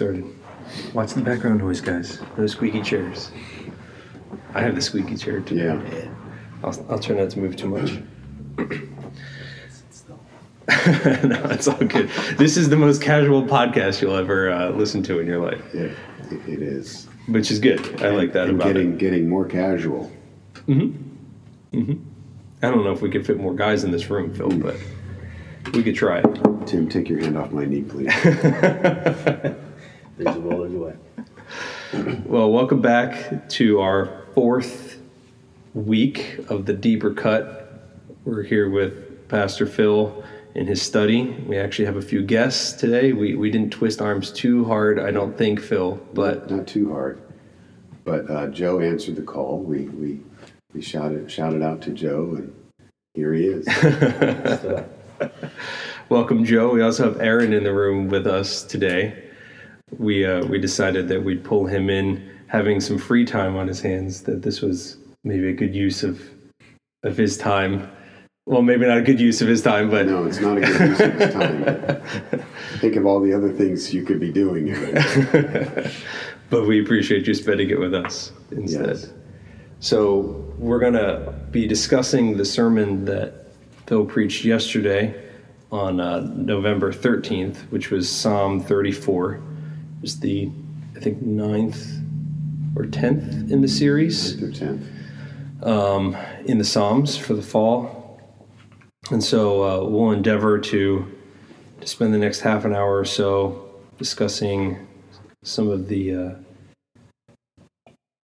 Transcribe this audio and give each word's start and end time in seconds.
started. 0.00 0.24
Watch 0.94 1.12
the 1.12 1.20
background 1.20 1.58
noise, 1.58 1.82
guys. 1.82 2.20
Those 2.34 2.52
squeaky 2.52 2.80
chairs. 2.80 3.30
I 4.54 4.62
have 4.62 4.74
the 4.74 4.80
squeaky 4.80 5.14
chair 5.14 5.40
too. 5.40 5.56
Yeah. 5.56 6.08
I'll, 6.64 6.86
I'll 6.88 6.98
try 6.98 7.16
not 7.16 7.28
to 7.32 7.38
move 7.38 7.54
too 7.54 7.68
much. 7.68 7.90
no, 11.22 11.42
it's 11.50 11.68
all 11.68 11.76
good. 11.84 12.08
This 12.38 12.56
is 12.56 12.70
the 12.70 12.76
most 12.76 13.02
casual 13.02 13.42
podcast 13.42 14.00
you'll 14.00 14.16
ever 14.16 14.50
uh, 14.50 14.70
listen 14.70 15.02
to 15.02 15.18
in 15.18 15.26
your 15.26 15.38
life, 15.44 15.62
It, 15.74 15.94
it 16.48 16.62
is. 16.62 17.06
which 17.28 17.50
is 17.50 17.58
good. 17.58 18.02
I 18.02 18.08
like 18.08 18.32
that 18.32 18.48
and 18.48 18.56
about 18.56 18.68
getting 18.68 18.92
it. 18.94 18.98
getting 18.98 19.28
more 19.28 19.44
casual. 19.44 20.10
Mhm. 20.66 20.94
I 21.74 22.70
don't 22.70 22.84
know 22.84 22.92
if 22.92 23.02
we 23.02 23.10
could 23.10 23.26
fit 23.26 23.36
more 23.38 23.54
guys 23.54 23.84
in 23.84 23.90
this 23.90 24.08
room, 24.08 24.32
Phil, 24.32 24.48
but 24.48 24.76
we 25.74 25.82
could 25.82 25.94
try 25.94 26.20
it. 26.20 26.66
Tim, 26.66 26.88
take 26.88 27.10
your 27.10 27.20
hand 27.20 27.36
off 27.36 27.50
my 27.52 27.66
knee, 27.66 27.82
please. 27.82 28.14
There's 30.20 30.36
a 30.36 30.40
will, 30.40 30.58
there's 30.58 30.74
a 30.74 30.76
way. 30.76 32.22
Well, 32.26 32.52
welcome 32.52 32.82
back 32.82 33.48
to 33.48 33.80
our 33.80 34.26
fourth 34.34 34.98
week 35.72 36.40
of 36.50 36.66
the 36.66 36.74
Deeper 36.74 37.14
Cut. 37.14 37.88
We're 38.26 38.42
here 38.42 38.68
with 38.68 39.26
Pastor 39.28 39.64
Phil 39.64 40.22
in 40.54 40.66
his 40.66 40.82
study. 40.82 41.30
We 41.46 41.56
actually 41.56 41.86
have 41.86 41.96
a 41.96 42.02
few 42.02 42.22
guests 42.22 42.74
today. 42.74 43.14
We, 43.14 43.34
we 43.34 43.50
didn't 43.50 43.72
twist 43.72 44.02
arms 44.02 44.30
too 44.30 44.66
hard, 44.66 44.98
I 44.98 45.10
don't 45.10 45.38
think, 45.38 45.58
Phil, 45.58 45.98
but 46.12 46.50
Not 46.50 46.66
too 46.66 46.92
hard. 46.92 47.22
But 48.04 48.30
uh, 48.30 48.48
Joe 48.48 48.78
answered 48.80 49.16
the 49.16 49.22
call. 49.22 49.60
We 49.60 49.84
we 49.86 50.20
we 50.74 50.82
shouted 50.82 51.30
shouted 51.30 51.62
out 51.62 51.80
to 51.82 51.92
Joe, 51.92 52.34
and 52.36 52.54
here 53.14 53.32
he 53.32 53.46
is. 53.46 53.64
So, 53.64 54.86
welcome, 56.10 56.44
Joe. 56.44 56.74
We 56.74 56.82
also 56.82 57.10
have 57.10 57.22
Aaron 57.22 57.54
in 57.54 57.64
the 57.64 57.72
room 57.72 58.10
with 58.10 58.26
us 58.26 58.62
today. 58.64 59.29
We, 59.98 60.24
uh, 60.24 60.44
we 60.46 60.58
decided 60.58 61.08
that 61.08 61.22
we'd 61.22 61.44
pull 61.44 61.66
him 61.66 61.90
in 61.90 62.30
having 62.46 62.80
some 62.80 62.98
free 62.98 63.24
time 63.24 63.56
on 63.56 63.68
his 63.68 63.80
hands, 63.80 64.22
that 64.22 64.42
this 64.42 64.60
was 64.60 64.96
maybe 65.24 65.48
a 65.48 65.52
good 65.52 65.74
use 65.74 66.02
of, 66.02 66.20
of 67.02 67.16
his 67.16 67.36
time. 67.36 67.90
Well, 68.46 68.62
maybe 68.62 68.86
not 68.86 68.98
a 68.98 69.02
good 69.02 69.20
use 69.20 69.42
of 69.42 69.48
his 69.48 69.62
time, 69.62 69.90
but 69.90 70.06
no, 70.06 70.24
it's 70.24 70.40
not 70.40 70.58
a 70.58 70.60
good 70.60 70.80
use 70.80 71.00
of 71.00 71.14
his 71.14 71.32
time. 71.32 72.44
Think 72.80 72.96
of 72.96 73.06
all 73.06 73.20
the 73.20 73.32
other 73.32 73.52
things 73.52 73.92
you 73.92 74.04
could 74.04 74.18
be 74.18 74.32
doing. 74.32 74.74
But 76.50 76.66
we 76.66 76.82
appreciate 76.82 77.28
you 77.28 77.34
spending 77.34 77.70
it 77.70 77.78
with 77.78 77.94
us 77.94 78.32
instead. 78.50 78.88
Yes. 78.88 79.12
So 79.78 80.52
we're 80.58 80.80
going 80.80 80.94
to 80.94 81.32
be 81.52 81.66
discussing 81.66 82.36
the 82.36 82.44
sermon 82.44 83.04
that 83.04 83.46
Phil 83.86 84.04
preached 84.04 84.44
yesterday 84.44 85.14
on 85.70 86.00
uh, 86.00 86.20
November 86.34 86.92
13th, 86.92 87.58
which 87.70 87.90
was 87.90 88.10
Psalm 88.10 88.60
34. 88.60 89.40
Was 90.00 90.20
the, 90.20 90.50
I 90.96 91.00
think, 91.00 91.22
ninth 91.22 91.98
or 92.76 92.84
10th 92.84 93.50
in 93.50 93.60
the 93.60 93.68
series 93.68 94.34
Through 94.36 94.52
tenth. 94.52 94.86
um, 95.62 96.16
in 96.46 96.58
the 96.58 96.64
Psalms 96.64 97.16
for 97.16 97.34
the 97.34 97.42
fall. 97.42 98.20
And 99.10 99.22
so 99.22 99.62
uh, 99.62 99.88
we'll 99.88 100.12
endeavor 100.12 100.58
to, 100.58 101.18
to 101.80 101.86
spend 101.86 102.14
the 102.14 102.18
next 102.18 102.40
half 102.40 102.64
an 102.64 102.74
hour 102.74 102.98
or 102.98 103.04
so 103.04 103.70
discussing 103.98 104.86
some 105.42 105.68
of 105.68 105.88
the 105.88 106.14
uh, 106.14 106.30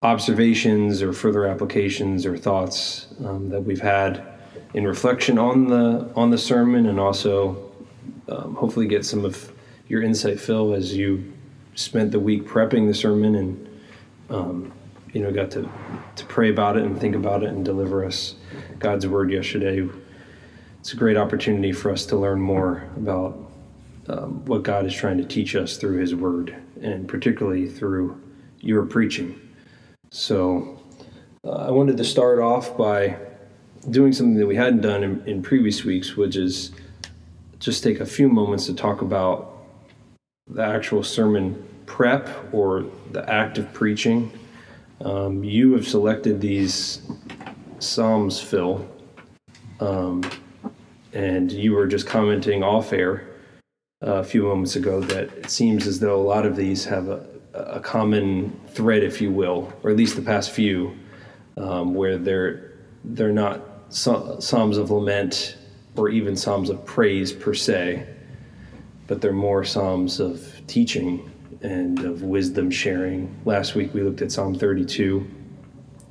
observations 0.02 1.02
or 1.02 1.12
further 1.12 1.46
applications 1.46 2.24
or 2.24 2.36
thoughts 2.36 3.08
um, 3.24 3.48
that 3.48 3.60
we've 3.62 3.80
had 3.80 4.24
in 4.74 4.86
reflection 4.86 5.38
on 5.38 5.68
the 5.68 6.10
on 6.14 6.30
the 6.30 6.38
sermon, 6.38 6.86
and 6.86 7.00
also 7.00 7.72
um, 8.28 8.54
hopefully 8.54 8.86
get 8.86 9.04
some 9.04 9.24
of 9.24 9.52
your 9.88 10.02
insight, 10.02 10.38
Phil, 10.38 10.74
as 10.74 10.94
you 10.94 11.32
spent 11.76 12.10
the 12.10 12.18
week 12.18 12.44
prepping 12.44 12.88
the 12.88 12.94
sermon 12.94 13.36
and 13.36 13.80
um, 14.30 14.72
you 15.12 15.22
know 15.22 15.30
got 15.30 15.52
to 15.52 15.70
to 16.16 16.26
pray 16.26 16.50
about 16.50 16.76
it 16.76 16.82
and 16.82 17.00
think 17.00 17.14
about 17.14 17.44
it 17.44 17.50
and 17.50 17.64
deliver 17.64 18.04
us 18.04 18.34
God's 18.80 19.06
word 19.06 19.30
yesterday. 19.30 19.88
It's 20.80 20.92
a 20.92 20.96
great 20.96 21.16
opportunity 21.16 21.72
for 21.72 21.90
us 21.90 22.06
to 22.06 22.16
learn 22.16 22.40
more 22.40 22.88
about 22.96 23.38
um, 24.08 24.44
what 24.44 24.62
God 24.62 24.86
is 24.86 24.94
trying 24.94 25.18
to 25.18 25.24
teach 25.24 25.56
us 25.56 25.76
through 25.76 25.98
His 25.98 26.14
Word, 26.14 26.54
and 26.80 27.08
particularly 27.08 27.68
through 27.68 28.20
your 28.60 28.84
preaching. 28.86 29.40
So, 30.10 30.80
uh, 31.44 31.50
I 31.50 31.70
wanted 31.70 31.96
to 31.96 32.04
start 32.04 32.38
off 32.38 32.76
by 32.76 33.16
doing 33.90 34.12
something 34.12 34.36
that 34.36 34.46
we 34.46 34.54
hadn't 34.54 34.80
done 34.80 35.02
in, 35.02 35.26
in 35.26 35.42
previous 35.42 35.84
weeks, 35.84 36.16
which 36.16 36.36
is 36.36 36.72
just 37.58 37.82
take 37.82 38.00
a 38.00 38.06
few 38.06 38.28
moments 38.28 38.66
to 38.66 38.74
talk 38.74 39.02
about 39.02 39.56
the 40.48 40.62
actual 40.62 41.02
sermon 41.02 41.65
prep 41.86 42.28
or 42.52 42.84
the 43.12 43.28
act 43.30 43.58
of 43.58 43.72
preaching. 43.72 44.30
Um, 45.00 45.44
you 45.44 45.72
have 45.72 45.86
selected 45.86 46.40
these 46.40 47.02
Psalms, 47.78 48.40
Phil, 48.40 48.86
um, 49.80 50.22
and 51.12 51.50
you 51.52 51.72
were 51.72 51.86
just 51.86 52.06
commenting 52.06 52.62
off 52.62 52.92
air 52.92 53.28
uh, 54.06 54.14
a 54.14 54.24
few 54.24 54.42
moments 54.42 54.76
ago 54.76 55.00
that 55.00 55.24
it 55.36 55.50
seems 55.50 55.86
as 55.86 56.00
though 56.00 56.20
a 56.20 56.22
lot 56.22 56.44
of 56.46 56.56
these 56.56 56.84
have 56.84 57.08
a, 57.08 57.26
a 57.54 57.80
common 57.80 58.58
thread, 58.68 59.02
if 59.02 59.20
you 59.20 59.30
will, 59.30 59.72
or 59.82 59.90
at 59.90 59.96
least 59.96 60.16
the 60.16 60.22
past 60.22 60.50
few, 60.50 60.94
um, 61.56 61.94
where 61.94 62.18
they're 62.18 62.72
they're 63.04 63.32
not 63.32 63.60
psalms 63.88 64.78
of 64.78 64.90
lament 64.90 65.56
or 65.96 66.08
even 66.08 66.36
psalms 66.36 66.70
of 66.70 66.84
praise 66.84 67.32
per 67.32 67.54
se, 67.54 68.06
but 69.06 69.20
they're 69.20 69.32
more 69.32 69.64
psalms 69.64 70.20
of 70.20 70.52
teaching 70.66 71.30
and 71.62 71.98
of 72.04 72.22
wisdom 72.22 72.70
sharing. 72.70 73.34
Last 73.44 73.74
week 73.74 73.94
we 73.94 74.02
looked 74.02 74.22
at 74.22 74.32
Psalm 74.32 74.54
32, 74.54 75.26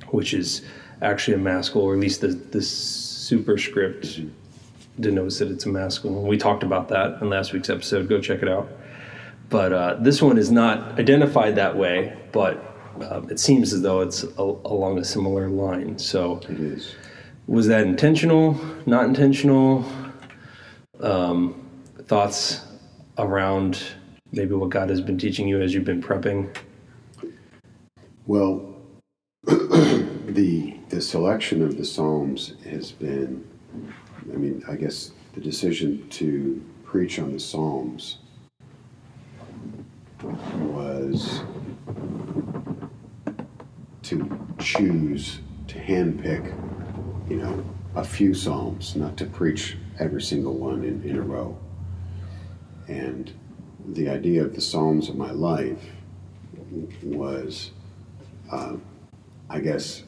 which 0.08 0.34
is 0.34 0.62
actually 1.02 1.34
a 1.34 1.38
maskil, 1.38 1.82
or 1.82 1.94
at 1.94 2.00
least 2.00 2.20
the 2.20 2.28
the 2.28 2.62
superscript 2.62 4.20
denotes 5.00 5.38
that 5.38 5.50
it's 5.50 5.66
a 5.66 5.68
maskil. 5.68 6.22
We 6.22 6.38
talked 6.38 6.62
about 6.62 6.88
that 6.88 7.20
in 7.20 7.28
last 7.30 7.52
week's 7.52 7.68
episode. 7.70 8.08
Go 8.08 8.20
check 8.20 8.42
it 8.42 8.48
out. 8.48 8.68
But 9.48 9.72
uh, 9.72 9.94
this 10.00 10.20
one 10.22 10.38
is 10.38 10.50
not 10.50 10.98
identified 10.98 11.54
that 11.56 11.76
way, 11.76 12.16
but 12.32 12.56
uh, 13.00 13.22
it 13.30 13.38
seems 13.38 13.72
as 13.72 13.82
though 13.82 14.00
it's 14.00 14.24
a, 14.24 14.42
along 14.42 14.98
a 14.98 15.04
similar 15.04 15.48
line. 15.48 15.98
So, 15.98 16.38
It 16.48 16.58
is. 16.58 16.96
was 17.46 17.66
that 17.68 17.86
intentional? 17.86 18.58
Not 18.86 19.04
intentional? 19.04 19.84
Um, 21.00 21.62
thoughts 22.06 22.62
around 23.18 23.82
maybe 24.32 24.54
what 24.54 24.70
God 24.70 24.90
has 24.90 25.00
been 25.00 25.18
teaching 25.18 25.48
you 25.48 25.60
as 25.60 25.74
you've 25.74 25.84
been 25.84 26.02
prepping? 26.02 26.54
Well, 28.26 28.74
the 29.44 30.76
the 30.88 31.00
selection 31.00 31.62
of 31.62 31.76
the 31.76 31.84
Psalms 31.84 32.54
has 32.64 32.92
been, 32.92 33.46
I 34.32 34.36
mean, 34.36 34.62
I 34.68 34.76
guess 34.76 35.12
the 35.34 35.40
decision 35.40 36.08
to 36.10 36.64
preach 36.84 37.18
on 37.18 37.32
the 37.32 37.40
Psalms 37.40 38.18
was 40.22 41.42
to 44.02 44.38
choose 44.58 45.40
to 45.68 45.78
handpick, 45.78 46.54
you 47.28 47.36
know, 47.36 47.64
a 47.96 48.04
few 48.04 48.34
Psalms, 48.34 48.94
not 48.94 49.16
to 49.16 49.26
preach 49.26 49.76
every 49.98 50.22
single 50.22 50.54
one 50.54 50.84
in, 50.84 51.02
in 51.02 51.16
a 51.16 51.22
row. 51.22 51.58
And 52.88 53.32
the 53.88 54.08
idea 54.08 54.44
of 54.44 54.54
the 54.54 54.60
Psalms 54.60 55.08
of 55.08 55.16
my 55.16 55.30
life 55.30 55.84
was 57.02 57.70
I 59.48 59.60
guess, 59.60 60.02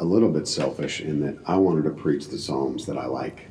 a 0.00 0.04
little 0.04 0.30
bit 0.30 0.48
selfish 0.48 1.00
in 1.00 1.20
that 1.20 1.38
I 1.46 1.56
wanted 1.56 1.84
to 1.84 1.90
preach 1.90 2.28
the 2.28 2.38
Psalms 2.38 2.86
that 2.86 2.98
I 2.98 3.06
like, 3.06 3.48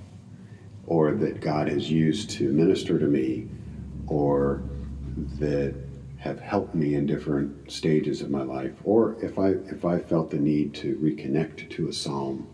or 0.86 1.14
that 1.14 1.40
God 1.40 1.68
has 1.70 1.90
used 1.90 2.30
to 2.32 2.52
minister 2.52 3.00
to 3.00 3.06
me, 3.06 3.48
or 4.08 4.62
that 5.40 5.74
have 6.18 6.40
helped 6.40 6.76
me 6.76 6.96
in 6.96 7.06
different 7.06 7.72
stages 7.72 8.22
of 8.22 8.30
my 8.30 8.44
life, 8.44 8.74
or 8.84 9.16
if 9.24 9.40
I 9.40 9.52
if 9.72 9.86
I 9.86 10.00
felt 10.00 10.32
the 10.32 10.38
need 10.38 10.74
to 10.76 10.96
reconnect 10.98 11.70
to 11.72 11.88
a 11.88 11.94
psalm. 11.94 12.48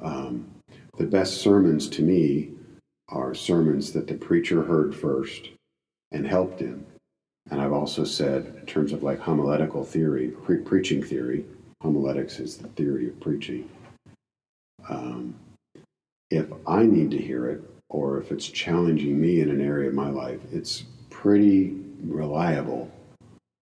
Um, 0.00 0.46
the 0.96 1.06
best 1.06 1.38
sermons 1.38 1.88
to 1.90 2.02
me 2.02 2.50
are 3.08 3.34
sermons 3.34 3.92
that 3.92 4.06
the 4.06 4.14
preacher 4.14 4.62
heard 4.64 4.94
first 4.94 5.50
and 6.12 6.26
helped 6.26 6.60
him. 6.60 6.86
And 7.50 7.60
I've 7.60 7.72
also 7.72 8.04
said, 8.04 8.54
in 8.60 8.66
terms 8.66 8.92
of 8.92 9.02
like 9.02 9.20
homiletical 9.20 9.84
theory, 9.84 10.28
pre- 10.28 10.58
preaching 10.58 11.02
theory, 11.02 11.44
homiletics 11.82 12.40
is 12.40 12.56
the 12.56 12.68
theory 12.68 13.08
of 13.08 13.20
preaching. 13.20 13.68
Um, 14.88 15.34
if 16.30 16.46
I 16.66 16.82
need 16.82 17.10
to 17.12 17.18
hear 17.18 17.46
it, 17.48 17.62
or 17.88 18.20
if 18.20 18.32
it's 18.32 18.46
challenging 18.46 19.18
me 19.18 19.40
in 19.40 19.50
an 19.50 19.62
area 19.62 19.88
of 19.88 19.94
my 19.94 20.10
life, 20.10 20.40
it's 20.52 20.84
pretty 21.08 21.74
reliable 22.02 22.90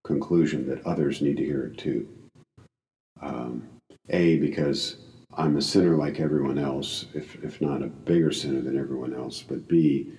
conclusion 0.05 0.69
that 0.69 0.85
others 0.85 1.23
need 1.23 1.37
to 1.37 1.45
hear 1.45 1.67
it 1.67 1.79
too. 1.79 2.09
Um, 3.21 3.69
a, 4.09 4.39
because 4.39 4.97
I'm 5.35 5.57
a 5.57 5.63
sinner 5.63 5.97
like 5.97 6.21
everyone 6.21 6.59
else, 6.59 7.07
if, 7.15 7.37
if 7.45 7.61
not 7.61 7.83
a 7.83 7.87
bigger 7.87 8.33
sinner 8.33 8.61
than 8.61 8.79
everyone 8.79 9.15
else, 9.15 9.43
but 9.43 9.69
B, 9.69 10.13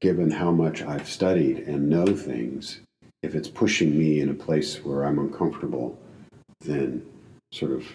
given 0.00 0.30
how 0.30 0.50
much 0.50 0.82
I've 0.82 1.08
studied 1.08 1.58
and 1.60 1.88
know 1.88 2.06
things, 2.06 2.80
if 3.22 3.34
it's 3.34 3.48
pushing 3.48 3.98
me 3.98 4.20
in 4.20 4.30
a 4.30 4.34
place 4.34 4.76
where 4.84 5.04
I'm 5.04 5.18
uncomfortable, 5.18 5.98
then 6.60 7.06
sort 7.52 7.72
of, 7.72 7.86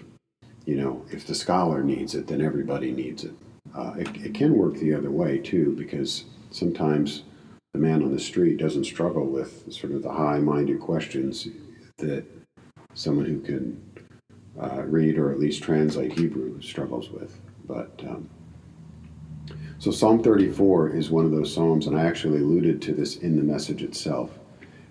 you 0.66 0.76
know, 0.76 1.04
if 1.12 1.26
the 1.26 1.36
scholar 1.36 1.84
needs 1.84 2.14
it, 2.14 2.28
then 2.28 2.42
everybody 2.42 2.92
needs 2.92 3.24
it. 3.24 3.34
Uh, 3.76 3.94
it, 3.98 4.08
it 4.18 4.34
can 4.34 4.56
work 4.56 4.76
the 4.76 4.94
other 4.94 5.12
way 5.12 5.40
too, 5.40 5.76
because 5.78 6.26
sometimes 6.52 7.24
the 7.74 7.80
man 7.80 8.04
on 8.04 8.14
the 8.14 8.20
street 8.20 8.58
doesn't 8.58 8.86
struggle 8.86 9.26
with 9.26 9.72
sort 9.74 9.94
of 9.94 10.04
the 10.04 10.12
high 10.12 10.40
minded 10.40 10.80
questions 10.80 11.48
that 11.98 12.24
someone 12.94 13.26
who 13.26 13.40
can 13.42 13.82
uh, 14.62 14.84
read 14.84 15.18
or 15.18 15.32
at 15.32 15.40
least 15.40 15.64
translate 15.64 16.18
Hebrew 16.18 16.62
struggles 16.62 17.10
with. 17.10 17.38
But 17.68 18.00
um, 18.08 18.30
so 19.78 19.92
Psalm 19.92 20.24
34 20.24 20.90
is 20.90 21.10
one 21.10 21.26
of 21.26 21.32
those 21.32 21.54
psalms, 21.54 21.88
and 21.88 21.98
I 21.98 22.06
actually 22.06 22.40
alluded 22.40 22.82
to 22.84 22.94
this 22.94 23.18
in 23.18 23.36
the 23.36 23.44
message 23.44 23.84
itself, 23.84 24.40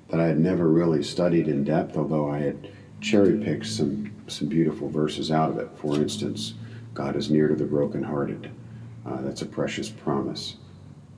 that 0.09 0.21
I 0.21 0.27
had 0.27 0.39
never 0.39 0.69
really 0.69 1.03
studied 1.03 1.49
in 1.49 1.65
depth, 1.65 1.97
although 1.97 2.31
I 2.31 2.39
had 2.39 2.69
cherry 3.01 3.39
picked 3.43 3.67
some, 3.67 4.13
some 4.29 4.49
beautiful 4.49 4.89
verses 4.89 5.31
out 5.31 5.51
of 5.51 5.59
it. 5.59 5.71
For 5.77 5.97
instance, 5.97 6.55
God 6.93 7.17
is 7.17 7.31
near 7.31 7.49
to 7.49 7.55
the 7.55 7.65
brokenhearted. 7.65 8.51
Uh, 9.07 9.21
that's 9.23 9.43
a 9.43 9.47
precious 9.47 9.89
promise. 9.89 10.57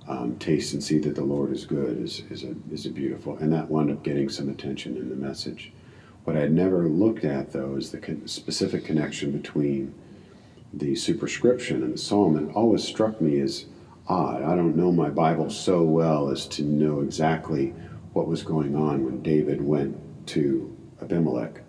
Um, 0.09 0.39
taste 0.39 0.73
and 0.73 0.83
see 0.83 1.01
that 1.01 1.17
the 1.17 1.25
Lord 1.25 1.51
is 1.51 1.65
good 1.65 2.01
is, 2.01 2.23
is, 2.31 2.45
a, 2.45 2.55
is 2.71 2.87
a 2.87 2.91
beautiful, 2.91 3.37
and 3.39 3.53
that 3.53 3.69
wound 3.69 3.91
up 3.91 4.05
getting 4.05 4.29
some 4.29 4.49
attention 4.49 4.97
in 4.97 5.09
the 5.09 5.17
message. 5.17 5.73
What 6.23 6.37
I 6.37 6.41
had 6.41 6.53
never 6.53 6.89
looked 6.89 7.25
at, 7.25 7.53
though, 7.53 7.75
is 7.75 7.91
the 7.91 7.99
con- 7.99 8.27
specific 8.27 8.85
connection 8.85 9.33
between 9.33 9.93
the 10.73 10.95
superscription 10.95 11.83
and 11.83 11.95
the 11.95 11.99
psalm, 11.99 12.37
and 12.37 12.53
always 12.53 12.85
struck 12.85 13.21
me 13.21 13.41
as 13.41 13.67
odd. 14.09 14.43
I 14.43 14.55
don't 14.55 14.77
know 14.77 14.93
my 14.93 15.11
Bible 15.11 15.51
so 15.51 15.83
well 15.83 16.31
as 16.31 16.47
to 16.49 16.63
know 16.63 17.01
exactly 17.01 17.75
what 18.13 18.29
was 18.29 18.43
going 18.43 18.75
on 18.75 19.05
when 19.05 19.23
David 19.23 19.61
went 19.61 19.97
to 20.29 20.75
Abimelech. 21.03 21.61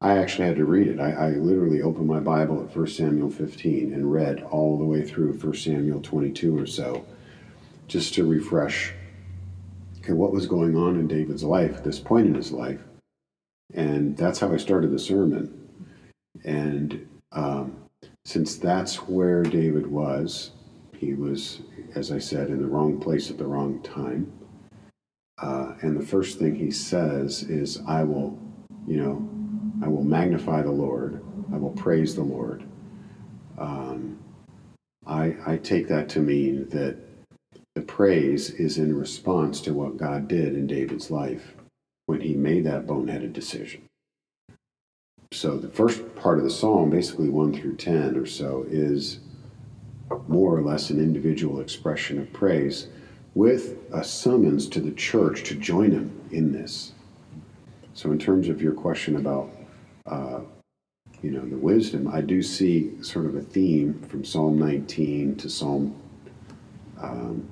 I 0.00 0.18
actually 0.18 0.46
had 0.46 0.56
to 0.56 0.64
read 0.64 0.86
it. 0.86 1.00
I, 1.00 1.10
I 1.10 1.28
literally 1.30 1.82
opened 1.82 2.06
my 2.06 2.20
Bible 2.20 2.62
at 2.62 2.76
1 2.76 2.86
Samuel 2.86 3.30
15 3.30 3.92
and 3.92 4.12
read 4.12 4.42
all 4.42 4.78
the 4.78 4.84
way 4.84 5.02
through 5.02 5.32
1 5.32 5.54
Samuel 5.54 6.00
22 6.00 6.56
or 6.56 6.66
so, 6.66 7.04
just 7.88 8.14
to 8.14 8.24
refresh 8.24 8.92
okay, 9.98 10.12
what 10.12 10.32
was 10.32 10.46
going 10.46 10.76
on 10.76 11.00
in 11.00 11.08
David's 11.08 11.42
life 11.42 11.76
at 11.76 11.84
this 11.84 11.98
point 11.98 12.26
in 12.26 12.34
his 12.34 12.52
life. 12.52 12.80
And 13.74 14.16
that's 14.16 14.38
how 14.38 14.52
I 14.52 14.56
started 14.56 14.92
the 14.92 14.98
sermon. 14.98 15.68
And 16.44 17.08
um, 17.32 17.77
since 18.28 18.56
that's 18.56 18.96
where 19.08 19.42
David 19.42 19.86
was, 19.86 20.50
he 20.94 21.14
was, 21.14 21.62
as 21.94 22.12
I 22.12 22.18
said, 22.18 22.50
in 22.50 22.60
the 22.60 22.68
wrong 22.68 23.00
place 23.00 23.30
at 23.30 23.38
the 23.38 23.46
wrong 23.46 23.80
time. 23.80 24.30
Uh, 25.38 25.72
and 25.80 25.98
the 25.98 26.04
first 26.04 26.38
thing 26.38 26.54
he 26.54 26.70
says 26.70 27.44
is, 27.44 27.80
I 27.88 28.04
will, 28.04 28.38
you 28.86 28.98
know, 29.02 29.26
I 29.82 29.88
will 29.88 30.04
magnify 30.04 30.60
the 30.60 30.70
Lord, 30.70 31.24
I 31.54 31.56
will 31.56 31.70
praise 31.70 32.14
the 32.14 32.22
Lord. 32.22 32.64
Um, 33.56 34.18
I, 35.06 35.34
I 35.46 35.56
take 35.56 35.88
that 35.88 36.10
to 36.10 36.20
mean 36.20 36.68
that 36.68 36.98
the 37.74 37.80
praise 37.80 38.50
is 38.50 38.76
in 38.76 38.94
response 38.94 39.62
to 39.62 39.72
what 39.72 39.96
God 39.96 40.28
did 40.28 40.52
in 40.54 40.66
David's 40.66 41.10
life 41.10 41.54
when 42.04 42.20
he 42.20 42.34
made 42.34 42.64
that 42.66 42.86
boneheaded 42.86 43.32
decision. 43.32 43.87
So 45.32 45.58
the 45.58 45.68
first 45.68 46.14
part 46.16 46.38
of 46.38 46.44
the 46.44 46.50
psalm, 46.50 46.88
basically 46.88 47.28
1 47.28 47.52
through 47.52 47.76
10 47.76 48.16
or 48.16 48.24
so, 48.24 48.64
is 48.68 49.20
more 50.26 50.56
or 50.56 50.62
less 50.62 50.88
an 50.88 50.98
individual 50.98 51.60
expression 51.60 52.18
of 52.18 52.32
praise 52.32 52.88
with 53.34 53.76
a 53.92 54.02
summons 54.02 54.66
to 54.70 54.80
the 54.80 54.90
church 54.92 55.42
to 55.44 55.54
join 55.54 55.90
him 55.90 56.18
in 56.30 56.50
this. 56.52 56.92
So, 57.92 58.10
in 58.10 58.18
terms 58.18 58.48
of 58.48 58.62
your 58.62 58.72
question 58.72 59.16
about, 59.16 59.50
uh, 60.06 60.40
you 61.20 61.30
know, 61.30 61.44
the 61.46 61.58
wisdom, 61.58 62.08
I 62.08 62.22
do 62.22 62.42
see 62.42 62.92
sort 63.02 63.26
of 63.26 63.36
a 63.36 63.42
theme 63.42 64.00
from 64.08 64.24
Psalm 64.24 64.58
19 64.58 65.36
to 65.36 65.50
Psalm, 65.50 65.94
um, 67.02 67.46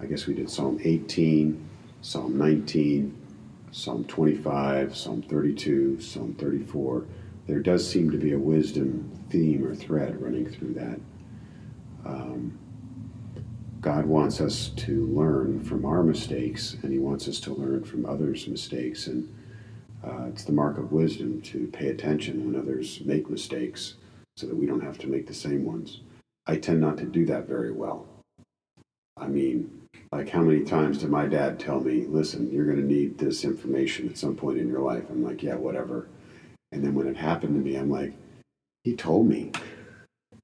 I 0.00 0.06
guess 0.06 0.26
we 0.26 0.32
did 0.32 0.48
Psalm 0.48 0.80
18, 0.82 1.68
Psalm 2.00 2.38
19, 2.38 3.14
Psalm 3.70 4.04
25, 4.04 4.96
Psalm 4.96 5.22
32, 5.22 6.00
Psalm 6.00 6.34
34 6.34 7.04
there 7.48 7.60
does 7.60 7.88
seem 7.88 8.10
to 8.10 8.18
be 8.18 8.32
a 8.32 8.38
wisdom 8.38 9.10
theme 9.30 9.66
or 9.66 9.74
thread 9.74 10.20
running 10.20 10.48
through 10.48 10.74
that. 10.74 11.00
Um, 12.04 12.58
God 13.80 14.04
wants 14.04 14.40
us 14.40 14.68
to 14.76 15.06
learn 15.06 15.64
from 15.64 15.86
our 15.86 16.02
mistakes, 16.02 16.76
and 16.82 16.92
He 16.92 16.98
wants 16.98 17.26
us 17.26 17.40
to 17.40 17.54
learn 17.54 17.84
from 17.84 18.04
others' 18.04 18.46
mistakes. 18.46 19.06
And 19.06 19.34
uh, 20.04 20.26
it's 20.26 20.44
the 20.44 20.52
mark 20.52 20.76
of 20.76 20.92
wisdom 20.92 21.40
to 21.42 21.66
pay 21.68 21.88
attention 21.88 22.44
when 22.44 22.60
others 22.60 23.00
make 23.04 23.30
mistakes 23.30 23.94
so 24.36 24.46
that 24.46 24.56
we 24.56 24.66
don't 24.66 24.82
have 24.82 24.98
to 24.98 25.06
make 25.06 25.26
the 25.26 25.34
same 25.34 25.64
ones. 25.64 26.02
I 26.46 26.56
tend 26.56 26.82
not 26.82 26.98
to 26.98 27.04
do 27.04 27.24
that 27.26 27.48
very 27.48 27.72
well. 27.72 28.06
I 29.16 29.26
mean, 29.26 29.88
like 30.12 30.28
how 30.28 30.42
many 30.42 30.64
times 30.64 30.98
did 30.98 31.08
my 31.08 31.26
dad 31.26 31.58
tell 31.58 31.80
me, 31.80 32.04
listen, 32.06 32.52
you're 32.52 32.66
going 32.66 32.76
to 32.76 32.86
need 32.86 33.16
this 33.16 33.44
information 33.44 34.08
at 34.08 34.18
some 34.18 34.36
point 34.36 34.58
in 34.58 34.68
your 34.68 34.80
life? 34.80 35.04
I'm 35.08 35.24
like, 35.24 35.42
yeah, 35.42 35.54
whatever. 35.54 36.08
And 36.72 36.84
then 36.84 36.94
when 36.94 37.06
it 37.06 37.16
happened 37.16 37.54
to 37.54 37.60
me, 37.60 37.76
I'm 37.76 37.90
like, 37.90 38.12
he 38.84 38.94
told 38.94 39.26
me. 39.26 39.52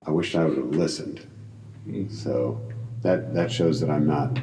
I 0.07 0.11
wish 0.11 0.35
I 0.35 0.45
would 0.45 0.57
have 0.57 0.67
listened. 0.69 1.27
Mm-hmm. 1.87 2.13
So 2.13 2.61
that 3.03 3.35
that 3.35 3.51
shows 3.51 3.81
that 3.81 3.91
I'm 3.91 4.07
not. 4.07 4.39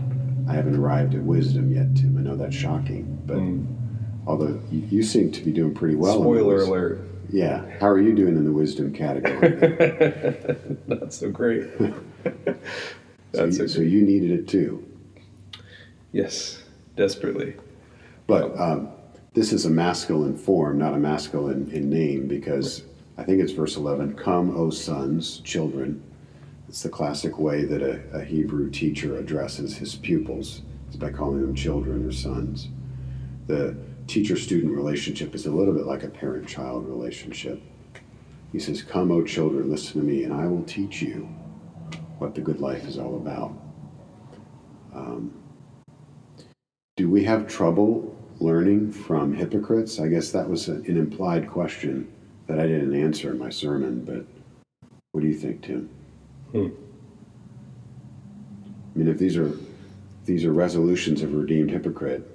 I 0.48 0.54
haven't 0.54 0.76
arrived 0.76 1.14
at 1.14 1.22
wisdom 1.22 1.72
yet, 1.72 1.96
Tim. 1.96 2.18
I 2.18 2.22
know 2.22 2.36
that's 2.36 2.56
shocking, 2.56 3.22
but 3.26 3.38
mm. 3.38 3.66
although 4.26 4.60
you, 4.72 4.88
you, 4.90 5.04
seem 5.04 5.32
to 5.32 5.42
be 5.42 5.52
doing 5.52 5.74
pretty 5.74 5.96
well. 5.96 6.20
Spoiler 6.20 6.64
alert. 6.64 7.00
Yeah. 7.30 7.64
How 7.80 7.88
are 7.88 8.00
you 8.00 8.14
doing 8.14 8.36
in 8.36 8.44
the 8.44 8.52
wisdom 8.52 8.94
category? 8.94 10.58
not 10.88 11.14
so 11.14 11.30
great. 11.30 11.70
so, 13.34 13.46
you, 13.46 13.68
so 13.68 13.82
you 13.82 14.02
needed 14.02 14.32
it 14.32 14.48
too. 14.48 14.84
Yes, 16.12 16.62
desperately. 16.96 17.56
But 18.28 18.60
um, 18.60 18.90
this 19.34 19.54
is 19.54 19.66
a 19.66 19.70
masculine 19.70 20.36
form, 20.36 20.78
not 20.78 20.94
a 20.94 20.98
maskil 20.98 21.48
in 21.50 21.90
name, 21.90 22.28
because 22.28 22.84
I 23.18 23.24
think 23.24 23.42
it's 23.42 23.54
verse 23.54 23.78
11 23.78 24.16
Come, 24.16 24.58
O 24.58 24.70
sons, 24.70 25.40
children. 25.40 26.04
It's 26.68 26.84
the 26.84 26.90
classic 26.90 27.40
way 27.40 27.64
that 27.64 27.82
a, 27.82 28.02
a 28.14 28.24
Hebrew 28.24 28.70
teacher 28.70 29.18
addresses 29.18 29.78
his 29.78 29.96
pupils, 29.96 30.64
is 30.90 30.98
by 30.98 31.12
calling 31.12 31.42
them 31.42 31.56
children 31.56 32.06
or 32.06 32.12
sons. 32.12 32.68
The 33.48 33.78
teacher 34.08 34.36
student 34.36 34.74
relationship 34.74 35.34
is 35.34 35.46
a 35.46 35.52
little 35.52 35.74
bit 35.74 35.86
like 35.86 36.04
a 36.04 36.10
parent 36.10 36.48
child 36.48 36.86
relationship. 36.88 37.62
He 38.52 38.60
says, 38.60 38.82
Come, 38.82 39.12
O 39.12 39.24
children, 39.24 39.72
listen 39.72 40.02
to 40.02 40.06
me, 40.06 40.26
and 40.26 40.34
I 40.34 40.48
will 40.48 40.64
teach 40.64 41.02
you 41.02 41.30
what 42.18 42.36
the 42.36 42.42
good 42.42 42.60
life 42.60 42.86
is 42.86 42.98
all 42.98 43.16
about. 43.16 43.54
Um, 44.94 45.34
do 46.98 47.10
we 47.10 47.24
have 47.24 47.48
trouble 47.48 48.11
learning 48.42 48.92
from 48.92 49.34
hypocrites? 49.34 50.00
I 50.00 50.08
guess 50.08 50.32
that 50.32 50.50
was 50.50 50.68
an 50.68 50.86
implied 50.86 51.50
question 51.50 52.12
that 52.48 52.60
I 52.60 52.68
didn't 52.68 52.96
answer 52.96 53.32
in 53.32 53.38
my 53.38 53.50
sermon, 53.50 54.04
but 54.04 54.26
what 55.12 55.22
do 55.22 55.28
you 55.28 55.34
think, 55.34 55.62
Tim? 55.62 55.90
Hmm. 56.52 56.68
I 58.94 59.00
mean, 59.00 59.08
if 59.08 59.18
these 59.18 59.38
are 59.38 59.52
these 60.26 60.46
are 60.46 60.54
resolutions 60.54 61.22
of 61.22 61.34
a 61.34 61.38
redeemed 61.38 61.72
hypocrite, 61.72 62.30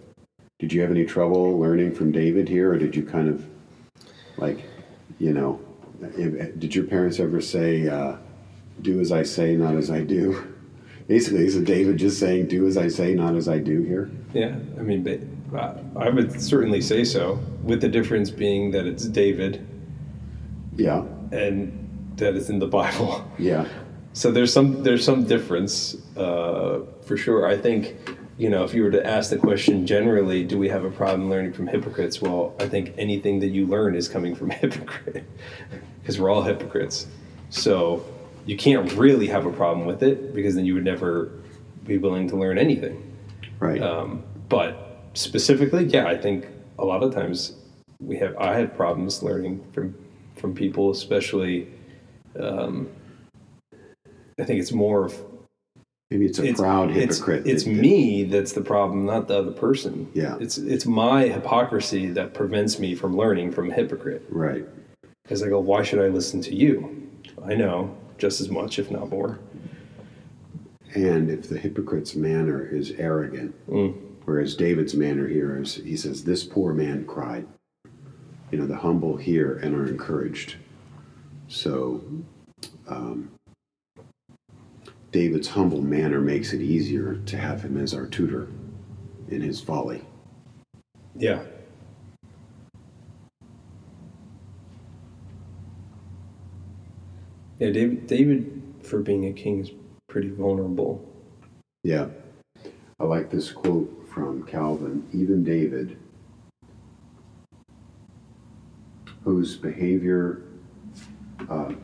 did 0.59 0.73
you 0.73 0.81
have 0.81 0.91
any 0.91 1.05
trouble 1.05 1.59
learning 1.59 1.95
from 1.95 2.13
David 2.13 2.49
here, 2.49 2.73
or 2.73 2.79
did 2.79 2.97
you 2.97 3.05
kind 3.05 3.29
of 3.29 3.45
like, 4.39 4.65
you 5.19 5.33
know, 5.33 5.61
if, 6.17 6.59
did 6.59 6.75
your 6.75 6.85
parents 6.85 7.21
ever 7.21 7.41
say, 7.41 7.89
uh, 7.89 8.17
"Do 8.83 9.01
as 9.01 9.13
I 9.13 9.23
say, 9.23 9.55
not 9.57 9.75
as 9.75 9.91
I 9.91 10.01
do"? 10.03 10.55
Basically, 11.09 11.47
is 11.47 11.57
David 11.61 11.99
just 11.99 12.19
saying, 12.19 12.49
"Do 12.49 12.67
as 12.67 12.77
I 12.77 12.89
say, 12.89 13.15
not 13.15 13.37
as 13.37 13.49
I 13.49 13.59
do" 13.59 13.83
here? 13.83 14.11
Yeah, 14.33 14.57
I 14.79 14.83
mean, 14.83 15.03
I 15.55 16.09
would 16.09 16.41
certainly 16.41 16.81
say 16.81 17.05
so, 17.05 17.39
with 17.63 17.81
the 17.81 17.89
difference 17.89 18.31
being 18.31 18.71
that 18.73 18.87
it's 18.87 19.05
David. 19.07 19.67
Yeah. 20.77 21.05
And 21.33 22.15
that 22.17 22.35
it's 22.35 22.49
in 22.49 22.59
the 22.59 22.67
Bible. 22.67 23.31
Yeah. 23.39 23.69
So 24.13 24.31
there's 24.31 24.53
some 24.53 24.83
there's 24.83 25.05
some 25.05 25.25
difference 25.25 25.95
uh, 26.17 26.81
for 27.03 27.17
sure. 27.19 27.47
I 27.47 27.57
think 27.57 27.97
you 28.39 28.49
know 28.49 28.65
if 28.65 28.73
you 28.73 28.83
were 28.83 28.91
to 28.91 29.07
ask 29.07 29.29
the 29.29 29.37
question 29.37 29.87
generally, 29.87 30.43
do 30.43 30.59
we 30.59 30.71
have 30.71 30.85
a 30.85 30.91
problem 30.91 31.29
learning 31.29 31.53
from 31.53 31.67
hypocrites? 31.67 32.23
Well, 32.23 32.55
I 32.59 32.67
think 32.67 32.95
anything 32.97 33.41
that 33.41 33.49
you 33.49 33.67
learn 33.67 33.95
is 33.95 34.09
coming 34.09 34.35
from 34.35 34.51
a 34.51 34.55
hypocrite 34.63 35.25
because 36.01 36.19
we're 36.19 36.31
all 36.31 36.43
hypocrites. 36.43 37.07
So 37.51 38.07
you 38.47 38.57
can't 38.57 38.91
really 38.95 39.27
have 39.27 39.45
a 39.45 39.53
problem 39.53 39.87
with 39.87 40.03
it 40.03 40.35
because 40.35 40.55
then 40.55 40.65
you 40.65 40.75
would 40.75 40.85
never 40.85 41.33
be 41.85 41.99
willing 41.99 42.29
to 42.29 42.37
learn 42.37 42.59
anything. 42.59 43.15
Right. 43.59 43.83
Um, 43.83 44.23
but 44.49 44.86
specifically, 45.17 45.85
yeah, 45.87 46.07
I 46.07 46.17
think 46.17 46.47
a 46.79 46.85
lot 46.85 47.03
of 47.03 47.15
times 47.15 47.55
we 48.01 48.17
have 48.19 48.37
I 48.37 48.55
had 48.55 48.77
problems 48.77 49.23
learning 49.23 49.65
from 49.73 49.95
from 50.37 50.55
people, 50.55 50.91
especially. 50.91 51.69
Um, 52.39 52.89
I 54.39 54.45
think 54.45 54.61
it's 54.61 54.73
more 54.73 55.07
of 55.07 55.15
Maybe 56.11 56.27
it's 56.27 56.39
a 56.39 56.45
it's 56.45 56.61
proud 56.61 56.91
it's- 56.91 57.17
hypocrite. 57.17 57.47
It's, 57.47 57.65
that- 57.65 57.71
that- 57.71 57.81
me 57.81 58.25
that's 58.25 58.53
the 58.53 58.61
problem, 58.61 59.07
not 59.07 59.27
the 59.29 59.39
other 59.39 59.51
person. 59.53 60.09
Yeah. 60.15 60.37
It's 60.39 60.59
it's 60.59 60.87
my 60.87 61.23
hypocrisy 61.29 62.07
that 62.11 62.35
prevents 62.35 62.79
me 62.79 62.95
from 62.95 63.17
learning 63.17 63.53
from 63.53 63.71
a 63.71 63.75
hypocrite. 63.75 64.23
Right. 64.29 64.67
Because 65.25 65.43
I 65.43 65.49
go, 65.49 65.59
why 65.59 65.83
should 65.83 65.99
I 65.99 66.09
listen 66.09 66.41
to 66.43 66.55
you? 66.55 67.09
I 67.45 67.55
know 67.55 67.97
just 68.19 68.41
as 68.41 68.49
much, 68.51 68.79
if 68.79 68.91
not 68.91 69.09
more. 69.11 69.39
And 70.95 71.29
if 71.31 71.49
the 71.49 71.59
hypocrite's 71.59 72.15
manner 72.15 72.65
is 72.65 72.93
arrogant, 72.93 73.55
whereas 74.27 74.55
David's 74.55 74.95
manner 74.95 75.27
here 75.27 75.59
is, 75.59 75.77
he 75.77 75.97
says, 75.97 76.25
This 76.25 76.45
poor 76.45 76.75
man 76.75 77.07
cried. 77.07 77.47
You 78.51 78.59
know, 78.59 78.67
the 78.67 78.77
humble 78.77 79.17
hear 79.17 79.57
and 79.57 79.75
are 79.75 79.89
encouraged. 79.89 80.57
So, 81.49 82.05
um, 82.87 83.31
David's 85.11 85.49
humble 85.49 85.81
manner 85.81 86.21
makes 86.21 86.53
it 86.53 86.61
easier 86.61 87.17
to 87.27 87.37
have 87.39 87.63
him 87.63 87.77
as 87.79 87.95
our 87.95 88.07
tutor 88.07 88.49
in 89.29 89.41
his 89.41 89.61
folly. 89.61 90.05
Yeah. 91.17 91.43
Yeah, 97.59 97.71
David, 97.71 98.07
David, 98.07 98.63
for 98.83 99.01
being 99.01 99.27
a 99.27 99.33
king, 99.33 99.61
is 99.61 99.71
pretty 100.09 100.29
vulnerable. 100.29 101.03
Yeah. 101.83 102.09
I 103.01 103.05
like 103.05 103.31
this 103.31 103.51
quote 103.51 104.06
from 104.17 104.43
Calvin 104.45 105.07
even 105.13 105.45
David, 105.45 105.99
whose 109.23 109.57
behavior, 109.57 110.41
uh, 111.51 111.75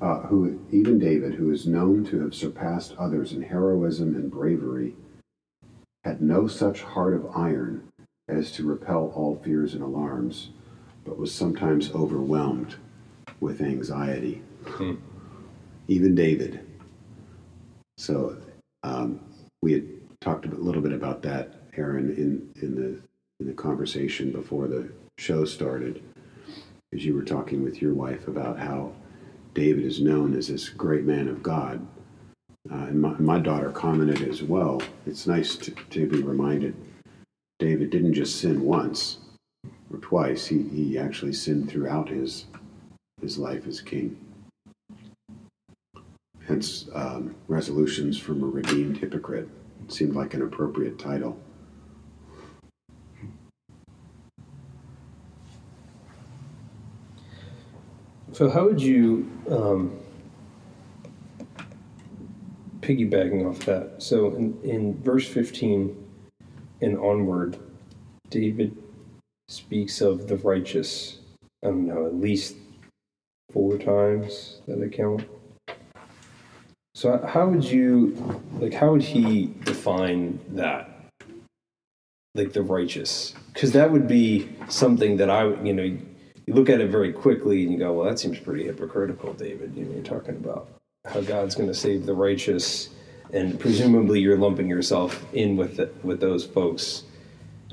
uh, 0.00 0.20
who 0.20 0.58
even 0.72 0.98
David, 0.98 1.34
who 1.34 1.50
is 1.50 1.66
known 1.66 2.02
to 2.06 2.22
have 2.22 2.34
surpassed 2.34 2.94
others 2.98 3.32
in 3.32 3.42
heroism 3.42 4.14
and 4.14 4.30
bravery, 4.30 4.94
had 6.02 6.22
no 6.22 6.46
such 6.46 6.80
heart 6.80 7.12
of 7.12 7.26
iron 7.36 7.86
as 8.30 8.50
to 8.52 8.64
repel 8.64 9.12
all 9.14 9.38
fears 9.44 9.74
and 9.74 9.82
alarms, 9.82 10.48
but 11.04 11.18
was 11.18 11.30
sometimes 11.30 11.92
overwhelmed 11.92 12.76
with 13.40 13.60
anxiety. 13.60 14.40
Even 15.88 16.14
David. 16.14 16.66
So 17.98 18.38
um, 18.82 19.20
we 19.60 19.74
had 19.74 19.95
talked 20.26 20.44
a 20.44 20.48
little 20.48 20.82
bit 20.82 20.92
about 20.92 21.22
that, 21.22 21.54
Aaron, 21.76 22.10
in, 22.16 22.50
in 22.60 22.74
the 22.74 23.00
in 23.38 23.46
the 23.46 23.52
conversation 23.52 24.32
before 24.32 24.66
the 24.66 24.90
show 25.18 25.44
started, 25.44 26.02
as 26.92 27.04
you 27.04 27.14
were 27.14 27.22
talking 27.22 27.62
with 27.62 27.80
your 27.80 27.94
wife 27.94 28.26
about 28.26 28.58
how 28.58 28.90
David 29.54 29.84
is 29.84 30.00
known 30.00 30.34
as 30.36 30.48
this 30.48 30.68
great 30.68 31.04
man 31.04 31.28
of 31.28 31.44
God. 31.44 31.86
Uh, 32.68 32.86
and 32.86 33.00
my, 33.00 33.10
my 33.18 33.38
daughter 33.38 33.70
commented 33.70 34.26
as 34.28 34.42
well. 34.42 34.82
It's 35.06 35.28
nice 35.28 35.54
to, 35.56 35.70
to 35.70 36.08
be 36.08 36.22
reminded 36.22 36.74
David 37.60 37.90
didn't 37.90 38.14
just 38.14 38.40
sin 38.40 38.62
once 38.62 39.18
or 39.92 39.98
twice, 39.98 40.46
he, 40.46 40.62
he 40.62 40.98
actually 40.98 41.34
sinned 41.34 41.70
throughout 41.70 42.08
his, 42.08 42.46
his 43.20 43.38
life 43.38 43.66
as 43.68 43.80
king. 43.80 44.16
Hence, 46.48 46.88
um, 46.94 47.36
resolutions 47.46 48.18
from 48.18 48.42
a 48.42 48.46
redeemed 48.46 48.96
hypocrite 48.96 49.48
seemed 49.92 50.14
like 50.14 50.34
an 50.34 50.42
appropriate 50.42 50.98
title. 50.98 51.38
So, 58.32 58.50
how 58.50 58.66
would 58.66 58.82
you, 58.82 59.30
um, 59.48 59.98
piggybacking 62.80 63.48
off 63.48 63.60
that? 63.60 64.02
So, 64.02 64.34
in, 64.34 64.58
in 64.62 65.02
verse 65.02 65.26
15 65.26 65.96
and 66.82 66.98
onward, 66.98 67.58
David 68.28 68.76
speaks 69.48 70.00
of 70.00 70.28
the 70.28 70.36
righteous, 70.36 71.20
I 71.64 71.68
don't 71.68 71.86
know, 71.86 72.06
at 72.06 72.14
least 72.14 72.56
four 73.52 73.78
times 73.78 74.60
that 74.66 74.82
I 74.82 74.94
count. 74.94 75.24
So, 76.96 77.18
how 77.28 77.46
would 77.46 77.62
you, 77.62 78.16
like, 78.58 78.72
how 78.72 78.92
would 78.92 79.02
he 79.02 79.52
define 79.64 80.40
that? 80.52 80.88
Like 82.34 82.54
the 82.54 82.62
righteous? 82.62 83.34
Because 83.52 83.72
that 83.72 83.92
would 83.92 84.08
be 84.08 84.48
something 84.70 85.18
that 85.18 85.28
I, 85.28 85.44
would- 85.44 85.66
you 85.66 85.74
know, 85.74 85.82
you 85.82 86.54
look 86.54 86.70
at 86.70 86.80
it 86.80 86.88
very 86.88 87.12
quickly 87.12 87.64
and 87.64 87.70
you 87.72 87.76
go, 87.78 87.92
well, 87.92 88.08
that 88.08 88.18
seems 88.18 88.38
pretty 88.38 88.64
hypocritical, 88.64 89.34
David. 89.34 89.74
You 89.76 89.84
know, 89.84 89.94
you're 89.96 90.04
talking 90.04 90.36
about 90.36 90.68
how 91.04 91.20
God's 91.20 91.54
going 91.54 91.68
to 91.68 91.74
save 91.74 92.06
the 92.06 92.14
righteous, 92.14 92.88
and 93.30 93.60
presumably 93.60 94.18
you're 94.20 94.38
lumping 94.38 94.66
yourself 94.66 95.22
in 95.34 95.58
with 95.58 95.76
the, 95.76 95.90
with 96.02 96.20
those 96.20 96.46
folks 96.46 97.02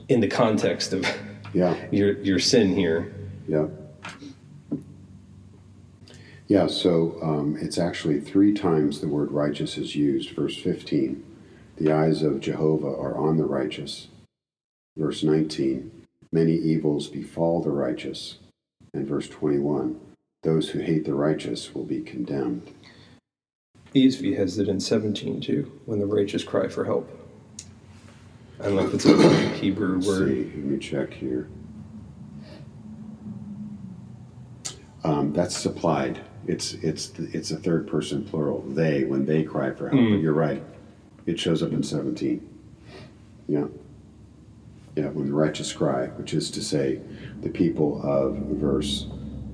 in 0.10 0.20
the 0.20 0.28
context 0.28 0.92
of 0.92 1.06
Yeah, 1.54 1.78
your 1.92 2.20
your 2.22 2.40
sin 2.40 2.76
here. 2.76 3.14
yeah. 3.48 3.68
Yeah, 6.54 6.68
so 6.68 7.18
um, 7.24 7.58
it's 7.60 7.80
actually 7.80 8.20
three 8.20 8.54
times 8.54 9.02
the 9.02 9.08
word 9.08 9.32
righteous 9.32 9.76
is 9.76 9.96
used. 9.96 10.36
Verse 10.36 10.56
15, 10.56 11.24
the 11.78 11.92
eyes 11.92 12.22
of 12.22 12.42
Jehovah 12.42 12.96
are 12.96 13.18
on 13.18 13.38
the 13.38 13.46
righteous. 13.46 14.10
Verse 14.96 15.24
19, 15.24 16.06
many 16.32 16.54
evils 16.54 17.08
befall 17.08 17.64
the 17.64 17.72
righteous. 17.72 18.38
And 18.94 19.08
verse 19.08 19.28
21, 19.28 20.00
those 20.44 20.70
who 20.70 20.78
hate 20.82 21.06
the 21.06 21.16
righteous 21.16 21.74
will 21.74 21.86
be 21.86 22.02
condemned. 22.02 22.70
ESV 23.96 24.38
has 24.38 24.60
it 24.60 24.68
in 24.68 24.80
17 24.80 25.42
too, 25.42 25.82
when 25.86 25.98
the 25.98 26.06
righteous 26.06 26.44
cry 26.44 26.68
for 26.68 26.86
help. 26.86 27.10
I 28.60 28.66
don't 28.66 28.76
know 28.76 28.86
if 28.86 28.94
it's 28.94 29.06
a 29.06 29.48
Hebrew 29.56 29.96
Let's 29.96 30.06
word. 30.06 30.28
see, 30.30 30.44
let 30.44 30.66
me 30.66 30.78
check 30.78 31.16
here. 31.16 31.50
Um, 35.04 35.34
that's 35.34 35.58
supplied. 35.58 36.22
It's 36.48 36.74
it's 36.76 37.12
it's 37.18 37.52
a 37.52 37.58
third 37.58 37.88
person 37.88 38.24
plural. 38.24 38.62
They 38.62 39.06
when 39.06 39.26
they 39.26 39.44
cry 39.44 39.72
for 39.72 39.90
help. 39.90 40.02
But 40.02 40.22
you're 40.22 40.34
right. 40.34 40.64
It 41.26 41.40
shows 41.40 41.64
up 41.64 41.72
in 41.72 41.84
17. 41.84 42.48
Yeah. 43.48 43.66
Yeah, 44.96 45.08
when 45.08 45.28
the 45.28 45.34
righteous 45.34 45.74
cry, 45.74 46.08
which 46.08 46.34
is 46.34 46.52
to 46.52 46.62
say, 46.62 47.00
the 47.42 47.50
people 47.50 48.00
of 48.04 48.36
verse 48.36 49.08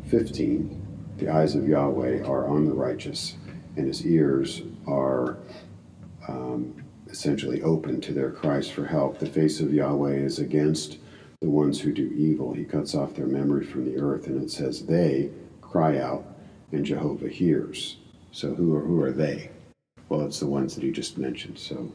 15, 0.07 1.15
the 1.17 1.29
eyes 1.29 1.55
of 1.55 1.67
Yahweh 1.67 2.23
are 2.23 2.47
on 2.47 2.65
the 2.65 2.73
righteous, 2.73 3.35
and 3.77 3.87
his 3.87 4.05
ears 4.05 4.63
are 4.85 5.37
um, 6.27 6.83
essentially 7.07 7.61
open 7.61 8.01
to 8.01 8.13
their 8.13 8.31
cries 8.31 8.69
for 8.69 8.85
help. 8.85 9.19
The 9.19 9.27
face 9.27 9.59
of 9.61 9.73
Yahweh 9.73 10.15
is 10.15 10.39
against 10.39 10.97
the 11.41 11.49
ones 11.49 11.79
who 11.79 11.93
do 11.93 12.11
evil. 12.15 12.53
He 12.53 12.65
cuts 12.65 12.93
off 12.93 13.15
their 13.15 13.27
memory 13.27 13.65
from 13.65 13.85
the 13.85 13.97
earth, 13.97 14.27
and 14.27 14.43
it 14.43 14.51
says, 14.51 14.85
They 14.85 15.29
cry 15.61 15.99
out, 15.99 16.25
and 16.71 16.85
Jehovah 16.85 17.29
hears. 17.29 17.97
So 18.31 18.53
who 18.53 18.75
are, 18.75 18.81
who 18.81 19.01
are 19.01 19.11
they? 19.11 19.49
Well, 20.07 20.25
it's 20.25 20.39
the 20.39 20.47
ones 20.47 20.75
that 20.75 20.83
he 20.83 20.91
just 20.91 21.17
mentioned. 21.17 21.57
So, 21.57 21.91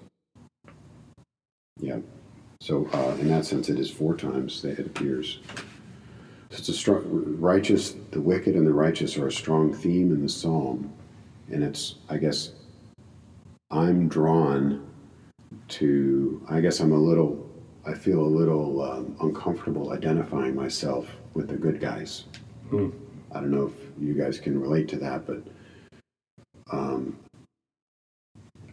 yeah. 1.79 1.99
So, 2.61 2.89
uh, 2.93 3.17
in 3.21 3.29
that 3.29 3.45
sense, 3.45 3.69
it 3.69 3.79
is 3.79 3.91
four 3.91 4.17
times 4.17 4.63
that 4.63 4.79
it 4.79 4.87
appears. 4.87 5.41
It's 6.51 6.69
a 6.69 6.73
strong, 6.73 7.03
righteous, 7.41 7.97
the 8.13 8.21
wicked 8.21 8.55
and 8.55 8.67
the 8.67 8.73
righteous 8.73 9.19
are 9.19 9.27
a 9.27 9.33
strong 9.33 9.75
theme 9.75 10.13
in 10.13 10.23
the 10.23 10.29
psalm. 10.29 10.93
And 11.51 11.63
it's, 11.63 11.97
I 12.09 12.17
guess, 12.17 12.53
I'm 13.71 14.09
drawn 14.09 14.87
to, 15.69 16.47
I 16.49 16.61
guess 16.61 16.81
I'm 16.81 16.93
a 16.93 16.99
little, 16.99 17.51
I 17.85 17.95
feel 17.95 18.21
a 18.21 18.23
little 18.23 18.83
um, 18.83 19.17
uncomfortable 19.21 19.93
identifying 19.93 20.55
myself 20.55 21.09
with 21.35 21.49
the 21.49 21.57
good 21.57 21.81
guys. 21.81 22.25
Hmm. 22.71 22.91
I 23.35 23.41
don't 23.41 23.51
know 23.51 23.67
if 23.67 24.03
you 24.03 24.15
guys 24.15 24.39
can 24.39 24.61
relate 24.61 24.89
to 24.89 24.97
that, 24.99 25.27
but 25.27 25.43
um, 26.71 27.19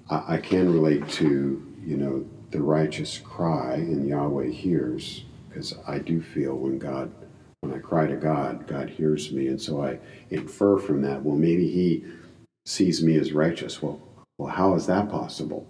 I, 0.10 0.36
I 0.36 0.38
can 0.38 0.72
relate 0.72 1.08
to, 1.10 1.68
you 1.84 1.98
know, 1.98 2.26
the 2.52 2.62
righteous 2.62 3.18
cry 3.18 3.76
and 3.76 4.08
Yahweh 4.08 4.50
hears, 4.50 5.24
because 5.50 5.74
I 5.88 5.98
do 6.00 6.22
feel 6.22 6.56
when 6.56 6.78
God, 6.78 7.12
when 7.62 7.74
I 7.74 7.80
cry 7.80 8.06
to 8.08 8.16
God, 8.16 8.68
God 8.68 8.90
hears 8.90 9.32
me. 9.32 9.48
And 9.48 9.62
so 9.62 9.84
I 9.84 10.00
infer 10.30 10.78
from 10.78 11.02
that, 11.02 11.24
well, 11.24 11.38
maybe 11.38 11.68
He 11.70 12.06
sees 12.66 13.02
me 13.02 13.18
as 13.18 13.34
righteous. 13.34 13.82
Well, 13.82 14.00
well, 14.38 14.54
how 14.54 14.76
is 14.76 14.86
that 14.88 15.10
possible? 15.10 15.66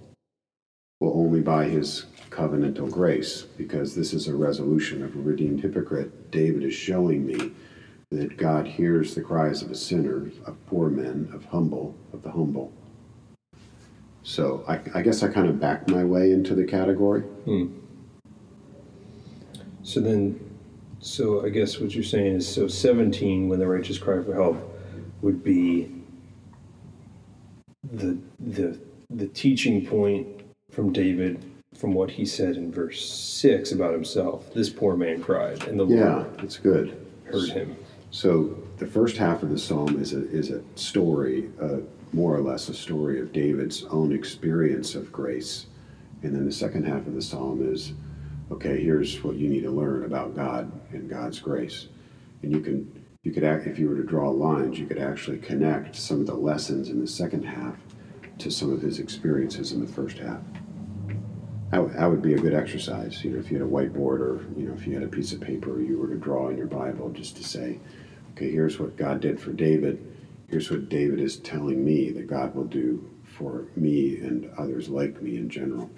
Well, 1.00 1.14
only 1.16 1.42
by 1.42 1.66
His 1.66 2.06
covenantal 2.30 2.92
grace, 2.92 3.44
because 3.58 3.96
this 3.96 4.14
is 4.14 4.28
a 4.28 4.36
resolution 4.36 5.04
of 5.04 5.16
a 5.16 5.20
redeemed 5.20 5.62
hypocrite. 5.62 6.32
David 6.32 6.64
is 6.64 6.74
showing 6.74 7.26
me 7.26 7.52
that 8.12 8.38
God 8.38 8.68
hears 8.68 9.16
the 9.16 9.22
cries 9.22 9.62
of 9.62 9.72
a 9.72 9.76
sinner, 9.76 10.30
of 10.46 10.66
poor 10.68 10.90
men, 10.90 11.30
of 11.34 11.46
humble, 11.46 11.96
of 12.12 12.22
the 12.24 12.32
humble. 12.32 12.72
So 14.24 14.64
I, 14.68 14.80
I 14.94 15.02
guess 15.02 15.24
I 15.24 15.30
kind 15.30 15.48
of 15.48 15.60
backed 15.60 15.90
my 15.90 16.04
way 16.04 16.32
into 16.32 16.54
the 16.54 16.66
category. 16.66 17.22
Hmm. 17.22 17.68
So 19.84 20.00
then, 20.00 20.40
so 21.00 21.46
I 21.46 21.50
guess 21.50 21.80
what 21.80 21.96
you're 21.96 22.04
saying 22.04 22.36
is 22.36 22.48
so 22.48 22.68
17, 22.68 23.48
when 23.50 23.60
the 23.60 23.68
righteous 23.68 23.98
cry 23.98 24.22
for 24.22 24.34
help, 24.36 24.58
would 25.22 25.44
be 25.44 25.92
the 27.94 28.18
the 28.40 28.80
the 29.10 29.28
teaching 29.28 29.86
point 29.86 30.28
from 30.72 30.92
David 30.94 31.44
from 31.76 31.94
what 31.94 32.10
he 32.12 32.26
said 32.26 32.56
in 32.56 32.72
verse 32.72 33.04
6 33.10 33.72
about 33.72 33.94
himself. 33.94 34.54
This 34.54 34.70
poor 34.70 34.96
man 34.96 35.22
cried, 35.22 35.64
and 35.68 35.80
the 35.80 35.86
Yeah, 35.88 36.16
Lord 36.18 36.38
that's 36.40 36.58
good. 36.58 36.96
heard 37.26 37.50
him. 37.50 37.76
So 38.12 38.58
the 38.78 38.86
first 38.86 39.16
half 39.16 39.42
of 39.42 39.50
the 39.50 39.58
psalm 39.58 40.00
is 40.00 40.12
a 40.14 40.30
is 40.30 40.52
a 40.52 40.62
story, 40.76 41.50
uh, 41.62 41.78
more 42.12 42.36
or 42.36 42.42
less 42.42 42.68
a 42.68 42.74
story 42.74 43.22
of 43.22 43.32
David's 43.32 43.86
own 43.86 44.12
experience 44.12 44.96
of 44.96 45.14
grace, 45.14 45.68
and 46.22 46.36
then 46.36 46.46
the 46.46 46.52
second 46.52 46.86
half 46.86 47.08
of 47.08 47.14
the 47.14 47.22
psalm 47.22 47.74
is, 47.74 47.94
okay, 48.52 48.84
here's 48.84 49.24
what 49.24 49.38
you 49.38 49.48
need 49.48 49.62
to 49.62 49.72
learn 49.72 50.04
about 50.04 50.36
God 50.36 50.70
and 50.92 51.10
God's 51.10 51.40
grace, 51.40 51.88
and 52.44 52.52
you 52.52 52.60
can 52.60 53.06
you 53.24 53.32
could 53.32 53.46
act 53.46 53.66
if 53.66 53.80
you 53.80 53.88
were 53.88 53.96
to 53.96 54.04
draw 54.04 54.30
lines, 54.30 54.78
you 54.78 54.88
could 54.88 54.98
actually 54.98 55.38
connect 55.38 55.96
some 55.96 56.20
of 56.20 56.28
the 56.28 56.36
lessons 56.36 56.90
in 56.90 57.00
the 57.00 57.08
second 57.08 57.44
half 57.44 57.78
to 58.40 58.52
some 58.52 58.74
of 58.74 58.82
his 58.82 59.00
experiences 59.00 59.72
in 59.72 59.80
the 59.80 59.92
first 59.92 60.18
half. 60.18 60.42
That 61.72 62.10
would- 62.10 62.22
be 62.22 62.34
a 62.34 62.38
good 62.40 62.54
exercise, 62.54 63.24
you 63.24 63.32
know, 63.32 63.40
if 63.40 63.50
you 63.50 63.58
had 63.58 63.66
a 63.66 63.70
whiteboard 63.70 64.20
or 64.20 64.42
you 64.58 64.68
know 64.68 64.74
if 64.74 64.86
you 64.86 64.94
had 64.94 65.04
a 65.04 65.08
piece 65.08 65.34
of 65.34 65.40
paper 65.40 65.82
you 65.82 65.98
were 65.98 66.08
to 66.08 66.16
draw 66.16 66.50
in 66.50 66.58
your 66.58 66.68
Bible 66.68 67.10
just 67.10 67.38
to 67.38 67.44
say, 67.44 67.80
okay, 68.32 68.52
here's 68.52 68.80
what 68.80 68.96
God 68.98 69.22
did 69.22 69.40
for 69.40 69.52
David. 69.54 69.98
Here's 70.48 70.70
what 70.70 70.90
David 70.90 71.20
is 71.20 71.38
telling 71.38 71.84
me 71.84 72.12
that 72.12 72.28
God 72.28 72.54
will 72.56 72.66
do 72.66 73.10
for 73.24 73.66
me 73.76 74.18
and 74.18 74.50
others 74.58 74.90
like 74.90 75.22
me 75.22 75.38
in 75.38 75.50
general. 75.50 75.90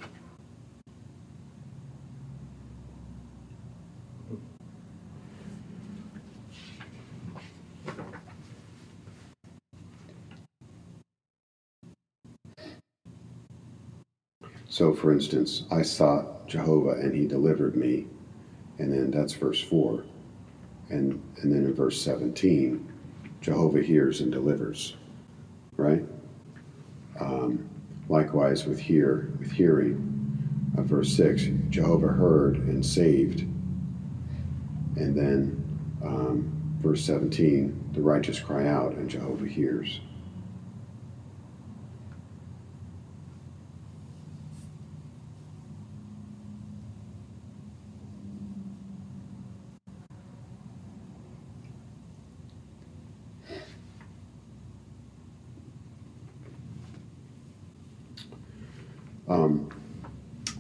So, 14.74 14.92
for 14.92 15.12
instance, 15.12 15.66
I 15.70 15.84
sought 15.84 16.48
Jehovah 16.48 16.94
and 16.94 17.14
he 17.14 17.28
delivered 17.28 17.76
me. 17.76 18.08
And 18.80 18.92
then 18.92 19.12
that's 19.12 19.34
verse 19.34 19.62
4. 19.62 20.04
And, 20.90 21.22
and 21.38 21.54
then 21.54 21.66
in 21.66 21.76
verse 21.76 22.02
17, 22.02 22.92
Jehovah 23.40 23.84
hears 23.84 24.22
and 24.22 24.32
delivers, 24.32 24.96
right? 25.78 26.04
Um, 27.20 27.70
likewise 28.10 28.66
with 28.66 28.80
hear, 28.80 29.32
with 29.38 29.52
hearing, 29.52 29.96
uh, 30.76 30.82
verse 30.82 31.16
6, 31.16 31.50
Jehovah 31.70 32.08
heard 32.08 32.56
and 32.56 32.84
saved. 32.84 33.42
And 34.96 35.16
then 35.16 35.64
um, 36.04 36.52
verse 36.80 37.06
17, 37.06 37.92
the 37.94 38.02
righteous 38.02 38.40
cry 38.40 38.66
out 38.66 38.94
and 38.94 39.08
Jehovah 39.08 39.46
hears. 39.46 40.00
Um, 59.34 59.70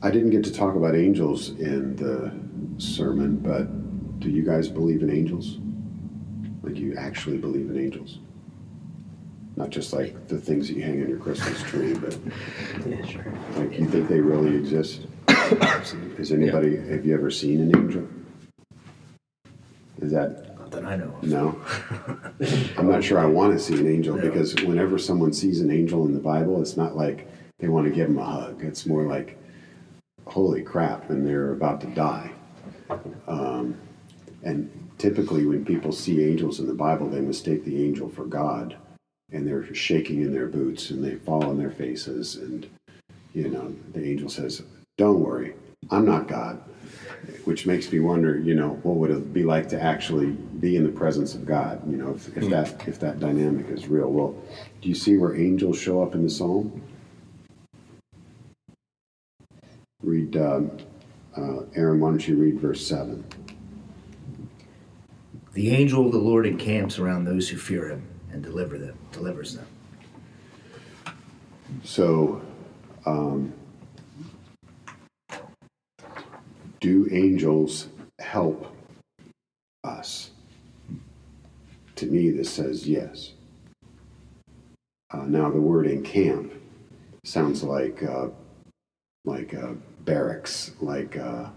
I 0.01 0.09
didn't 0.09 0.31
get 0.31 0.43
to 0.45 0.52
talk 0.63 0.75
about 0.75 0.95
angels 0.95 1.49
in 1.59 1.95
the 1.97 2.31
sermon, 2.81 3.35
but 3.37 4.19
do 4.19 4.29
you 4.29 4.43
guys 4.43 4.69
believe 4.69 5.01
in 5.03 5.09
angels? 5.09 5.57
Like 6.61 6.77
you 6.77 6.95
actually 6.97 7.37
believe 7.37 7.69
in 7.69 7.77
angels? 7.77 8.19
Not 9.57 9.69
just 9.69 9.91
like 9.93 10.27
the 10.29 10.37
things 10.39 10.67
that 10.69 10.77
you 10.77 10.83
hang 10.83 11.01
on 11.03 11.09
your 11.09 11.19
Christmas 11.19 11.61
tree, 11.63 11.93
but 11.93 12.17
Yeah, 12.87 13.05
sure. 13.05 13.25
like 13.57 13.77
you 13.77 13.85
think 13.87 14.07
they 14.07 14.21
really 14.21 14.55
exist? 14.55 15.01
Is 16.17 16.31
anybody, 16.31 16.77
have 16.77 17.05
you 17.05 17.13
ever 17.13 17.29
seen 17.29 17.59
an 17.59 17.75
angel? 17.75 18.07
Is 20.01 20.11
that, 20.11 20.57
Not 20.57 20.71
that 20.71 20.85
I 20.85 20.95
know 20.95 21.13
of. 21.21 21.23
no? 21.23 21.59
I'm 22.77 22.89
not 22.89 23.03
sure 23.03 23.19
I 23.19 23.25
want 23.25 23.53
to 23.53 23.59
see 23.59 23.77
an 23.77 23.87
angel 23.87 24.15
No. 24.15 24.21
because 24.21 24.55
whenever 24.63 24.97
someone 24.97 25.33
sees 25.33 25.59
an 25.59 25.69
angel 25.71 26.05
in 26.05 26.13
the 26.13 26.19
Bible, 26.19 26.61
it's 26.61 26.77
not 26.77 26.95
like 26.95 27.27
they 27.59 27.67
want 27.67 27.85
to 27.85 27.91
give 27.93 28.07
him 28.09 28.17
a 28.17 28.23
hug. 28.25 28.63
It's 28.63 28.85
more 28.85 29.03
like, 29.03 29.37
holy 30.33 30.63
crap, 30.63 31.11
and 31.11 31.25
they're 31.25 31.51
about 31.51 31.79
to 31.79 31.87
die. 31.87 32.31
Um, 33.27 33.77
and 34.41 34.89
typically, 34.97 35.45
when 35.45 35.63
people 35.63 35.91
see 35.91 36.23
angels 36.23 36.59
in 36.59 36.65
the 36.65 36.73
Bible, 36.73 37.07
they 37.07 37.21
mistake 37.21 37.63
the 37.63 37.85
angel 37.85 38.09
for 38.09 38.25
God, 38.25 38.75
and 39.31 39.47
they're 39.47 39.73
shaking 39.75 40.21
in 40.21 40.33
their 40.33 40.47
boots 40.47 40.89
and 40.89 41.03
they 41.03 41.15
fall 41.15 41.45
on 41.45 41.57
their 41.57 41.71
faces. 41.71 42.35
And, 42.35 42.67
you 43.33 43.47
know, 43.47 43.75
the 43.93 44.03
angel 44.03 44.27
says, 44.27 44.63
Don't 44.97 45.19
worry, 45.19 45.53
I'm 45.91 46.05
not 46.05 46.27
God. 46.27 46.61
Which 47.45 47.65
makes 47.65 47.91
me 47.91 47.99
wonder, 47.99 48.37
you 48.37 48.55
know, 48.55 48.79
what 48.83 48.95
would 48.95 49.11
it 49.11 49.33
be 49.33 49.43
like 49.43 49.69
to 49.69 49.81
actually 49.81 50.31
be 50.31 50.75
in 50.75 50.83
the 50.83 50.89
presence 50.89 51.35
of 51.35 51.45
God? 51.45 51.81
You 51.89 51.97
know, 51.97 52.11
if, 52.11 52.35
if 52.35 52.49
that 52.49 52.87
if 52.87 52.99
that 52.99 53.19
dynamic 53.19 53.69
is 53.69 53.87
real. 53.87 54.11
Well, 54.11 54.35
do 54.81 54.89
you 54.89 54.95
see 54.95 55.17
where 55.17 55.35
angels 55.35 55.79
show 55.79 56.01
up 56.01 56.15
in 56.15 56.23
the 56.23 56.29
psalm? 56.29 56.81
Read, 60.03 60.35
um, 60.35 60.77
uh, 61.37 61.61
Aaron. 61.75 62.01
Why 62.01 62.09
don't 62.09 62.27
you 62.27 62.35
read 62.35 62.59
verse 62.59 62.85
seven? 62.85 63.25
The 65.53 65.71
angel 65.71 66.05
of 66.05 66.11
the 66.11 66.17
Lord 66.17 66.45
encamps 66.45 66.99
around 66.99 67.23
those 67.23 67.47
who 67.47 67.57
fear 67.57 67.87
him 67.87 68.05
and 68.31 68.43
deliver 68.43 68.77
them, 68.77 68.97
delivers 69.11 69.55
them. 69.55 69.67
So, 71.83 72.41
um, 73.05 73.53
do 76.79 77.07
angels 77.11 77.87
help 78.19 78.75
us? 79.83 80.31
To 81.95 82.05
me, 82.07 82.31
this 82.31 82.49
says 82.49 82.87
yes. 82.87 83.33
Uh, 85.11 85.25
now, 85.27 85.49
the 85.49 85.61
word 85.61 85.87
encamp 85.87 86.51
sounds 87.23 87.63
like 87.63 88.03
uh, 88.03 88.27
like 89.25 89.53
uh, 89.53 89.73
barracks, 90.05 90.71
like 90.81 91.17
uh, 91.17 91.49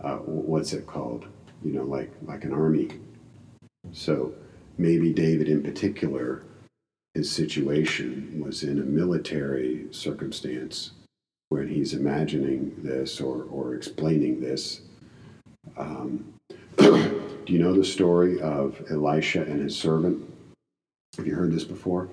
uh, 0.00 0.16
what's 0.18 0.72
it 0.72 0.86
called? 0.86 1.26
You 1.64 1.72
know, 1.72 1.84
like 1.84 2.12
like 2.22 2.44
an 2.44 2.52
army. 2.52 2.90
So 3.92 4.32
maybe 4.78 5.12
David, 5.12 5.48
in 5.48 5.62
particular, 5.62 6.42
his 7.14 7.30
situation 7.30 8.42
was 8.44 8.62
in 8.64 8.78
a 8.80 8.84
military 8.84 9.86
circumstance 9.90 10.92
when 11.48 11.68
he's 11.68 11.94
imagining 11.94 12.74
this 12.82 13.20
or, 13.20 13.44
or 13.44 13.74
explaining 13.74 14.40
this. 14.40 14.80
Um, 15.76 16.34
do 16.76 17.22
you 17.46 17.60
know 17.60 17.74
the 17.74 17.84
story 17.84 18.40
of 18.40 18.82
Elisha 18.90 19.42
and 19.42 19.60
his 19.60 19.78
servant? 19.78 20.28
Have 21.16 21.26
you 21.26 21.34
heard 21.36 21.52
this 21.52 21.64
before? 21.64 22.08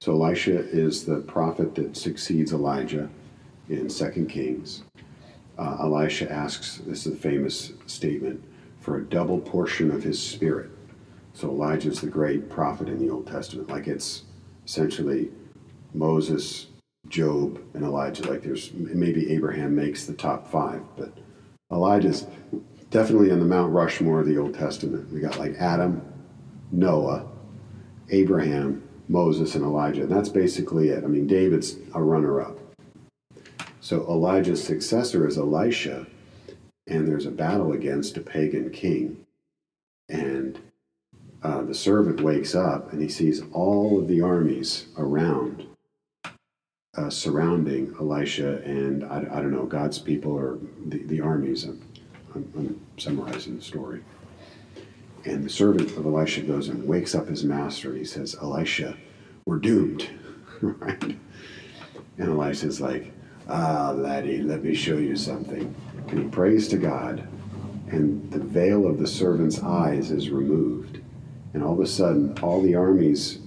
So 0.00 0.12
Elisha 0.12 0.58
is 0.58 1.04
the 1.04 1.20
prophet 1.20 1.74
that 1.74 1.96
succeeds 1.96 2.52
Elijah 2.52 3.10
in 3.68 3.90
Second 3.90 4.28
Kings. 4.28 4.84
Uh, 5.58 5.76
Elisha 5.80 6.30
asks, 6.30 6.78
this 6.86 7.06
is 7.06 7.14
a 7.14 7.16
famous 7.16 7.72
statement, 7.86 8.42
for 8.80 8.98
a 8.98 9.04
double 9.04 9.38
portion 9.38 9.90
of 9.90 10.02
his 10.02 10.22
spirit. 10.22 10.70
So 11.32 11.48
Elijah's 11.48 12.00
the 12.00 12.06
great 12.06 12.48
prophet 12.48 12.88
in 12.88 12.98
the 12.98 13.10
Old 13.10 13.26
Testament. 13.26 13.68
Like 13.68 13.86
it's 13.86 14.22
essentially 14.64 15.30
Moses, 15.92 16.66
Job, 17.08 17.60
and 17.74 17.84
Elijah. 17.84 18.28
Like 18.28 18.42
there's 18.42 18.72
maybe 18.72 19.32
Abraham 19.32 19.74
makes 19.74 20.06
the 20.06 20.14
top 20.14 20.50
five, 20.50 20.82
but 20.96 21.12
Elijah's 21.72 22.26
definitely 22.90 23.30
on 23.32 23.40
the 23.40 23.44
Mount 23.44 23.72
Rushmore 23.72 24.20
of 24.20 24.26
the 24.26 24.38
Old 24.38 24.54
Testament. 24.54 25.12
We 25.12 25.20
got 25.20 25.38
like 25.38 25.54
Adam, 25.56 26.02
Noah, 26.70 27.26
Abraham, 28.10 28.82
Moses, 29.08 29.54
and 29.54 29.64
Elijah. 29.64 30.02
And 30.02 30.10
that's 30.10 30.28
basically 30.28 30.90
it. 30.90 31.04
I 31.04 31.06
mean, 31.06 31.26
David's 31.26 31.76
a 31.94 32.02
runner 32.02 32.40
up. 32.40 32.58
So 33.86 34.04
Elijah's 34.08 34.64
successor 34.64 35.28
is 35.28 35.38
Elisha, 35.38 36.08
and 36.88 37.06
there's 37.06 37.24
a 37.24 37.30
battle 37.30 37.70
against 37.70 38.16
a 38.16 38.20
pagan 38.20 38.70
king. 38.70 39.24
And 40.08 40.58
uh, 41.40 41.62
the 41.62 41.72
servant 41.72 42.20
wakes 42.20 42.56
up 42.56 42.92
and 42.92 43.00
he 43.00 43.08
sees 43.08 43.44
all 43.52 44.00
of 44.00 44.08
the 44.08 44.22
armies 44.22 44.86
around, 44.98 45.68
uh, 46.96 47.10
surrounding 47.10 47.94
Elisha 48.00 48.60
and 48.64 49.04
I, 49.04 49.18
I 49.18 49.40
don't 49.40 49.52
know, 49.52 49.66
God's 49.66 50.00
people 50.00 50.32
or 50.32 50.58
the, 50.86 51.04
the 51.04 51.20
armies. 51.20 51.62
I'm, 51.62 51.80
I'm, 52.34 52.52
I'm 52.58 52.86
summarizing 52.98 53.54
the 53.54 53.62
story. 53.62 54.02
And 55.24 55.44
the 55.44 55.48
servant 55.48 55.96
of 55.96 56.06
Elisha 56.06 56.40
goes 56.40 56.70
and 56.70 56.88
wakes 56.88 57.14
up 57.14 57.28
his 57.28 57.44
master. 57.44 57.90
and 57.90 57.98
He 57.98 58.04
says, 58.04 58.34
Elisha, 58.42 58.96
we're 59.44 59.58
doomed. 59.58 60.10
right? 60.60 61.16
And 62.18 62.28
Elisha's 62.28 62.80
like, 62.80 63.12
ah, 63.48 63.92
laddie, 63.94 64.42
let 64.42 64.62
me 64.62 64.74
show 64.74 64.98
you 64.98 65.16
something. 65.16 65.74
And 66.08 66.18
he 66.18 66.28
prays 66.28 66.68
to 66.68 66.76
God, 66.76 67.26
and 67.88 68.30
the 68.30 68.38
veil 68.38 68.86
of 68.86 68.98
the 68.98 69.06
servant's 69.06 69.62
eyes 69.62 70.10
is 70.10 70.30
removed. 70.30 71.00
And 71.54 71.62
all 71.62 71.72
of 71.72 71.80
a 71.80 71.86
sudden, 71.86 72.38
all 72.38 72.60
the 72.62 72.74
armies, 72.74 73.38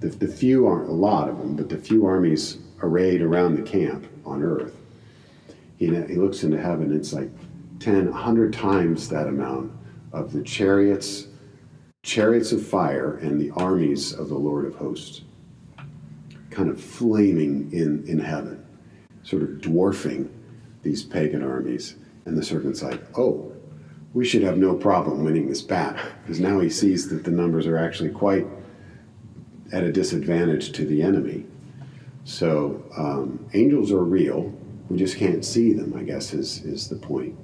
the, 0.00 0.08
the 0.08 0.28
few 0.28 0.66
aren't 0.66 0.88
a 0.88 0.92
lot 0.92 1.28
of 1.28 1.38
them, 1.38 1.56
but 1.56 1.68
the 1.68 1.76
few 1.78 2.06
armies 2.06 2.58
arrayed 2.82 3.20
around 3.20 3.56
the 3.56 3.62
camp 3.62 4.06
on 4.24 4.42
earth. 4.42 4.74
He, 5.76 5.86
he 5.86 6.14
looks 6.16 6.42
into 6.42 6.60
heaven, 6.60 6.94
it's 6.94 7.12
like 7.12 7.30
10, 7.80 8.10
100 8.10 8.52
times 8.52 9.08
that 9.08 9.28
amount 9.28 9.72
of 10.12 10.32
the 10.32 10.42
chariots, 10.42 11.28
chariots 12.02 12.52
of 12.52 12.66
fire, 12.66 13.16
and 13.18 13.40
the 13.40 13.50
armies 13.50 14.12
of 14.12 14.28
the 14.28 14.38
Lord 14.38 14.64
of 14.66 14.74
hosts, 14.74 15.22
kind 16.50 16.68
of 16.68 16.80
flaming 16.80 17.70
in, 17.72 18.04
in 18.08 18.18
heaven, 18.18 18.57
sort 19.28 19.42
of 19.42 19.60
dwarfing 19.60 20.30
these 20.82 21.02
pagan 21.02 21.42
armies. 21.42 21.96
And 22.24 22.36
the 22.36 22.42
serpent's 22.42 22.82
like, 22.82 23.02
oh, 23.18 23.52
we 24.14 24.24
should 24.24 24.42
have 24.42 24.56
no 24.56 24.74
problem 24.74 25.22
winning 25.22 25.48
this 25.48 25.60
battle, 25.60 26.02
because 26.22 26.40
now 26.40 26.60
he 26.60 26.70
sees 26.70 27.10
that 27.10 27.24
the 27.24 27.30
numbers 27.30 27.66
are 27.66 27.76
actually 27.76 28.08
quite 28.08 28.46
at 29.70 29.84
a 29.84 29.92
disadvantage 29.92 30.72
to 30.72 30.86
the 30.86 31.02
enemy. 31.02 31.44
So 32.24 32.82
um, 32.96 33.46
angels 33.52 33.92
are 33.92 34.02
real. 34.02 34.52
We 34.88 34.96
just 34.96 35.18
can't 35.18 35.44
see 35.44 35.74
them, 35.74 35.94
I 35.94 36.04
guess, 36.04 36.32
is, 36.32 36.64
is 36.64 36.88
the 36.88 36.96
point. 36.96 37.36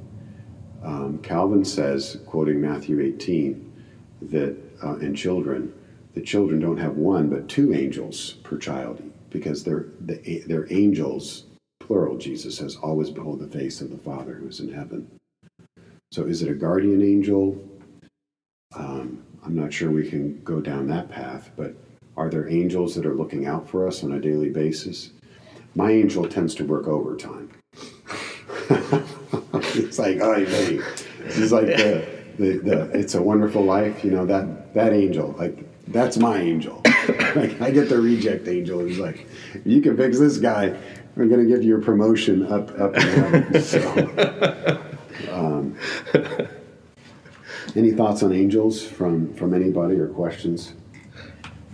Um, 0.82 1.18
Calvin 1.18 1.66
says, 1.66 2.18
quoting 2.26 2.62
Matthew 2.62 3.00
18, 3.00 3.72
that 4.22 4.56
uh, 4.82 4.96
in 4.96 5.14
children, 5.14 5.74
the 6.14 6.22
children 6.22 6.60
don't 6.60 6.78
have 6.78 6.96
one 6.96 7.28
but 7.28 7.46
two 7.46 7.74
angels 7.74 8.34
per 8.42 8.56
child 8.56 9.02
because 9.28 9.64
they're, 9.64 9.86
they're 10.00 10.72
angels, 10.72 11.44
plural, 11.84 12.16
Jesus 12.16 12.56
says, 12.56 12.76
always 12.76 13.10
behold 13.10 13.40
the 13.40 13.46
face 13.46 13.80
of 13.80 13.90
the 13.90 13.98
Father 13.98 14.34
who 14.34 14.48
is 14.48 14.60
in 14.60 14.72
heaven. 14.72 15.08
So 16.12 16.22
is 16.24 16.42
it 16.42 16.50
a 16.50 16.54
guardian 16.54 17.02
angel? 17.02 17.62
Um, 18.74 19.22
I'm 19.44 19.54
not 19.54 19.72
sure 19.72 19.90
we 19.90 20.08
can 20.08 20.42
go 20.42 20.60
down 20.60 20.88
that 20.88 21.08
path, 21.08 21.50
but 21.56 21.74
are 22.16 22.30
there 22.30 22.48
angels 22.48 22.94
that 22.94 23.04
are 23.04 23.14
looking 23.14 23.46
out 23.46 23.68
for 23.68 23.86
us 23.86 24.02
on 24.02 24.12
a 24.12 24.20
daily 24.20 24.48
basis? 24.48 25.10
My 25.74 25.90
angel 25.90 26.26
tends 26.28 26.54
to 26.56 26.64
work 26.64 26.86
overtime. 26.86 27.50
it's 28.70 29.98
like, 29.98 30.18
oh, 30.20 30.34
hey, 30.44 30.80
it's 31.24 31.52
like 31.52 31.66
the, 31.66 32.08
the, 32.38 32.58
the, 32.58 32.90
it's 32.98 33.14
a 33.14 33.22
wonderful 33.22 33.62
life, 33.62 34.04
you 34.04 34.10
know, 34.10 34.24
that, 34.24 34.72
that 34.74 34.92
angel, 34.92 35.34
like, 35.38 35.58
that's 35.88 36.16
my 36.16 36.38
angel. 36.38 36.80
like, 37.36 37.60
I 37.60 37.70
get 37.70 37.90
the 37.90 38.00
reject 38.00 38.48
angel 38.48 38.84
He's 38.84 38.98
like, 38.98 39.26
you 39.66 39.82
can 39.82 39.96
fix 39.96 40.18
this 40.18 40.38
guy, 40.38 40.78
we're 41.16 41.26
going 41.26 41.46
to 41.46 41.46
give 41.46 41.62
you 41.62 41.76
a 41.76 41.80
promotion 41.80 42.46
up, 42.52 42.70
up 42.78 42.94
and 42.96 43.52
down. 43.52 43.62
So, 43.62 44.80
um, 45.30 45.76
any 47.76 47.92
thoughts 47.92 48.22
on 48.22 48.32
angels 48.32 48.84
from, 48.84 49.32
from 49.34 49.54
anybody 49.54 49.96
or 49.96 50.08
questions? 50.08 50.74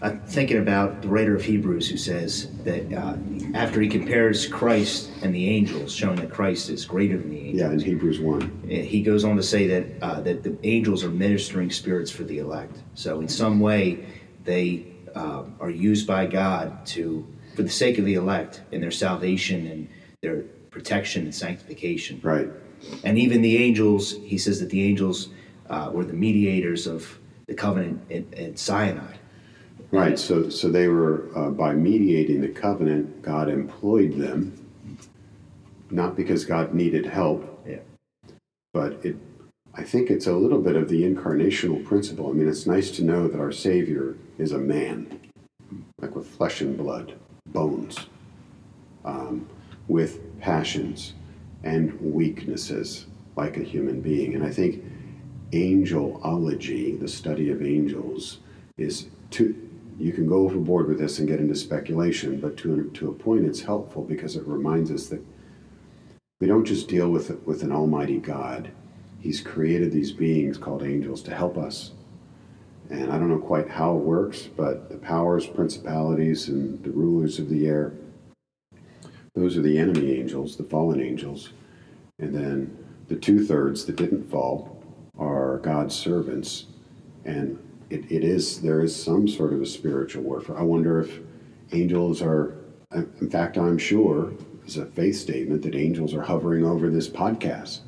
I'm 0.02 0.18
thinking 0.22 0.56
about 0.56 1.02
the 1.02 1.08
writer 1.08 1.34
of 1.34 1.44
Hebrews 1.44 1.88
who 1.90 1.98
says 1.98 2.50
that 2.64 2.90
uh, 2.90 3.16
after 3.54 3.82
he 3.82 3.88
compares 3.88 4.46
Christ 4.46 5.10
and 5.22 5.34
the 5.34 5.50
angels, 5.50 5.94
showing 5.94 6.16
that 6.16 6.30
Christ 6.30 6.70
is 6.70 6.86
greater 6.86 7.18
than 7.18 7.28
the 7.28 7.38
angels. 7.38 7.60
Yeah, 7.60 7.72
in 7.72 7.80
Hebrews 7.80 8.18
1. 8.18 8.68
Eh, 8.70 8.82
he 8.82 9.02
goes 9.02 9.24
on 9.24 9.36
to 9.36 9.42
say 9.42 9.66
that 9.66 10.02
uh, 10.02 10.20
that 10.22 10.42
the 10.42 10.56
angels 10.62 11.04
are 11.04 11.10
ministering 11.10 11.70
spirits 11.70 12.10
for 12.10 12.22
the 12.24 12.38
elect. 12.38 12.78
So 12.94 13.20
in 13.20 13.28
some 13.28 13.60
way, 13.60 14.06
they 14.44 14.86
uh, 15.14 15.44
are 15.60 15.70
used 15.70 16.06
by 16.06 16.24
God 16.24 16.86
to 16.86 17.26
for 17.60 17.64
the 17.64 17.70
sake 17.70 17.98
of 17.98 18.06
the 18.06 18.14
elect 18.14 18.62
and 18.72 18.82
their 18.82 18.90
salvation 18.90 19.66
and 19.66 19.86
their 20.22 20.44
protection 20.70 21.24
and 21.24 21.34
sanctification. 21.34 22.18
Right. 22.22 22.48
And 23.04 23.18
even 23.18 23.42
the 23.42 23.58
angels, 23.58 24.14
he 24.24 24.38
says 24.38 24.60
that 24.60 24.70
the 24.70 24.82
angels 24.82 25.28
uh, 25.68 25.90
were 25.92 26.06
the 26.06 26.14
mediators 26.14 26.86
of 26.86 27.18
the 27.48 27.52
covenant 27.52 28.10
at, 28.10 28.32
at 28.32 28.58
Sinai. 28.58 29.16
Right. 29.90 30.18
So, 30.18 30.48
so 30.48 30.70
they 30.70 30.88
were 30.88 31.28
uh, 31.36 31.50
by 31.50 31.74
mediating 31.74 32.40
the 32.40 32.48
covenant, 32.48 33.20
God 33.20 33.50
employed 33.50 34.14
them, 34.14 34.66
not 35.90 36.16
because 36.16 36.46
God 36.46 36.72
needed 36.72 37.04
help, 37.04 37.62
Yeah. 37.68 37.80
but 38.72 39.04
it. 39.04 39.16
I 39.74 39.82
think 39.82 40.08
it's 40.08 40.26
a 40.26 40.32
little 40.32 40.62
bit 40.62 40.76
of 40.76 40.88
the 40.88 41.02
incarnational 41.02 41.84
principle. 41.84 42.30
I 42.30 42.32
mean, 42.32 42.48
it's 42.48 42.66
nice 42.66 42.90
to 42.92 43.04
know 43.04 43.28
that 43.28 43.38
our 43.38 43.52
Savior 43.52 44.16
is 44.38 44.52
a 44.52 44.58
man, 44.58 45.20
like 46.00 46.16
with 46.16 46.26
flesh 46.26 46.62
and 46.62 46.76
blood, 46.76 47.14
bones, 47.52 47.98
um, 49.04 49.48
with 49.88 50.20
passions 50.40 51.14
and 51.64 51.98
weaknesses, 52.00 53.06
like 53.36 53.56
a 53.56 53.62
human 53.62 54.00
being. 54.00 54.34
And 54.34 54.44
I 54.44 54.50
think 54.50 54.84
angelology, 55.52 56.98
the 56.98 57.08
study 57.08 57.50
of 57.50 57.62
angels, 57.62 58.38
is 58.78 59.08
to 59.30 59.54
you 59.98 60.12
can 60.12 60.26
go 60.26 60.46
overboard 60.46 60.88
with 60.88 60.98
this 60.98 61.18
and 61.18 61.28
get 61.28 61.40
into 61.40 61.54
speculation, 61.54 62.40
but 62.40 62.56
to, 62.56 62.90
to 62.94 63.10
a 63.10 63.12
point, 63.12 63.44
it's 63.44 63.60
helpful 63.60 64.02
because 64.02 64.34
it 64.34 64.46
reminds 64.46 64.90
us 64.90 65.08
that 65.08 65.22
we 66.40 66.46
don't 66.46 66.64
just 66.64 66.88
deal 66.88 67.10
with 67.10 67.30
with 67.44 67.62
an 67.62 67.70
almighty 67.70 68.18
God. 68.18 68.70
He's 69.20 69.42
created 69.42 69.92
these 69.92 70.10
beings 70.10 70.56
called 70.56 70.82
angels 70.82 71.22
to 71.24 71.34
help 71.34 71.58
us. 71.58 71.92
And 72.90 73.12
I 73.12 73.18
don't 73.18 73.28
know 73.28 73.38
quite 73.38 73.68
how 73.68 73.96
it 73.96 74.00
works, 74.00 74.42
but 74.42 74.90
the 74.90 74.96
powers, 74.96 75.46
principalities, 75.46 76.48
and 76.48 76.82
the 76.82 76.90
rulers 76.90 77.38
of 77.38 77.48
the 77.48 77.66
air, 77.68 77.92
those 79.34 79.56
are 79.56 79.62
the 79.62 79.78
enemy 79.78 80.18
angels, 80.18 80.56
the 80.56 80.64
fallen 80.64 81.00
angels. 81.00 81.52
And 82.18 82.34
then 82.34 82.76
the 83.06 83.14
two 83.14 83.46
thirds 83.46 83.84
that 83.84 83.96
didn't 83.96 84.28
fall 84.28 84.82
are 85.16 85.58
God's 85.58 85.94
servants. 85.94 86.66
And 87.24 87.58
it, 87.90 88.10
it 88.10 88.24
is 88.24 88.60
there 88.60 88.82
is 88.82 88.94
some 88.94 89.28
sort 89.28 89.52
of 89.52 89.62
a 89.62 89.66
spiritual 89.66 90.24
warfare. 90.24 90.58
I 90.58 90.62
wonder 90.62 91.00
if 91.00 91.20
angels 91.72 92.22
are. 92.22 92.56
In 92.92 93.30
fact, 93.30 93.56
I'm 93.56 93.78
sure 93.78 94.32
it's 94.64 94.76
a 94.76 94.86
faith 94.86 95.16
statement 95.16 95.62
that 95.62 95.76
angels 95.76 96.12
are 96.12 96.22
hovering 96.22 96.64
over 96.64 96.90
this 96.90 97.08
podcast. 97.08 97.80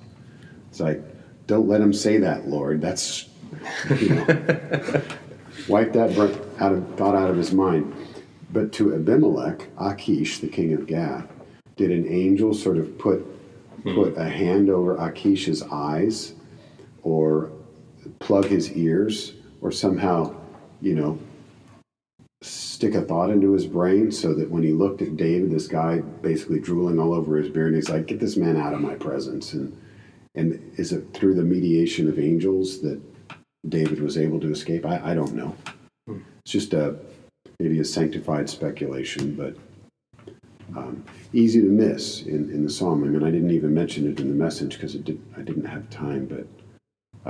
It's 0.71 0.79
like, 0.79 1.03
don't 1.49 1.67
let 1.67 1.81
them 1.81 1.93
say 1.93 2.19
that, 2.19 2.47
Lord. 2.47 2.81
That's 2.81 3.29
wipe 5.69 5.93
that 5.93 6.19
out 6.59 6.73
of, 6.73 6.95
thought 6.97 7.15
out 7.15 7.31
of 7.31 7.37
his 7.37 7.53
mind. 7.53 7.95
But 8.53 8.73
to 8.75 8.95
Abimelech, 8.95 9.69
Achish, 9.79 10.41
the 10.41 10.49
king 10.49 10.73
of 10.73 10.87
Gath, 10.87 11.27
did 11.77 11.91
an 11.91 12.07
angel 12.09 12.55
sort 12.55 12.79
of 12.79 12.99
put 12.99 13.27
put 13.83 14.17
a 14.17 14.29
hand 14.29 14.71
over 14.71 14.97
Achish's 14.97 15.63
eyes, 15.63 16.35
or 17.03 17.51
plug 18.21 18.45
his 18.45 18.71
ears, 18.73 19.33
or 19.61 19.73
somehow, 19.73 20.35
you 20.81 20.95
know, 20.95 21.19
stick 22.43 22.95
a 22.95 23.03
thought 23.03 23.31
into 23.31 23.53
his 23.53 23.67
brain 23.67 24.13
so 24.13 24.35
that 24.35 24.51
when 24.51 24.63
he 24.63 24.73
looked 24.73 25.03
at 25.03 25.17
David, 25.17 25.51
this 25.51 25.67
guy 25.67 25.99
basically 25.99 26.61
drooling 26.61 26.99
all 26.99 27.15
over 27.15 27.37
his 27.37 27.49
beard, 27.49 27.69
and 27.69 27.77
he's 27.77 27.89
like, 27.89 28.07
"Get 28.07 28.21
this 28.21 28.37
man 28.37 28.57
out 28.57 28.75
of 28.75 28.81
my 28.81 28.95
presence." 28.95 29.53
And 29.53 29.77
and 30.35 30.73
is 30.77 30.93
it 30.93 31.13
through 31.13 31.35
the 31.35 31.43
mediation 31.43 32.09
of 32.09 32.19
angels 32.19 32.81
that 32.81 33.01
David 33.69 34.01
was 34.01 34.19
able 34.19 34.41
to 34.41 34.51
escape? 34.51 34.85
I, 34.85 35.13
I 35.13 35.15
don't 35.15 35.35
know. 35.35 35.57
It's 36.09 36.53
just 36.53 36.75
a 36.75 36.97
maybe 37.61 37.79
a 37.79 37.85
sanctified 37.85 38.51
speculation, 38.51 39.35
but 39.37 39.57
um, 40.77 41.05
easy 41.33 41.61
to 41.61 41.69
miss 41.69 42.23
in, 42.23 42.51
in 42.51 42.65
the 42.65 42.71
psalm. 42.71 43.05
I 43.05 43.07
mean, 43.07 43.23
I 43.23 43.31
didn't 43.31 43.51
even 43.51 43.75
mention 43.75 44.11
it 44.11 44.19
in 44.19 44.29
the 44.29 44.35
message 44.35 44.75
because 44.75 44.95
did, 44.95 45.21
I 45.37 45.43
didn't 45.43 45.67
have 45.67 45.89
time, 45.91 46.27
but 46.27 46.47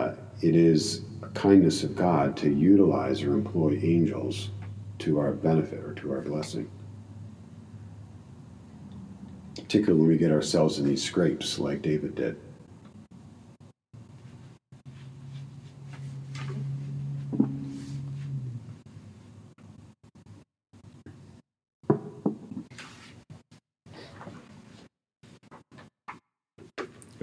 uh, 0.01 0.15
it 0.41 0.57
is 0.57 1.03
a 1.23 1.29
kindness 1.29 1.83
of 1.83 1.95
God 1.95 2.37
to 2.39 2.51
utilize 2.51 3.23
or 3.23 3.35
employ 3.35 3.79
angels 3.83 4.51
to 5.01 5.19
our 5.19 5.33
benefit 5.33 5.85
or 5.85 5.93
to 5.95 6.13
our 6.13 6.21
blessing. 6.21 6.71
Particularly 9.57 10.01
when 10.01 10.09
we 10.09 10.17
get 10.17 10.33
ourselves 10.33 10.79
in 10.79 10.87
these 10.87 11.03
scrapes 11.03 11.59
like 11.59 11.83
David 11.83 12.15
did. 12.15 12.39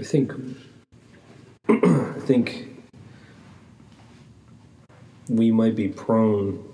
Think 0.09 0.33
I 1.69 2.19
think 2.21 2.67
we 5.29 5.51
might 5.51 5.75
be 5.75 5.87
prone, 5.87 6.67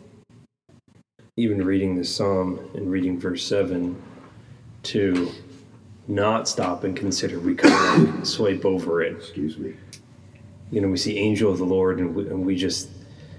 even 1.36 1.63
reading 1.65 1.95
this 1.98 2.15
psalm 2.15 2.60
and 2.76 2.89
reading 2.89 3.19
verse 3.19 3.45
seven, 3.45 4.02
to 4.84 5.32
not 6.08 6.48
stop 6.48 6.86
and 6.86 6.95
consider. 6.95 7.39
We 7.39 7.56
kind 7.56 8.19
of 8.19 8.28
swipe 8.28 8.63
over 8.63 9.02
it. 9.02 9.17
Excuse 9.17 9.58
me. 9.58 9.74
You 10.71 10.80
know, 10.80 10.88
we 10.88 10.98
see 10.98 11.17
angel 11.17 11.52
of 11.52 11.58
the 11.58 11.65
Lord, 11.65 12.00
and 12.00 12.15
we, 12.15 12.28
and 12.28 12.45
we 12.45 12.56
just 12.56 12.89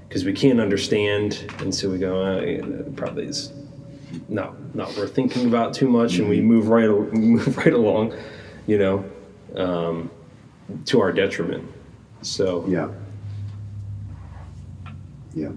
because 0.06 0.24
we 0.26 0.34
can't 0.34 0.60
understand, 0.60 1.50
and 1.60 1.74
so 1.74 1.88
we 1.88 1.96
go, 1.96 2.22
oh, 2.22 2.40
yeah, 2.40 2.82
probably 2.96 3.24
is 3.24 3.50
not 4.28 4.74
not 4.74 4.94
worth 4.94 5.14
thinking 5.14 5.46
about 5.46 5.72
too 5.72 5.88
much, 5.88 6.18
and 6.18 6.28
we 6.28 6.42
move 6.42 6.68
right 6.68 6.88
move 7.14 7.56
right 7.56 7.72
along. 7.72 8.12
You 8.66 8.78
know, 8.78 9.04
um, 9.54 10.10
to 10.86 11.00
our 11.00 11.12
detriment. 11.12 11.68
So 12.22 12.64
Yeah. 12.68 12.88
Yeah. 15.34 15.50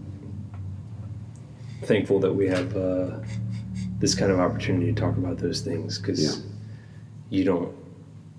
thankful 1.83 2.19
that 2.19 2.33
we 2.33 2.47
have 2.47 2.75
uh, 2.75 3.19
this 3.99 4.13
kind 4.13 4.31
of 4.31 4.39
opportunity 4.39 4.93
to 4.93 4.99
talk 4.99 5.17
about 5.17 5.37
those 5.37 5.61
things 5.61 5.97
because 5.97 6.21
Yeah. 6.21 6.31
you 7.29 7.43
don't. 7.45 7.73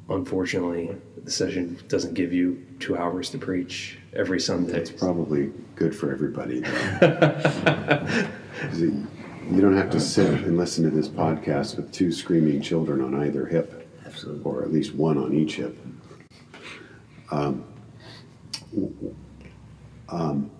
Unfortunately, 0.08 0.94
the 1.24 1.30
session 1.30 1.78
doesn't 1.88 2.14
give 2.14 2.32
you 2.32 2.58
two 2.80 2.96
hours 2.96 3.30
to 3.30 3.38
preach 3.38 3.98
every 4.12 4.40
Sunday. 4.40 4.72
That's 4.72 4.90
probably 4.90 5.52
good 5.76 5.94
for 5.94 6.10
everybody. 6.12 6.56
you 8.76 9.60
don't 9.60 9.76
have 9.76 9.90
to 9.90 10.00
sit 10.00 10.28
and 10.44 10.56
listen 10.56 10.84
to 10.84 10.90
this 10.90 11.08
podcast 11.08 11.76
with 11.76 11.92
two 11.92 12.10
screaming 12.12 12.60
children 12.60 13.00
on 13.00 13.14
either 13.14 13.46
hip, 13.46 13.79
Or 14.44 14.62
at 14.62 14.72
least 14.72 14.94
one 14.94 15.18
on 15.18 15.34
each 15.34 15.56
hip. 15.56 15.76
Um, 17.30 17.64
um, 20.08 20.50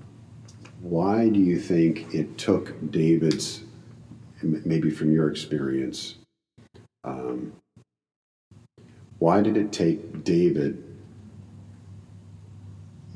why 0.81 1.29
do 1.29 1.38
you 1.38 1.59
think 1.59 2.14
it 2.14 2.38
took 2.38 2.75
David's, 2.90 3.62
maybe 4.42 4.90
from 4.90 5.12
your 5.12 5.31
experience, 5.31 6.16
um, 7.05 7.53
why 9.18 9.42
did 9.42 9.57
it 9.57 9.73
take 9.73 10.25
David 10.25 10.83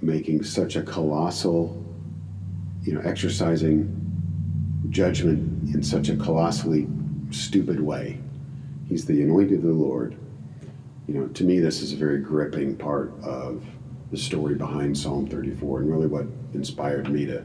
making 0.03 0.43
such 0.45 0.77
a 0.77 0.83
colossal, 0.83 1.83
you 2.83 2.93
know, 2.93 3.01
exercising 3.01 4.01
judgment 4.91 5.75
in 5.75 5.83
such 5.83 6.11
a 6.11 6.17
colossally 6.17 6.87
stupid 7.31 7.81
way? 7.81 8.21
He's 8.89 9.07
the 9.07 9.23
anointed 9.23 9.59
of 9.59 9.63
the 9.63 9.73
Lord. 9.73 10.17
You 11.07 11.15
know, 11.15 11.27
to 11.29 11.45
me, 11.45 11.59
this 11.59 11.83
is 11.83 11.93
a 11.93 11.97
very 11.97 12.19
gripping 12.19 12.77
part 12.77 13.13
of 13.23 13.63
the 14.11 14.17
story 14.17 14.55
behind 14.55 14.97
Psalm 14.97 15.27
34, 15.27 15.81
and 15.81 15.91
really 15.91 16.07
what 16.07 16.27
inspired 16.55 17.11
me 17.11 17.27
to, 17.27 17.45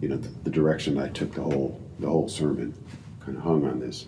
you 0.00 0.08
know, 0.08 0.16
the, 0.16 0.28
the 0.44 0.50
direction 0.50 0.98
I 0.98 1.08
took 1.08 1.34
the 1.34 1.42
whole 1.42 1.80
the 1.98 2.06
whole 2.06 2.28
sermon. 2.28 2.74
Kind 3.20 3.36
of 3.36 3.42
hung 3.42 3.66
on 3.66 3.80
this. 3.80 4.06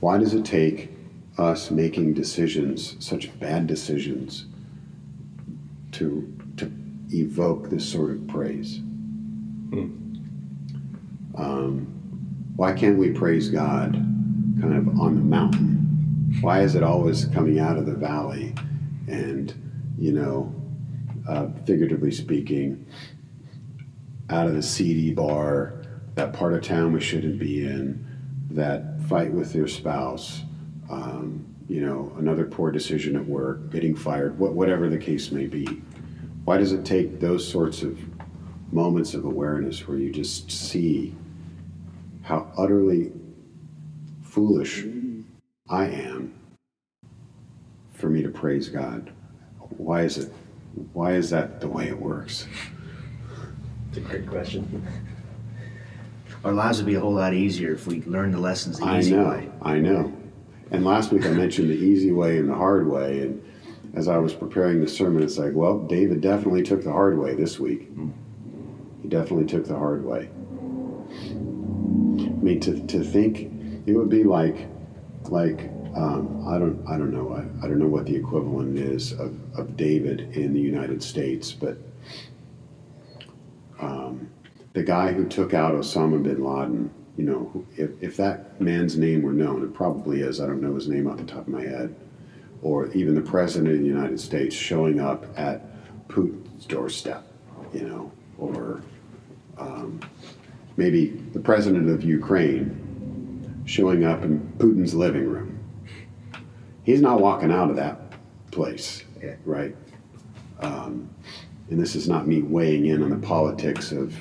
Why 0.00 0.18
does 0.18 0.34
it 0.34 0.44
take 0.44 0.90
us 1.38 1.70
making 1.70 2.14
decisions, 2.14 2.96
such 2.98 3.38
bad 3.38 3.66
decisions, 3.66 4.46
to 5.92 6.30
to 6.58 6.70
evoke 7.12 7.70
this 7.70 7.88
sort 7.88 8.10
of 8.10 8.26
praise? 8.26 8.80
Um, 11.36 11.86
why 12.56 12.72
can't 12.72 12.98
we 12.98 13.10
praise 13.12 13.48
God 13.48 13.94
kind 14.60 14.74
of 14.74 15.00
on 15.00 15.14
the 15.14 15.22
mountain? 15.22 15.79
Why 16.40 16.62
is 16.62 16.74
it 16.74 16.82
always 16.82 17.26
coming 17.26 17.58
out 17.58 17.76
of 17.76 17.86
the 17.86 17.94
valley? 17.94 18.54
And, 19.08 19.52
you 19.98 20.12
know, 20.12 20.54
uh, 21.28 21.48
figuratively 21.66 22.12
speaking, 22.12 22.86
out 24.30 24.46
of 24.46 24.54
the 24.54 24.62
seedy 24.62 25.12
bar, 25.12 25.82
that 26.14 26.32
part 26.32 26.54
of 26.54 26.62
town 26.62 26.92
we 26.92 27.00
shouldn't 27.00 27.38
be 27.38 27.64
in, 27.64 28.06
that 28.50 29.00
fight 29.02 29.32
with 29.32 29.54
your 29.54 29.68
spouse, 29.68 30.42
um, 30.88 31.44
you 31.68 31.84
know, 31.84 32.12
another 32.18 32.46
poor 32.46 32.70
decision 32.70 33.16
at 33.16 33.26
work, 33.26 33.70
getting 33.70 33.94
fired, 33.94 34.34
wh- 34.36 34.54
whatever 34.54 34.88
the 34.88 34.98
case 34.98 35.30
may 35.30 35.46
be. 35.46 35.66
Why 36.44 36.58
does 36.58 36.72
it 36.72 36.84
take 36.84 37.20
those 37.20 37.46
sorts 37.46 37.82
of 37.82 37.98
moments 38.72 39.14
of 39.14 39.24
awareness 39.24 39.86
where 39.86 39.98
you 39.98 40.10
just 40.10 40.50
see 40.50 41.14
how 42.22 42.50
utterly 42.56 43.12
foolish 44.22 44.84
I 45.70 45.86
am 45.86 46.34
for 47.92 48.10
me 48.10 48.22
to 48.22 48.28
praise 48.28 48.68
God? 48.68 49.12
Why 49.76 50.02
is 50.02 50.18
it? 50.18 50.32
Why 50.92 51.12
is 51.12 51.30
that 51.30 51.60
the 51.60 51.68
way 51.68 51.86
it 51.86 51.98
works? 51.98 52.46
It's 53.88 53.98
a 53.98 54.00
great 54.00 54.26
question. 54.26 54.84
Our 56.44 56.52
lives 56.52 56.78
would 56.78 56.86
be 56.86 56.94
a 56.94 57.00
whole 57.00 57.14
lot 57.14 57.34
easier 57.34 57.72
if 57.72 57.86
we 57.86 58.02
learned 58.02 58.34
the 58.34 58.38
lessons 58.40 58.78
the 58.78 58.84
I 58.84 58.98
easy 58.98 59.14
know, 59.14 59.28
way. 59.28 59.48
I 59.62 59.78
know. 59.78 60.12
And 60.72 60.84
last 60.84 61.12
week 61.12 61.24
I 61.24 61.30
mentioned 61.30 61.70
the 61.70 61.74
easy 61.74 62.10
way 62.10 62.38
and 62.38 62.48
the 62.48 62.54
hard 62.54 62.88
way, 62.88 63.20
and 63.20 63.44
as 63.94 64.08
I 64.08 64.18
was 64.18 64.32
preparing 64.32 64.80
the 64.80 64.88
sermon, 64.88 65.22
it's 65.22 65.38
like, 65.38 65.52
well, 65.54 65.78
David 65.78 66.20
definitely 66.20 66.62
took 66.62 66.82
the 66.82 66.92
hard 66.92 67.16
way 67.18 67.34
this 67.34 67.60
week. 67.60 67.88
He 69.02 69.08
definitely 69.08 69.46
took 69.46 69.66
the 69.66 69.76
hard 69.76 70.04
way. 70.04 70.30
I 71.30 72.42
mean, 72.42 72.58
to, 72.60 72.84
to 72.86 73.04
think 73.04 73.52
it 73.86 73.94
would 73.94 74.08
be 74.08 74.24
like, 74.24 74.68
like 75.30 75.70
um, 75.96 76.44
I 76.46 76.58
don't 76.58 76.84
I 76.88 76.98
don't 76.98 77.12
know 77.12 77.34
I, 77.34 77.64
I 77.64 77.68
don't 77.68 77.78
know 77.78 77.88
what 77.88 78.06
the 78.06 78.16
equivalent 78.16 78.78
is 78.78 79.12
of, 79.12 79.36
of 79.58 79.76
David 79.76 80.36
in 80.36 80.52
the 80.52 80.60
United 80.60 81.02
States, 81.02 81.52
but 81.52 81.78
um, 83.80 84.30
the 84.72 84.82
guy 84.82 85.12
who 85.12 85.26
took 85.26 85.54
out 85.54 85.74
Osama 85.74 86.22
bin 86.22 86.44
Laden, 86.44 86.90
you 87.16 87.24
know, 87.24 87.66
if, 87.76 87.90
if 88.02 88.16
that 88.18 88.60
man's 88.60 88.96
name 88.96 89.22
were 89.22 89.32
known, 89.32 89.64
it 89.64 89.74
probably 89.74 90.20
is. 90.20 90.40
I 90.40 90.46
don't 90.46 90.60
know 90.60 90.74
his 90.74 90.88
name 90.88 91.06
off 91.06 91.16
the 91.16 91.24
top 91.24 91.40
of 91.40 91.48
my 91.48 91.62
head. 91.62 91.94
Or 92.62 92.88
even 92.92 93.14
the 93.14 93.22
president 93.22 93.72
of 93.72 93.80
the 93.80 93.86
United 93.86 94.20
States 94.20 94.54
showing 94.54 95.00
up 95.00 95.26
at 95.38 95.62
Putin's 96.08 96.66
doorstep, 96.66 97.24
you 97.72 97.88
know, 97.88 98.12
or 98.36 98.82
um, 99.56 100.00
maybe 100.76 101.08
the 101.32 101.40
president 101.40 101.88
of 101.88 102.04
Ukraine 102.04 102.79
showing 103.70 104.04
up 104.04 104.22
in 104.24 104.40
Putin's 104.58 104.94
living 104.94 105.28
room. 105.28 105.56
He's 106.82 107.00
not 107.00 107.20
walking 107.20 107.52
out 107.52 107.70
of 107.70 107.76
that 107.76 108.00
place, 108.50 109.04
Yeah. 109.22 109.36
right? 109.44 109.76
Um, 110.58 111.08
and 111.70 111.80
this 111.80 111.94
is 111.94 112.08
not 112.08 112.26
me 112.26 112.42
weighing 112.42 112.86
in 112.86 113.00
on 113.00 113.10
the 113.10 113.26
politics 113.26 113.92
of, 113.92 114.12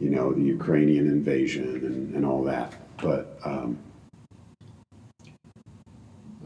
you 0.00 0.08
know, 0.08 0.32
the 0.32 0.40
Ukrainian 0.42 1.06
invasion 1.08 1.84
and, 1.84 2.14
and 2.14 2.24
all 2.24 2.42
that, 2.44 2.72
but 2.96 3.38
um, 3.44 3.78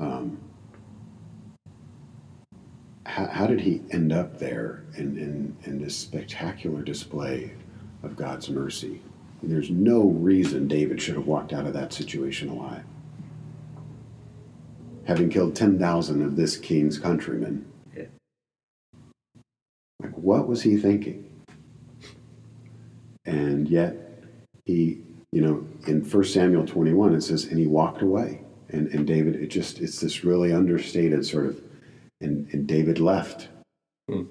um, 0.01 0.37
how, 3.07 3.27
how 3.27 3.47
did 3.47 3.61
he 3.61 3.81
end 3.93 4.13
up 4.13 4.41
there 4.41 4.83
in, 4.97 5.17
in, 5.17 5.57
in 5.65 5.81
this 5.81 5.97
spectacular 5.97 6.83
display 6.83 7.53
of 8.03 8.17
God's 8.17 8.51
mercy? 8.51 9.01
There's 9.43 9.71
no 9.71 10.03
reason 10.03 10.69
David 10.69 11.01
should 11.01 11.15
have 11.15 11.27
walked 11.27 11.53
out 11.53 11.67
of 11.67 11.73
that 11.73 11.93
situation 11.93 12.49
alive. 12.49 12.85
Having 15.07 15.31
killed 15.31 15.57
10,000 15.57 16.23
of 16.23 16.37
this 16.37 16.57
king's 16.57 16.99
countrymen. 16.99 17.65
Yeah. 17.97 18.05
Like, 20.03 20.17
what 20.17 20.47
was 20.47 20.63
he 20.63 20.77
thinking? 20.77 21.27
And 23.25 23.69
yet, 23.69 23.97
he, 24.65 25.01
you 25.33 25.41
know, 25.41 25.67
in 25.87 26.03
1 26.03 26.25
Samuel 26.25 26.67
21, 26.67 27.15
it 27.15 27.23
says, 27.23 27.47
and 27.47 27.59
he 27.59 27.67
walked 27.67 28.03
away. 28.03 28.43
And, 28.69 28.89
and 28.89 29.07
David, 29.07 29.37
it 29.37 29.49
just, 29.49 29.81
it's 29.81 30.01
this 30.01 30.23
really 30.23 30.53
understated 30.53 31.25
sort 31.27 31.47
of, 31.47 31.61
and, 32.21 32.47
and 32.53 32.67
David 32.67 33.01
left. 33.01 33.49
Hmm. 34.09 34.25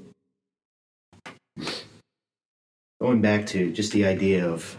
Going 3.02 3.22
back 3.22 3.46
to 3.48 3.72
just 3.72 3.92
the 3.92 4.06
idea 4.06 4.48
of 4.48 4.78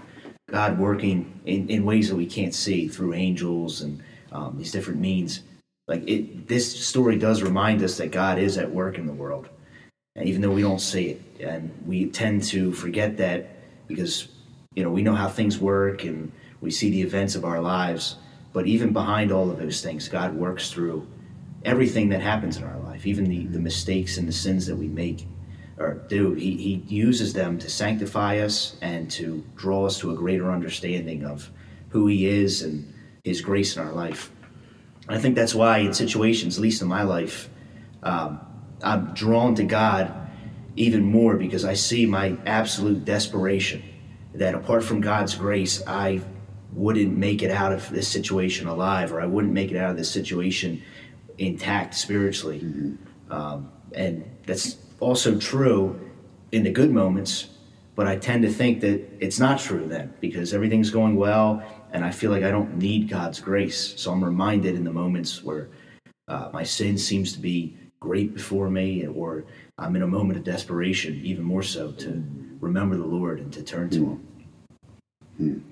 God 0.51 0.79
working 0.79 1.41
in, 1.47 1.69
in 1.69 1.85
ways 1.85 2.09
that 2.09 2.17
we 2.17 2.27
can't 2.27 2.55
see 2.55 2.89
through 2.89 3.15
angels 3.15 3.83
and 3.83 4.03
um, 4.33 4.57
these 4.59 4.73
different 4.73 5.01
means. 5.01 5.43
Like 5.87 6.09
it, 6.09 6.49
this 6.49 6.87
story 6.87 7.17
does 7.17 7.43
remind 7.43 7.83
us 7.83 7.97
that 7.99 8.11
God 8.13 8.39
is 8.39 8.59
at 8.59 8.71
work 8.71 8.99
in 8.99 9.07
the 9.07 9.13
world, 9.13 9.49
and 10.15 10.29
even 10.29 10.41
though 10.41 10.51
we 10.51 10.63
don't 10.63 10.81
see 10.81 11.11
it, 11.11 11.23
and 11.41 11.73
we 11.87 12.07
tend 12.07 12.45
to 12.45 12.73
forget 12.73 13.17
that 13.17 13.49
because 13.89 14.29
you 14.75 14.85
know 14.85 14.91
we 14.91 15.03
know 15.03 15.15
how 15.15 15.29
things 15.29 15.59
work 15.59 16.05
and 16.05 16.31
we 16.61 16.71
see 16.71 16.91
the 16.91 17.03
events 17.03 17.35
of 17.35 17.45
our 17.45 17.61
lives. 17.61 18.17
But 18.53 18.67
even 18.67 18.93
behind 18.93 19.31
all 19.31 19.51
of 19.51 19.59
those 19.59 19.81
things, 19.81 20.09
God 20.09 20.35
works 20.35 20.71
through 20.71 21.07
everything 21.65 22.09
that 22.09 22.21
happens 22.21 22.57
in 22.57 22.65
our 22.65 22.79
life, 22.81 23.07
even 23.07 23.25
the, 23.25 23.47
the 23.47 23.61
mistakes 23.61 24.17
and 24.17 24.27
the 24.27 24.33
sins 24.33 24.67
that 24.67 24.77
we 24.77 24.89
make 24.89 25.27
or 25.81 25.95
do. 26.09 26.35
He, 26.35 26.57
he 26.57 26.95
uses 26.95 27.33
them 27.33 27.59
to 27.59 27.71
sanctify 27.71 28.39
us 28.39 28.77
and 28.83 29.11
to 29.13 29.43
draw 29.57 29.87
us 29.87 29.99
to 30.01 30.13
a 30.13 30.15
greater 30.15 30.51
understanding 30.53 31.25
of 31.25 31.51
who 31.89 32.07
He 32.07 32.27
is 32.27 32.63
and 32.63 32.93
His 33.25 33.41
grace 33.41 33.77
in 33.77 33.83
our 33.83 33.93
life. 33.93 34.31
And 35.09 35.17
I 35.17 35.21
think 35.21 35.35
that's 35.35 35.55
why, 35.55 35.79
in 35.79 35.95
situations, 35.95 36.59
at 36.59 36.63
least 36.63 36.83
in 36.83 36.89
my 36.89 37.03
life, 37.03 37.49
um, 38.03 38.41
I'm 38.83 39.13
drawn 39.15 39.55
to 39.57 39.65
God 39.65 40.15
even 40.77 41.03
more 41.03 41.37
because 41.37 41.65
I 41.65 41.75
see 41.75 42.07
my 42.07 42.37
absolute 42.47 43.05
desperation 43.05 43.83
that 44.35 44.55
apart 44.55 44.85
from 44.85 45.01
God's 45.01 45.35
grace, 45.35 45.83
I 45.87 46.21
wouldn't 46.73 47.17
make 47.17 47.43
it 47.43 47.51
out 47.51 47.73
of 47.73 47.91
this 47.91 48.07
situation 48.07 48.69
alive 48.69 49.13
or 49.13 49.21
I 49.21 49.27
wouldn't 49.27 49.53
make 49.53 49.71
it 49.73 49.77
out 49.77 49.91
of 49.91 49.97
this 49.97 50.11
situation 50.11 50.83
intact 51.39 51.95
spiritually. 51.95 52.97
Um, 53.31 53.73
and 53.93 54.25
that's 54.47 54.77
also 55.01 55.39
true 55.39 55.99
in 56.53 56.63
the 56.63 56.71
good 56.71 56.91
moments, 56.91 57.49
but 57.95 58.07
I 58.07 58.17
tend 58.17 58.43
to 58.43 58.53
think 58.53 58.81
that 58.81 59.03
it's 59.19 59.39
not 59.39 59.59
true 59.59 59.87
then 59.87 60.15
because 60.21 60.55
everything's 60.55 60.91
going 60.91 61.17
well 61.17 61.63
and 61.93 62.05
I 62.05 62.11
feel 62.11 62.31
like 62.31 62.45
I 62.45 62.51
don't 62.51 62.77
need 62.79 63.09
God's 63.09 63.41
grace. 63.41 63.95
So 64.01 64.13
I'm 64.13 64.23
reminded 64.23 64.75
in 64.75 64.85
the 64.85 64.93
moments 64.93 65.43
where 65.43 65.69
uh, 66.29 66.51
my 66.53 66.63
sin 66.63 66.97
seems 66.97 67.33
to 67.33 67.41
be 67.41 67.77
great 67.99 68.35
before 68.35 68.71
me 68.71 69.07
or 69.07 69.45
I'm 69.79 69.97
in 69.97 70.03
a 70.03 70.07
moment 70.07 70.39
of 70.39 70.45
desperation, 70.45 71.21
even 71.25 71.45
more 71.45 71.63
so, 71.63 71.93
to 71.93 72.23
remember 72.61 72.97
the 72.97 73.07
Lord 73.07 73.41
and 73.41 73.53
to 73.53 73.63
turn 73.63 73.91
to 73.91 74.21
Him. 75.39 75.65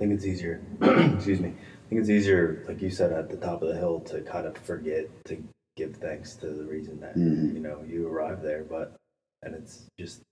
Think 0.00 0.12
it's 0.14 0.24
easier. 0.24 0.62
excuse 1.14 1.40
me. 1.40 1.48
I 1.50 1.88
think 1.90 2.00
it's 2.00 2.08
easier, 2.08 2.64
like 2.66 2.80
you 2.80 2.88
said, 2.90 3.12
at 3.12 3.28
the 3.28 3.36
top 3.36 3.60
of 3.62 3.68
the 3.68 3.76
hill 3.76 4.00
to 4.00 4.22
kind 4.22 4.46
of 4.46 4.56
forget 4.56 5.06
to 5.26 5.36
give 5.76 5.96
thanks 5.96 6.34
to 6.36 6.46
the 6.48 6.64
reason 6.64 6.98
that 7.00 7.16
Mhm. 7.16 7.52
you 7.54 7.60
know 7.60 7.82
you 7.86 8.08
arrived 8.08 8.42
there. 8.42 8.64
But 8.64 8.94
and 9.42 9.54
it's 9.54 9.86
just 9.98 10.22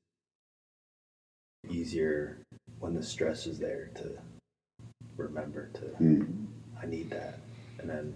easier 1.68 2.38
when 2.80 2.94
the 2.94 3.02
stress 3.02 3.46
is 3.46 3.58
there 3.58 3.90
to 3.96 4.18
remember 5.16 5.68
to 5.74 5.80
Mm. 6.02 6.46
I 6.80 6.86
need 6.86 7.10
that, 7.10 7.38
and 7.78 7.90
then 7.90 8.14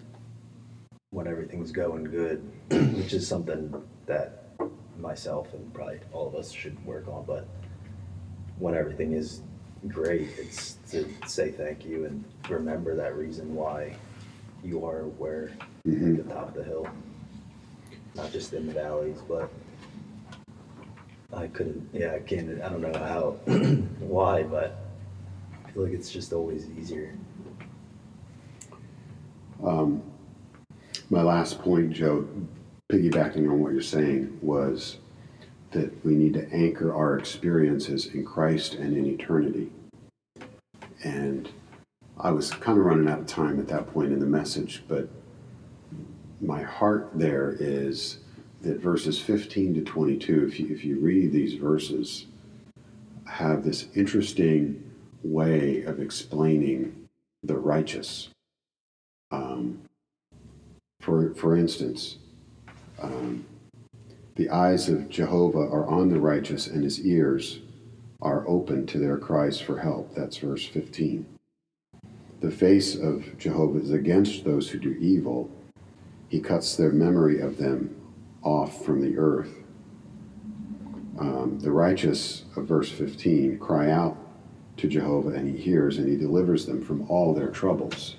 when 1.10 1.26
everything's 1.26 1.72
going 1.72 2.04
good, 2.04 2.40
which 2.96 3.12
is 3.12 3.26
something 3.28 3.74
that 4.06 4.44
myself 4.98 5.52
and 5.52 5.74
probably 5.74 6.00
all 6.12 6.26
of 6.28 6.34
us 6.34 6.50
should 6.52 6.82
work 6.86 7.08
on, 7.08 7.24
but 7.26 7.46
when 8.58 8.74
everything 8.74 9.12
is 9.12 9.42
great, 9.88 10.28
it's 10.38 10.74
to 10.90 11.06
say 11.26 11.50
thank 11.50 11.84
you 11.84 12.04
and 12.04 12.24
remember 12.48 12.94
that 12.96 13.16
reason 13.16 13.54
why 13.54 13.96
you 14.64 14.84
are 14.86 15.02
where 15.18 15.50
Mhm. 15.86 16.18
at 16.20 16.28
the 16.28 16.34
top 16.34 16.48
of 16.48 16.54
the 16.54 16.64
hill, 16.64 16.86
not 18.14 18.30
just 18.30 18.52
in 18.52 18.66
the 18.66 18.72
valleys, 18.72 19.18
but 19.28 19.50
I 21.32 21.46
couldn't, 21.48 21.88
yeah, 21.92 22.12
I 22.14 22.20
can't, 22.20 22.62
I 22.62 22.68
don't 22.68 22.82
know 22.82 22.98
how, 22.98 23.30
why, 24.00 24.42
but 24.42 24.76
I 25.66 25.70
feel 25.70 25.84
like 25.84 25.92
it's 25.92 26.10
just 26.10 26.32
always 26.32 26.68
easier. 26.78 27.14
Um, 29.64 30.02
my 31.10 31.22
last 31.22 31.58
point, 31.60 31.92
Joe, 31.92 32.26
piggybacking 32.90 33.50
on 33.50 33.60
what 33.60 33.72
you're 33.72 33.80
saying, 33.82 34.38
was 34.42 34.98
that 35.72 36.04
we 36.04 36.14
need 36.14 36.34
to 36.34 36.48
anchor 36.52 36.94
our 36.94 37.18
experiences 37.18 38.06
in 38.06 38.24
Christ 38.24 38.74
and 38.74 38.96
in 38.96 39.06
eternity. 39.06 39.70
And 41.02 41.50
I 42.18 42.30
was 42.30 42.50
kind 42.50 42.78
of 42.78 42.84
running 42.84 43.08
out 43.08 43.20
of 43.20 43.26
time 43.26 43.58
at 43.58 43.68
that 43.68 43.92
point 43.92 44.12
in 44.12 44.20
the 44.20 44.26
message, 44.26 44.84
but 44.86 45.08
my 46.40 46.62
heart 46.62 47.10
there 47.14 47.56
is 47.58 48.18
that 48.60 48.80
verses 48.80 49.18
15 49.18 49.74
to 49.74 49.80
22, 49.82 50.46
if 50.46 50.60
you, 50.60 50.68
if 50.68 50.84
you 50.84 51.00
read 51.00 51.32
these 51.32 51.54
verses, 51.54 52.26
have 53.26 53.64
this 53.64 53.88
interesting 53.94 54.90
way 55.24 55.82
of 55.82 56.00
explaining 56.00 57.08
the 57.42 57.56
righteous. 57.56 58.28
Um, 59.30 59.80
for, 61.00 61.34
for 61.34 61.56
instance, 61.56 62.18
um, 63.00 63.44
the 64.36 64.50
eyes 64.50 64.88
of 64.88 65.08
Jehovah 65.08 65.58
are 65.58 65.86
on 65.86 66.08
the 66.08 66.20
righteous, 66.20 66.66
and 66.66 66.82
his 66.84 67.04
ears 67.04 67.60
are 68.20 68.46
open 68.48 68.86
to 68.86 68.98
their 68.98 69.18
cries 69.18 69.60
for 69.60 69.78
help. 69.78 70.14
That's 70.14 70.38
verse 70.38 70.66
15. 70.66 71.26
The 72.40 72.50
face 72.50 72.94
of 72.96 73.38
Jehovah 73.38 73.80
is 73.80 73.90
against 73.90 74.44
those 74.44 74.68
who 74.70 74.78
do 74.78 74.92
evil. 74.92 75.50
He 76.28 76.40
cuts 76.40 76.76
their 76.76 76.92
memory 76.92 77.40
of 77.40 77.58
them 77.58 77.94
off 78.42 78.84
from 78.84 79.00
the 79.00 79.18
earth. 79.18 79.54
Um, 81.18 81.58
the 81.60 81.70
righteous 81.70 82.44
of 82.56 82.66
verse 82.66 82.90
15 82.90 83.58
cry 83.58 83.90
out 83.90 84.16
to 84.78 84.88
Jehovah, 84.88 85.30
and 85.30 85.48
he 85.48 85.62
hears, 85.62 85.98
and 85.98 86.08
he 86.08 86.16
delivers 86.16 86.66
them 86.66 86.82
from 86.82 87.08
all 87.10 87.34
their 87.34 87.50
troubles 87.50 88.16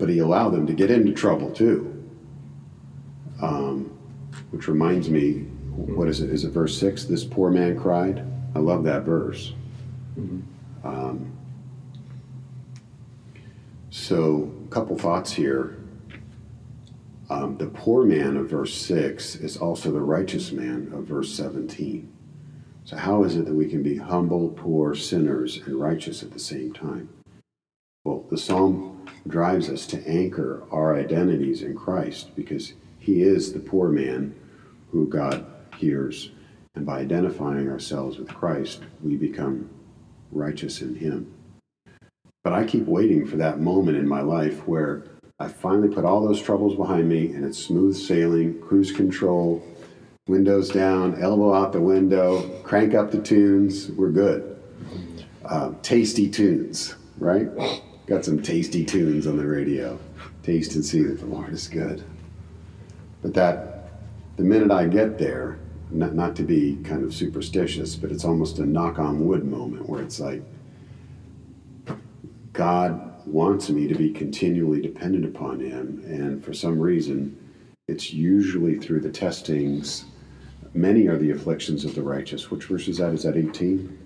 but 0.00 0.08
he 0.08 0.18
allowed 0.18 0.48
them 0.48 0.66
to 0.66 0.72
get 0.72 0.90
into 0.90 1.12
trouble 1.12 1.50
too. 1.50 2.02
Um, 3.42 3.92
which 4.50 4.68
reminds 4.68 5.08
me, 5.08 5.44
what 5.74 6.08
is 6.08 6.20
it? 6.20 6.30
Is 6.30 6.44
it 6.44 6.50
verse 6.50 6.78
six? 6.78 7.04
This 7.04 7.24
poor 7.24 7.50
man 7.50 7.78
cried. 7.78 8.24
I 8.54 8.58
love 8.58 8.84
that 8.84 9.02
verse. 9.02 9.52
Um, 10.84 11.32
so, 13.90 14.52
a 14.66 14.70
couple 14.70 14.98
thoughts 14.98 15.32
here. 15.32 15.76
Um, 17.28 17.56
the 17.58 17.66
poor 17.66 18.04
man 18.04 18.36
of 18.36 18.50
verse 18.50 18.74
six 18.74 19.36
is 19.36 19.56
also 19.56 19.92
the 19.92 20.00
righteous 20.00 20.50
man 20.50 20.90
of 20.92 21.04
verse 21.04 21.32
seventeen. 21.32 22.12
So, 22.84 22.96
how 22.96 23.22
is 23.22 23.36
it 23.36 23.44
that 23.44 23.54
we 23.54 23.68
can 23.68 23.82
be 23.82 23.96
humble, 23.96 24.48
poor, 24.48 24.94
sinners, 24.94 25.58
and 25.58 25.80
righteous 25.80 26.22
at 26.22 26.32
the 26.32 26.40
same 26.40 26.72
time? 26.72 27.08
Well, 28.04 28.24
the 28.30 28.38
psalm 28.38 29.06
drives 29.28 29.68
us 29.68 29.86
to 29.88 30.08
anchor 30.08 30.64
our 30.72 30.96
identities 30.96 31.62
in 31.62 31.76
Christ 31.76 32.34
because 32.34 32.72
he 33.10 33.22
is 33.22 33.52
the 33.52 33.58
poor 33.58 33.88
man 33.88 34.32
who 34.92 35.08
God 35.08 35.44
hears. 35.76 36.30
And 36.76 36.86
by 36.86 37.00
identifying 37.00 37.68
ourselves 37.68 38.18
with 38.18 38.32
Christ, 38.32 38.82
we 39.02 39.16
become 39.16 39.68
righteous 40.30 40.80
in 40.80 40.94
him. 40.94 41.34
But 42.44 42.52
I 42.52 42.64
keep 42.64 42.86
waiting 42.86 43.26
for 43.26 43.36
that 43.36 43.58
moment 43.58 43.98
in 43.98 44.06
my 44.06 44.20
life 44.20 44.66
where 44.68 45.02
I 45.40 45.48
finally 45.48 45.88
put 45.88 46.04
all 46.04 46.24
those 46.24 46.40
troubles 46.40 46.76
behind 46.76 47.08
me 47.08 47.32
and 47.32 47.44
it's 47.44 47.58
smooth 47.58 47.96
sailing, 47.96 48.60
cruise 48.60 48.92
control, 48.92 49.60
windows 50.28 50.68
down, 50.68 51.20
elbow 51.20 51.52
out 51.52 51.72
the 51.72 51.80
window, 51.80 52.48
crank 52.62 52.94
up 52.94 53.10
the 53.10 53.20
tunes, 53.20 53.90
we're 53.90 54.10
good. 54.10 54.56
Uh, 55.44 55.72
tasty 55.82 56.30
tunes, 56.30 56.94
right? 57.18 57.48
Got 58.06 58.24
some 58.24 58.40
tasty 58.40 58.84
tunes 58.84 59.26
on 59.26 59.36
the 59.36 59.46
radio. 59.46 59.98
Taste 60.44 60.76
and 60.76 60.84
see 60.84 61.02
that 61.02 61.18
the 61.18 61.26
Lord 61.26 61.52
is 61.52 61.66
good. 61.66 62.04
But 63.22 63.34
that, 63.34 63.90
the 64.36 64.42
minute 64.42 64.70
I 64.70 64.86
get 64.86 65.18
there, 65.18 65.58
not, 65.90 66.14
not 66.14 66.36
to 66.36 66.42
be 66.42 66.76
kind 66.84 67.04
of 67.04 67.14
superstitious, 67.14 67.96
but 67.96 68.10
it's 68.10 68.24
almost 68.24 68.58
a 68.58 68.66
knock 68.66 68.98
on 68.98 69.26
wood 69.26 69.44
moment 69.44 69.88
where 69.88 70.02
it's 70.02 70.20
like, 70.20 70.42
God 72.52 73.26
wants 73.26 73.70
me 73.70 73.86
to 73.86 73.94
be 73.94 74.10
continually 74.10 74.80
dependent 74.80 75.24
upon 75.24 75.60
Him, 75.60 76.02
and 76.06 76.44
for 76.44 76.52
some 76.52 76.78
reason, 76.78 77.36
it's 77.88 78.12
usually 78.12 78.78
through 78.78 79.00
the 79.00 79.10
testings. 79.10 80.04
Many 80.74 81.06
are 81.08 81.16
the 81.16 81.32
afflictions 81.32 81.84
of 81.84 81.94
the 81.94 82.02
righteous. 82.02 82.50
Which 82.50 82.64
verse 82.64 82.86
is 82.86 82.98
that? 82.98 83.12
Is 83.12 83.24
that 83.24 83.36
18? 83.36 83.98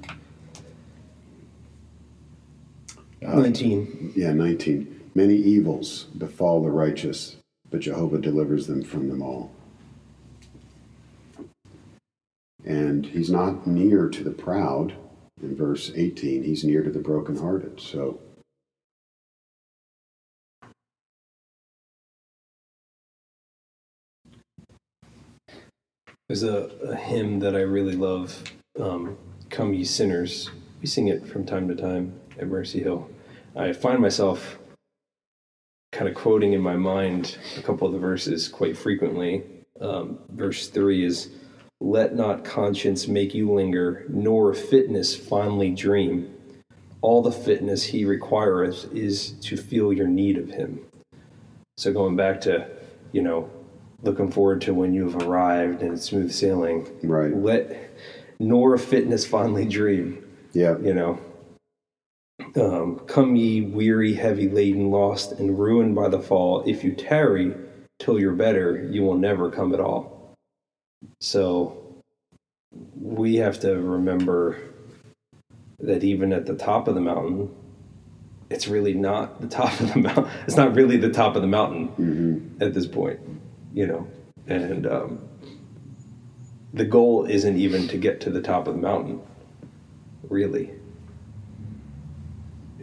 Uh, 3.27 3.35
19. 3.35 4.13
Yeah, 4.17 4.33
19. 4.33 5.11
Many 5.15 5.35
evils 5.35 6.05
befall 6.19 6.63
the 6.63 6.71
righteous, 6.71 7.37
but 7.75 7.81
Jehovah 7.81 8.19
delivers 8.19 8.69
them 8.69 8.85
from 8.85 9.09
them 9.09 9.21
all. 9.21 9.51
And 12.65 13.05
he's 13.05 13.29
not 13.29 13.67
near 13.67 14.09
to 14.09 14.23
the 14.23 14.31
proud. 14.31 14.95
In 15.43 15.57
verse 15.57 15.91
18, 15.93 16.45
he's 16.45 16.63
near 16.63 16.85
to 16.85 16.91
the 16.91 17.01
brokenhearted. 17.01 17.81
So 17.81 18.21
There's 26.29 26.45
a, 26.45 26.71
a 26.85 26.95
hymn 26.95 27.41
that 27.41 27.57
I 27.57 27.63
really 27.63 27.97
love, 27.97 28.45
um, 28.79 29.19
Come 29.51 29.75
Ye 29.75 29.83
Sinners. 29.83 30.49
We 30.81 30.87
sing 30.87 31.09
it 31.09 31.27
from 31.27 31.45
time 31.45 31.67
to 31.67 31.75
time 31.75 32.21
at 32.39 32.47
Mercy 32.47 32.85
Hill. 32.85 33.11
I 33.57 33.73
find 33.73 33.99
myself 33.99 34.61
kind 35.95 36.09
of 36.09 36.15
quoting 36.15 36.53
in 36.53 36.61
my 36.61 36.77
mind 36.77 37.39
a 37.57 37.63
couple 37.63 37.87
of 37.87 37.93
the 37.93 37.99
verses 38.01 38.49
quite 38.49 38.77
frequently. 38.77 39.45
Um, 39.81 40.19
verse 40.31 40.69
3 40.69 41.05
is, 41.05 41.31
Let 41.81 42.17
not 42.17 42.45
conscience 42.45 43.07
make 43.07 43.33
you 43.33 43.53
linger, 43.53 44.05
nor 44.09 44.53
fitness 44.55 45.17
fondly 45.17 45.71
dream. 45.71 46.35
All 47.01 47.23
the 47.23 47.33
fitness 47.33 47.85
he 47.85 48.05
requireth 48.05 48.93
is 48.93 49.33
to 49.43 49.57
feel 49.57 49.93
your 49.93 50.09
need 50.09 50.37
of 50.37 50.51
him. 50.51 50.81
So 51.77 51.93
going 51.93 52.17
back 52.17 52.41
to, 52.43 52.67
you 53.13 53.23
know, 53.23 53.49
looking 54.03 54.31
forward 54.31 54.61
to 54.63 54.75
when 54.75 54.95
you've 54.95 55.17
arrived 55.17 55.83
and 55.83 55.93
it's 55.93 56.07
smooth 56.07 56.33
sailing. 56.33 56.89
Right. 57.03 57.35
Let 57.35 57.91
nor 58.41 58.77
fitness 58.79 59.25
fondly 59.25 59.65
dream. 59.65 60.25
yeah, 60.53 60.77
You 60.79 60.95
know. 60.95 61.21
Um, 62.57 63.01
come 63.07 63.35
ye 63.35 63.63
weary, 63.63 64.15
heavy 64.15 64.49
laden, 64.49 64.91
lost 64.91 65.33
and 65.33 65.59
ruined 65.59 65.95
by 65.95 66.09
the 66.09 66.21
fall. 66.21 66.63
If 66.67 66.85
you 66.85 66.93
tarry 66.93 67.55
till 67.99 68.21
you're 68.21 68.33
better, 68.33 68.89
you 68.91 69.03
will 69.03 69.17
never 69.17 69.51
come 69.51 69.75
at 69.75 69.81
all. 69.81 70.37
So 71.21 72.03
we 72.95 73.37
have 73.37 73.61
to 73.61 73.75
remember 73.81 74.59
that 75.81 76.05
even 76.05 76.33
at 76.33 76.47
the 76.47 76.55
top 76.55 76.87
of 76.87 76.95
the 76.95 77.01
mountain, 77.01 77.55
it's 78.51 78.69
really 78.69 78.95
not 78.95 79.41
the 79.41 79.49
top 79.49 79.79
of 79.81 79.93
the 79.93 79.99
mountain. 79.99 80.29
It's 80.47 80.57
not 80.57 80.75
really 80.75 80.97
the 80.97 81.11
top 81.11 81.35
of 81.37 81.43
the 81.43 81.49
mountain 81.49 81.87
hmm 81.89 82.63
at 82.63 82.73
this 82.73 82.87
point, 82.87 83.19
you 83.73 83.87
know. 83.87 84.07
And 84.47 84.87
um, 84.87 85.29
the 86.73 86.85
goal 86.85 87.25
isn't 87.25 87.57
even 87.57 87.89
to 87.89 87.97
get 87.97 88.21
to 88.23 88.31
the 88.31 88.41
top 88.41 88.69
of 88.69 88.77
the 88.77 88.81
mountain, 88.81 89.21
really. 90.29 90.71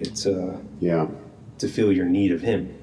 It's 0.01 0.25
uh, 0.25 0.57
yeah, 0.79 1.07
to 1.59 1.67
feel 1.67 1.91
your 1.91 2.05
need 2.07 2.31
of 2.31 2.41
Him, 2.41 2.73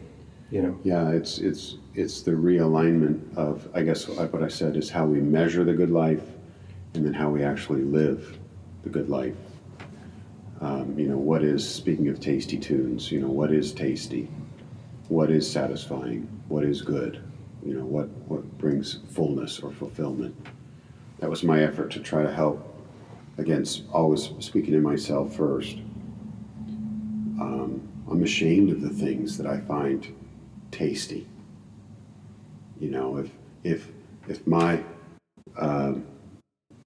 you 0.51 0.63
know. 0.63 0.79
yeah. 0.85 1.11
It's 1.11 1.39
it's 1.39 1.77
it's 1.95 2.23
the 2.23 2.31
realignment 2.33 3.37
of 3.37 3.69
I 3.75 3.83
guess 3.83 4.07
what 4.09 4.43
I 4.43 4.49
said 4.49 4.77
is 4.77 4.89
how 4.89 5.05
we 5.05 5.21
measure 5.21 5.65
the 5.65 5.75
good 5.75 5.91
life, 5.91 6.23
and 6.95 7.05
then 7.05 7.13
how 7.13 7.29
we 7.29 7.43
actually 7.43 7.83
live 7.83 8.39
the 8.85 8.89
good 8.91 9.09
life. 9.11 9.35
Um, 10.61 10.99
you 10.99 11.07
know, 11.09 11.17
what 11.19 11.45
is, 11.45 11.69
speaking 11.69 12.09
of 12.09 12.19
tasty 12.19 12.59
tunes, 12.59 13.13
you 13.13 13.21
know, 13.21 13.29
what 13.29 13.53
is 13.53 13.73
tasty? 13.73 14.29
What 15.09 15.31
is 15.31 15.49
satisfying? 15.49 16.29
What 16.49 16.65
is 16.65 16.83
good? 16.83 17.23
You 17.65 17.75
know, 17.75 17.85
what, 17.85 18.09
what 18.27 18.43
brings 18.59 18.99
fullness 19.13 19.61
or 19.61 19.71
fulfillment? 19.71 20.35
That 21.21 21.31
was 21.31 21.45
my 21.45 21.63
effort 21.63 21.93
to 21.93 22.01
try 22.01 22.25
to 22.25 22.33
help, 22.33 22.59
again, 23.39 23.61
s- 23.63 23.83
always 23.93 24.31
speaking 24.41 24.73
to 24.73 24.81
myself 24.81 25.37
first. 25.37 25.79
Um, 27.41 27.89
I'm 28.11 28.23
ashamed 28.23 28.71
of 28.71 28.81
the 28.81 28.91
things 28.91 29.37
that 29.39 29.47
I 29.47 29.61
find 29.61 30.07
tasty. 30.71 31.27
You 32.81 32.91
know, 32.91 33.19
if, 33.19 33.31
if, 33.65 33.89
if 34.29 34.47
my, 34.47 34.83
um, 35.59 36.07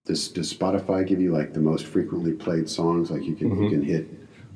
does, 0.04 0.28
does 0.28 0.52
Spotify 0.52 1.06
give 1.06 1.20
you 1.20 1.32
like 1.32 1.52
the 1.52 1.60
most 1.60 1.86
frequently 1.86 2.32
played 2.32 2.68
songs? 2.68 3.10
Like 3.10 3.22
you 3.22 3.34
can 3.34 3.62
you 3.62 3.70
can 3.70 3.82
hit 3.82 4.08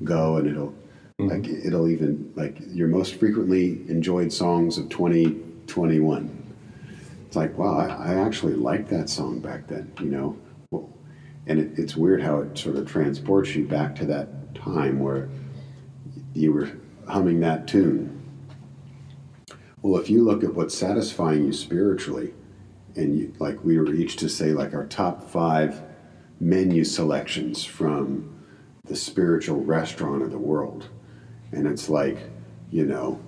go 0.05 0.36
and 0.36 0.49
it'll 0.49 0.74
like 1.18 1.47
it'll 1.49 1.88
even 1.88 2.32
like 2.36 2.59
your 2.66 2.88
most 2.88 3.14
frequently 3.14 3.80
enjoyed 3.88 4.32
songs 4.32 4.76
of 4.76 4.88
2021. 4.88 6.55
It's 7.26 7.36
like 7.36 7.57
wow, 7.57 7.78
I, 7.78 8.12
I 8.12 8.14
actually 8.14 8.55
liked 8.55 8.88
that 8.90 9.09
song 9.09 9.38
back 9.38 9.68
then. 9.68 9.92
You 10.01 10.11
know, 10.11 10.38
and 11.47 11.61
it, 11.61 11.78
it's 11.78 11.97
weird 11.97 12.22
how 12.22 12.40
it 12.40 12.59
sort 12.59 12.76
of 12.76 12.86
transports 12.86 13.55
you 13.55 13.66
back 13.66 13.94
to 13.97 14.07
that 14.07 14.55
time 14.55 14.99
where 14.99 15.28
you 16.37 16.53
were 16.53 16.70
humming 17.09 17.41
that 17.41 17.66
tune. 17.66 18.12
Well, 19.82 20.01
if 20.01 20.11
you 20.11 20.24
look 20.24 20.45
at 20.45 20.55
what's 20.55 20.76
satisfying 20.76 21.45
you 21.45 21.53
spiritually, 21.53 22.34
and 22.97 23.18
you, 23.18 23.32
like 23.39 23.62
we 23.64 23.78
were 23.78 23.93
each 23.93 24.16
to 24.16 24.28
say 24.28 24.53
like 24.53 24.74
our 24.74 24.87
top 24.87 25.28
five 25.30 25.82
menu 26.41 26.84
selections 26.84 27.64
from 27.64 28.32
the 28.84 28.97
spiritual 28.97 29.62
restaurant 29.62 30.22
of 30.22 30.30
the 30.30 30.39
world 30.39 30.89
and 31.53 31.66
it's 31.66 31.89
like 31.89 32.18
you 32.70 32.84
know 32.84 33.20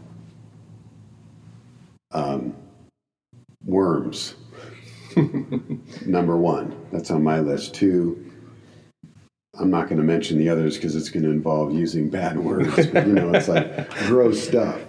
um, 2.13 2.55
worms 3.65 4.35
number 6.07 6.37
one 6.37 6.75
that's 6.93 7.11
on 7.11 7.23
my 7.23 7.41
list 7.41 7.75
two 7.75 8.28
i'm 9.61 9.71
not 9.71 9.89
going 9.89 9.99
to 9.99 10.05
mention 10.05 10.39
the 10.39 10.49
others 10.49 10.77
because 10.77 10.95
it's 10.97 11.11
going 11.11 11.23
to 11.23 11.31
involve 11.31 11.73
using 11.73 12.09
bad 12.09 12.39
words 12.39 12.87
but 12.89 13.07
you 13.07 13.13
know 13.13 13.31
it's 13.33 13.49
like 13.49 13.91
gross 14.07 14.43
stuff 14.47 14.81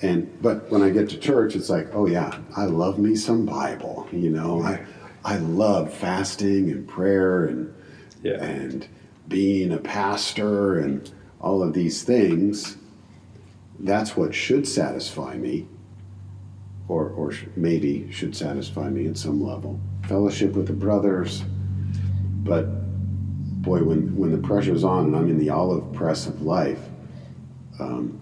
and 0.00 0.42
but 0.42 0.68
when 0.70 0.82
I 0.82 0.90
get 0.90 1.08
to 1.10 1.16
church, 1.16 1.54
it's 1.54 1.70
like, 1.70 1.94
oh 1.94 2.08
yeah, 2.08 2.36
I 2.56 2.64
love 2.64 2.98
me 2.98 3.14
some 3.14 3.46
Bible. 3.46 4.08
You 4.10 4.30
know, 4.30 4.60
I 4.60 4.84
I 5.24 5.36
love 5.36 5.94
fasting 5.94 6.70
and 6.72 6.88
prayer 6.88 7.44
and 7.44 7.72
Yeah. 8.24 8.42
and 8.42 8.88
being 9.28 9.70
a 9.72 9.78
pastor 9.78 10.80
and 10.80 11.08
all 11.40 11.62
of 11.62 11.72
these 11.72 12.02
things. 12.02 12.76
That's 13.78 14.16
what 14.16 14.34
should 14.34 14.66
satisfy 14.66 15.36
me, 15.36 15.68
or 16.88 17.10
or 17.10 17.30
sh- 17.30 17.44
maybe 17.54 18.10
should 18.10 18.34
satisfy 18.36 18.88
me 18.90 19.06
at 19.06 19.16
some 19.16 19.40
level. 19.40 19.78
Fellowship 20.08 20.54
with 20.54 20.66
the 20.66 20.72
brothers, 20.72 21.44
but 22.42 22.66
boy, 23.62 23.82
when 23.82 24.14
when 24.16 24.32
the 24.32 24.38
pressure's 24.38 24.84
on 24.84 25.06
and 25.06 25.16
I'm 25.16 25.30
in 25.30 25.38
the 25.38 25.50
olive 25.50 25.92
press 25.92 26.26
of 26.26 26.42
life. 26.42 26.80
Um, 27.78 28.20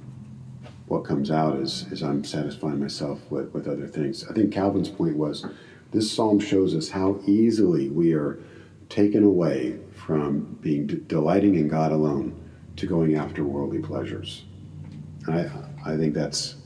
what 0.87 1.05
comes 1.05 1.31
out 1.31 1.57
is, 1.61 1.87
is 1.93 2.03
I'm 2.03 2.25
satisfying 2.25 2.81
myself 2.81 3.21
with, 3.31 3.55
with 3.55 3.69
other 3.69 3.87
things. 3.87 4.27
I 4.29 4.33
think 4.33 4.53
Calvin's 4.53 4.89
point 4.89 5.17
was 5.17 5.47
this 5.93 6.11
psalm 6.11 6.41
shows 6.41 6.75
us 6.75 6.89
how 6.89 7.21
easily 7.27 7.91
we 7.91 8.13
are 8.13 8.41
taken 8.89 9.23
away 9.23 9.79
from 9.95 10.59
being 10.61 10.89
delighting 10.89 11.55
in 11.55 11.69
God 11.69 11.93
alone 11.93 12.35
to 12.75 12.87
going 12.87 13.15
after 13.15 13.45
worldly 13.45 13.79
pleasures. 13.79 14.45
I, 15.29 15.49
I 15.87 15.97
think 15.97 16.13
that's 16.13 16.57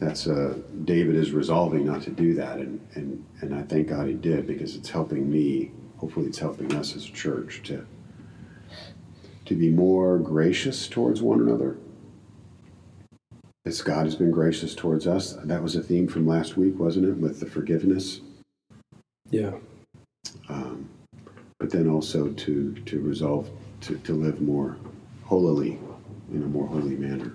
that's 0.00 0.26
uh, 0.26 0.58
David 0.84 1.14
is 1.14 1.30
resolving 1.30 1.86
not 1.86 2.02
to 2.02 2.10
do 2.10 2.34
that, 2.34 2.58
and, 2.58 2.80
and 2.94 3.24
and 3.40 3.54
I 3.54 3.62
thank 3.62 3.88
God 3.88 4.08
he 4.08 4.14
did 4.14 4.48
because 4.48 4.74
it's 4.74 4.90
helping 4.90 5.30
me. 5.30 5.70
Hopefully, 6.02 6.26
it's 6.26 6.40
helping 6.40 6.74
us 6.74 6.96
as 6.96 7.04
a 7.06 7.12
church 7.12 7.62
to 7.62 7.86
to 9.44 9.54
be 9.54 9.70
more 9.70 10.18
gracious 10.18 10.88
towards 10.88 11.22
one 11.22 11.40
another 11.40 11.76
as 13.64 13.82
God 13.82 14.06
has 14.06 14.16
been 14.16 14.32
gracious 14.32 14.74
towards 14.74 15.06
us. 15.06 15.34
That 15.44 15.62
was 15.62 15.76
a 15.76 15.82
theme 15.82 16.08
from 16.08 16.26
last 16.26 16.56
week, 16.56 16.76
wasn't 16.76 17.06
it, 17.06 17.16
with 17.18 17.38
the 17.38 17.46
forgiveness? 17.46 18.20
Yeah. 19.30 19.52
Um, 20.48 20.88
but 21.58 21.70
then 21.70 21.88
also 21.88 22.30
to 22.30 22.72
to 22.74 23.00
resolve 23.00 23.48
to, 23.82 23.96
to 23.98 24.12
live 24.12 24.40
more 24.40 24.76
holily 25.22 25.78
in 26.32 26.42
a 26.42 26.46
more 26.46 26.66
holy 26.66 26.96
manner. 26.96 27.32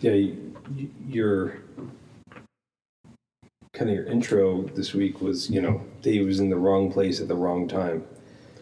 Yeah, 0.00 0.12
you, 0.12 0.54
you- 0.74 0.90
your 1.06 1.58
kind 3.82 3.90
of 3.90 3.96
your 4.04 4.12
intro 4.12 4.62
this 4.76 4.94
week 4.94 5.20
was, 5.20 5.50
you 5.50 5.60
know, 5.60 5.82
he 6.04 6.20
was 6.20 6.38
in 6.38 6.50
the 6.50 6.56
wrong 6.56 6.90
place 6.92 7.20
at 7.20 7.26
the 7.26 7.34
wrong 7.34 7.66
time. 7.66 8.04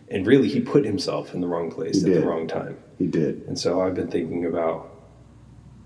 And 0.09 0.27
really, 0.27 0.49
he 0.49 0.61
put 0.61 0.85
himself 0.87 1.35
in 1.35 1.43
the 1.43 1.47
wrong 1.47 1.71
place 1.71 2.01
He 2.01 2.09
at 2.09 2.15
did. 2.15 2.23
the 2.23 2.27
wrong 2.27 2.49
time. 2.49 2.79
He 2.99 3.07
did. 3.07 3.43
And 3.47 3.59
so 3.59 3.83
I've 3.83 3.95
been 3.95 4.09
thinking 4.09 4.47
about, 4.47 4.91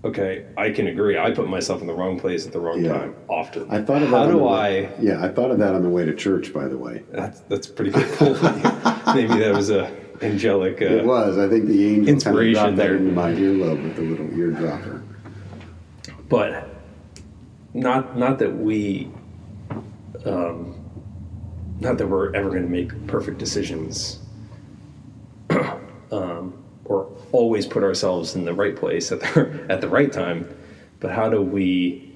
okay, 0.05 0.45
I 0.57 0.69
can 0.69 0.87
agree. 0.87 1.17
I 1.19 1.31
put 1.31 1.49
myself 1.49 1.81
in 1.81 1.87
the 1.87 1.93
wrong 1.93 2.17
place 2.17 2.47
at 2.47 2.53
the 2.53 2.59
wrong 2.61 2.81
Yeah. 2.83 2.93
time 2.97 3.15
often. 3.27 3.69
I 3.69 3.81
thought 3.81 4.01
of 4.03 4.09
How 4.09 4.19
that 4.19 4.27
on 4.27 4.31
do 4.33 4.39
the 4.39 4.45
I? 4.45 4.89
Yeah, 5.01 5.21
I 5.23 5.27
thought 5.27 5.51
of 5.51 5.59
that 5.59 5.75
on 5.75 5.83
the 5.83 5.89
way 5.89 6.05
to 6.05 6.15
church. 6.15 6.53
By 6.53 6.69
the 6.69 6.77
way, 6.77 7.03
That's, 7.11 7.41
that's 7.41 7.67
pretty 7.67 7.91
cool. 7.91 8.33
Maybe 9.13 9.37
that 9.39 9.51
was 9.53 9.69
a 9.69 9.91
angelic. 10.21 10.81
Uh, 10.81 10.85
it 10.85 11.05
was. 11.05 11.37
I 11.37 11.49
think 11.49 11.65
the 11.65 11.85
angel 11.85 11.97
kind 11.97 12.07
of 12.07 12.13
Inspiration 12.15 12.53
dropped 12.53 12.77
that 12.77 12.83
there. 12.83 12.95
into 12.95 13.11
my 13.11 13.31
earlobe 13.33 13.83
with 13.83 13.95
the 13.97 14.01
little 14.01 14.27
eardropper. 14.27 15.03
but 16.29 16.69
not 17.75 18.17
not 18.17 18.39
that 18.39 18.55
we 18.57 19.11
um, 20.25 20.75
not 21.79 21.97
that 21.97 22.07
we're 22.07 22.33
ever 22.33 22.49
going 22.49 22.63
to 22.63 22.69
make 22.69 23.07
perfect 23.07 23.37
decisions 23.37 24.19
um, 26.11 26.63
or 26.85 27.11
always 27.31 27.65
put 27.65 27.83
ourselves 27.83 28.35
in 28.35 28.45
the 28.45 28.53
right 28.53 28.75
place 28.75 29.11
at 29.11 29.19
the 29.19 29.65
at 29.69 29.81
the 29.81 29.87
right 29.87 30.11
time 30.11 30.47
but 30.99 31.11
how 31.11 31.29
do 31.29 31.41
we 31.41 32.13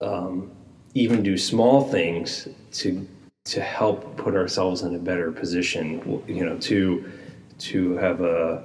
um, 0.00 0.50
even 0.94 1.22
do 1.22 1.36
small 1.36 1.88
things 1.88 2.48
to 2.72 3.06
to 3.44 3.60
help 3.60 4.16
put 4.16 4.34
ourselves 4.34 4.82
in 4.82 4.94
a 4.94 4.98
better 4.98 5.32
position 5.32 6.22
you 6.26 6.44
know 6.44 6.56
to 6.58 7.10
to 7.58 7.96
have 7.96 8.20
a 8.20 8.64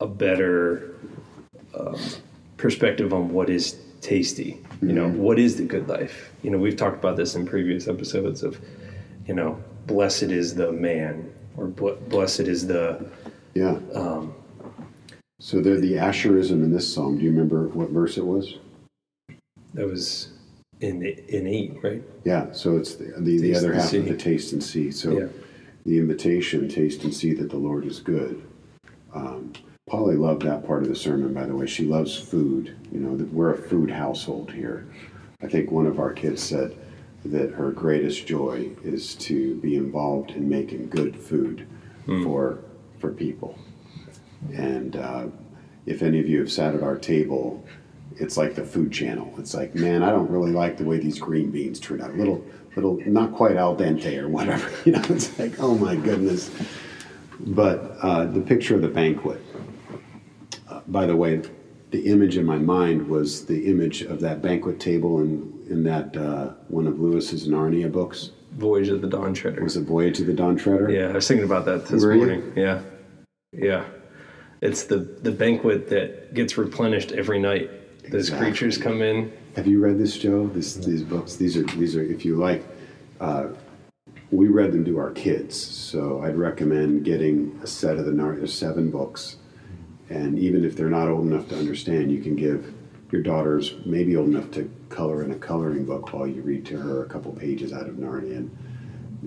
a 0.00 0.06
better 0.06 0.90
perspective 2.60 3.12
on 3.12 3.30
what 3.30 3.50
is 3.50 3.78
tasty. 4.00 4.62
You 4.82 4.92
know, 4.92 5.08
what 5.08 5.38
is 5.38 5.56
the 5.56 5.64
good 5.64 5.88
life? 5.88 6.32
You 6.42 6.50
know, 6.50 6.58
we've 6.58 6.76
talked 6.76 6.98
about 6.98 7.16
this 7.16 7.34
in 7.34 7.46
previous 7.46 7.86
episodes 7.86 8.42
of, 8.42 8.58
you 9.26 9.34
know, 9.34 9.62
blessed 9.86 10.24
is 10.24 10.54
the 10.54 10.72
man 10.72 11.30
or 11.56 11.66
blessed 11.66 12.40
is 12.40 12.66
the 12.66 13.04
Yeah. 13.54 13.78
Um, 13.94 14.34
so 15.38 15.60
they're 15.60 15.80
the 15.80 15.94
Asherism 15.94 16.62
in 16.64 16.72
this 16.72 16.92
psalm. 16.92 17.18
Do 17.18 17.24
you 17.24 17.30
remember 17.30 17.68
what 17.68 17.90
verse 17.90 18.16
it 18.16 18.24
was? 18.24 18.58
that 19.74 19.86
was 19.86 20.30
in 20.80 21.04
in 21.04 21.46
eight, 21.46 21.76
right? 21.82 22.02
Yeah. 22.24 22.52
So 22.52 22.76
it's 22.76 22.94
the 22.94 23.12
the, 23.18 23.38
the 23.40 23.54
other 23.54 23.72
half 23.72 23.88
see. 23.90 23.98
of 23.98 24.06
the 24.06 24.16
taste 24.16 24.52
and 24.52 24.62
see. 24.62 24.90
So 24.90 25.12
Yeah. 25.18 25.26
the 25.86 25.98
invitation, 25.98 26.68
taste 26.68 27.04
and 27.04 27.14
see 27.14 27.34
that 27.34 27.50
the 27.50 27.56
Lord 27.56 27.84
is 27.84 28.00
good. 28.00 28.42
Um, 29.14 29.52
Polly 29.90 30.14
loved 30.14 30.42
that 30.42 30.64
part 30.64 30.82
of 30.82 30.88
the 30.88 30.94
sermon, 30.94 31.34
by 31.34 31.46
the 31.46 31.54
way. 31.54 31.66
She 31.66 31.84
loves 31.84 32.16
food. 32.16 32.76
You 32.92 33.00
know, 33.00 33.24
we're 33.32 33.54
a 33.54 33.58
food 33.58 33.90
household 33.90 34.52
here. 34.52 34.86
I 35.42 35.48
think 35.48 35.72
one 35.72 35.86
of 35.86 35.98
our 35.98 36.12
kids 36.12 36.40
said 36.40 36.76
that 37.24 37.50
her 37.50 37.72
greatest 37.72 38.24
joy 38.24 38.70
is 38.84 39.16
to 39.16 39.56
be 39.56 39.74
involved 39.74 40.30
in 40.30 40.48
making 40.48 40.90
good 40.90 41.16
food 41.16 41.66
for 42.22 42.60
for 42.98 43.10
people. 43.10 43.58
And 44.54 44.96
uh, 44.96 45.26
if 45.86 46.02
any 46.02 46.20
of 46.20 46.28
you 46.28 46.38
have 46.38 46.52
sat 46.52 46.74
at 46.74 46.82
our 46.82 46.96
table, 46.96 47.64
it's 48.16 48.36
like 48.36 48.54
the 48.54 48.64
food 48.64 48.92
channel. 48.92 49.34
It's 49.38 49.54
like, 49.54 49.74
man, 49.74 50.02
I 50.02 50.10
don't 50.10 50.30
really 50.30 50.52
like 50.52 50.76
the 50.76 50.84
way 50.84 50.98
these 50.98 51.18
green 51.18 51.50
beans 51.50 51.80
turn 51.80 52.00
out. 52.00 52.14
Little, 52.14 52.44
little, 52.76 52.98
not 53.06 53.32
quite 53.32 53.56
al 53.56 53.76
dente 53.76 54.18
or 54.18 54.28
whatever. 54.28 54.70
You 54.84 54.92
know, 54.92 55.02
it's 55.08 55.36
like, 55.38 55.58
oh 55.58 55.74
my 55.74 55.96
goodness. 55.96 56.50
But 57.40 57.96
uh, 58.02 58.26
the 58.26 58.40
picture 58.40 58.74
of 58.74 58.82
the 58.82 58.88
banquet. 58.88 59.40
By 60.88 61.06
the 61.06 61.16
way, 61.16 61.42
the 61.90 62.06
image 62.06 62.36
in 62.36 62.44
my 62.46 62.58
mind 62.58 63.08
was 63.08 63.46
the 63.46 63.66
image 63.66 64.02
of 64.02 64.20
that 64.20 64.42
banquet 64.42 64.80
table 64.80 65.20
in 65.20 65.52
in 65.68 65.84
that 65.84 66.16
uh, 66.16 66.50
one 66.68 66.86
of 66.86 66.98
Lewis's 67.00 67.46
Narnia 67.48 67.90
books. 67.90 68.30
Voyage 68.52 68.88
of 68.88 69.00
the 69.00 69.06
Dawn 69.08 69.32
Treader. 69.32 69.62
Was 69.62 69.76
it 69.76 69.82
Voyage 69.84 70.20
of 70.20 70.26
the 70.26 70.32
Dawn 70.32 70.56
Treader? 70.56 70.90
Yeah, 70.90 71.08
I 71.08 71.12
was 71.12 71.28
thinking 71.28 71.44
about 71.44 71.64
that 71.66 71.86
this 71.86 72.02
Were 72.02 72.12
you? 72.12 72.18
morning. 72.18 72.52
Yeah, 72.56 72.82
yeah. 73.52 73.84
It's 74.60 74.84
the 74.84 74.98
the 74.98 75.30
banquet 75.32 75.88
that 75.90 76.34
gets 76.34 76.58
replenished 76.58 77.12
every 77.12 77.38
night. 77.38 77.70
Those 78.10 78.30
creatures 78.30 78.76
come 78.76 79.02
in. 79.02 79.32
Have 79.56 79.66
you 79.66 79.80
read 79.80 79.98
this, 79.98 80.16
Joe? 80.18 80.46
This, 80.48 80.74
these 80.74 81.02
books. 81.02 81.36
These 81.36 81.56
are 81.56 81.62
these 81.62 81.96
are 81.96 82.02
if 82.02 82.24
you 82.24 82.36
like 82.36 82.64
uh, 83.20 83.48
we 84.30 84.48
read 84.48 84.72
them 84.72 84.84
to 84.84 84.98
our 84.98 85.10
kids. 85.10 85.56
So 85.56 86.22
I'd 86.22 86.36
recommend 86.36 87.04
getting 87.04 87.58
a 87.62 87.66
set 87.66 87.96
of 87.98 88.04
the 88.06 88.12
Narnia 88.12 88.48
seven 88.48 88.90
books, 88.90 89.36
and 90.10 90.38
even 90.38 90.64
if 90.64 90.76
they're 90.76 90.90
not 90.90 91.08
old 91.08 91.24
enough 91.26 91.48
to 91.48 91.56
understand, 91.58 92.10
you 92.12 92.20
can 92.20 92.36
give 92.36 92.74
your 93.10 93.22
daughters 93.22 93.74
maybe 93.86 94.16
old 94.16 94.28
enough 94.28 94.50
to 94.52 94.70
color 94.88 95.24
in 95.24 95.30
a 95.32 95.36
coloring 95.36 95.84
book 95.84 96.12
while 96.12 96.26
you 96.26 96.42
read 96.42 96.64
to 96.66 96.76
her 96.78 97.04
a 97.04 97.08
couple 97.08 97.32
pages 97.32 97.72
out 97.72 97.88
of 97.88 97.94
Narnia, 97.96 98.36
and 98.36 98.50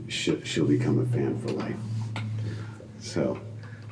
she'll, 0.07 0.41
she'll 0.43 0.65
become 0.67 0.99
a 0.99 1.05
fan 1.05 1.37
for 1.39 1.49
life. 1.53 1.75
So. 2.99 3.39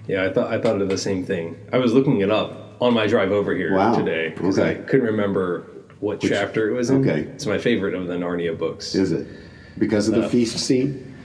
Yeah, 0.08 0.26
I 0.26 0.34
thought 0.34 0.52
I 0.52 0.60
thought 0.60 0.82
of 0.82 0.90
the 0.90 0.98
same 0.98 1.24
thing. 1.26 1.56
I 1.72 1.78
was 1.78 1.94
looking 1.94 2.22
it 2.22 2.32
up 2.32 2.76
on 2.82 2.94
my 2.94 3.06
drive 3.08 3.32
over 3.32 3.54
here 3.56 3.76
Wow. 3.76 3.96
today 3.96 4.30
because 4.30 4.58
Okay. 4.60 4.72
I 4.72 4.84
couldn't 4.84 5.06
remember 5.06 5.68
what 6.00 6.20
chapter 6.20 6.70
it 6.70 6.74
was 6.74 6.90
in. 6.90 7.08
okay. 7.08 7.22
It's 7.30 7.46
my 7.46 7.60
favorite 7.60 7.94
of 7.94 8.08
the 8.08 8.16
Narnia 8.16 8.58
books. 8.58 8.96
Is 8.96 9.12
it 9.12 9.28
because 9.78 10.08
of 10.08 10.16
the 10.16 10.26
uh, 10.26 10.30
feast 10.30 10.58
scene? 10.58 11.16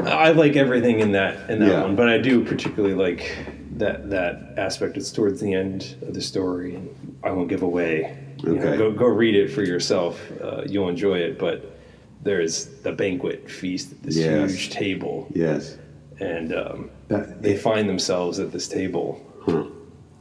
I 0.00 0.30
like 0.32 0.56
everything 0.56 1.00
in 1.00 1.12
that 1.12 1.50
in 1.50 1.58
that 1.60 1.68
Yeah. 1.68 1.82
one, 1.82 1.94
but 1.94 2.08
I 2.08 2.16
do 2.18 2.42
particularly 2.42 2.94
like 2.94 3.36
that 3.78 4.10
that 4.10 4.54
aspect. 4.56 4.96
It's 4.96 5.10
towards 5.12 5.40
the 5.40 5.52
end 5.54 5.96
of 6.02 6.14
the 6.14 6.20
story, 6.22 6.74
and 6.76 7.16
I 7.22 7.30
won't 7.30 7.48
give 7.48 7.62
away. 7.62 8.16
You 8.42 8.54
know, 8.54 8.60
Okay. 8.62 8.76
go 8.76 8.90
go 8.92 9.06
read 9.06 9.34
it 9.34 9.48
for 9.50 9.62
yourself. 9.62 10.20
Uh, 10.40 10.62
you'll 10.66 10.88
enjoy 10.88 11.18
it. 11.18 11.38
But 11.38 11.76
there's 12.22 12.66
the 12.82 12.92
banquet 12.92 13.50
feast, 13.50 13.92
at 13.92 14.02
this 14.02 14.16
Yes. 14.16 14.50
huge 14.50 14.70
table, 14.70 15.26
Yes. 15.34 15.76
and 16.20 16.54
um, 16.54 16.90
That, 17.08 17.42
they 17.42 17.56
find 17.56 17.88
themselves 17.88 18.38
at 18.38 18.52
this 18.52 18.68
table, 18.68 19.20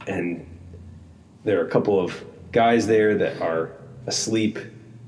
and 0.08 0.45
there 1.43 1.62
are 1.62 1.66
a 1.66 1.70
couple 1.70 1.99
of 1.99 2.24
guys 2.52 2.88
there 2.88 3.16
that 3.18 3.39
are 3.41 3.72
asleep 4.08 4.58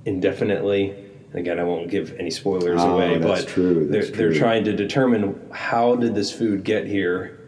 indefinitely. 0.06 0.94
Again, 1.34 1.60
I 1.60 1.64
won't 1.64 1.90
give 1.90 2.16
any 2.20 2.30
spoilers 2.30 2.80
Oh, 2.82 2.94
away, 2.94 3.18
that's 3.18 3.44
but 3.46 3.50
true, 3.50 3.88
that's 3.88 4.10
they're, 4.12 4.30
they're 4.30 4.34
trying 4.40 4.64
to 4.66 4.74
determine 4.76 5.40
how 5.52 5.96
did 5.96 6.14
this 6.14 6.32
food 6.32 6.64
get 6.64 6.86
here, 6.86 7.40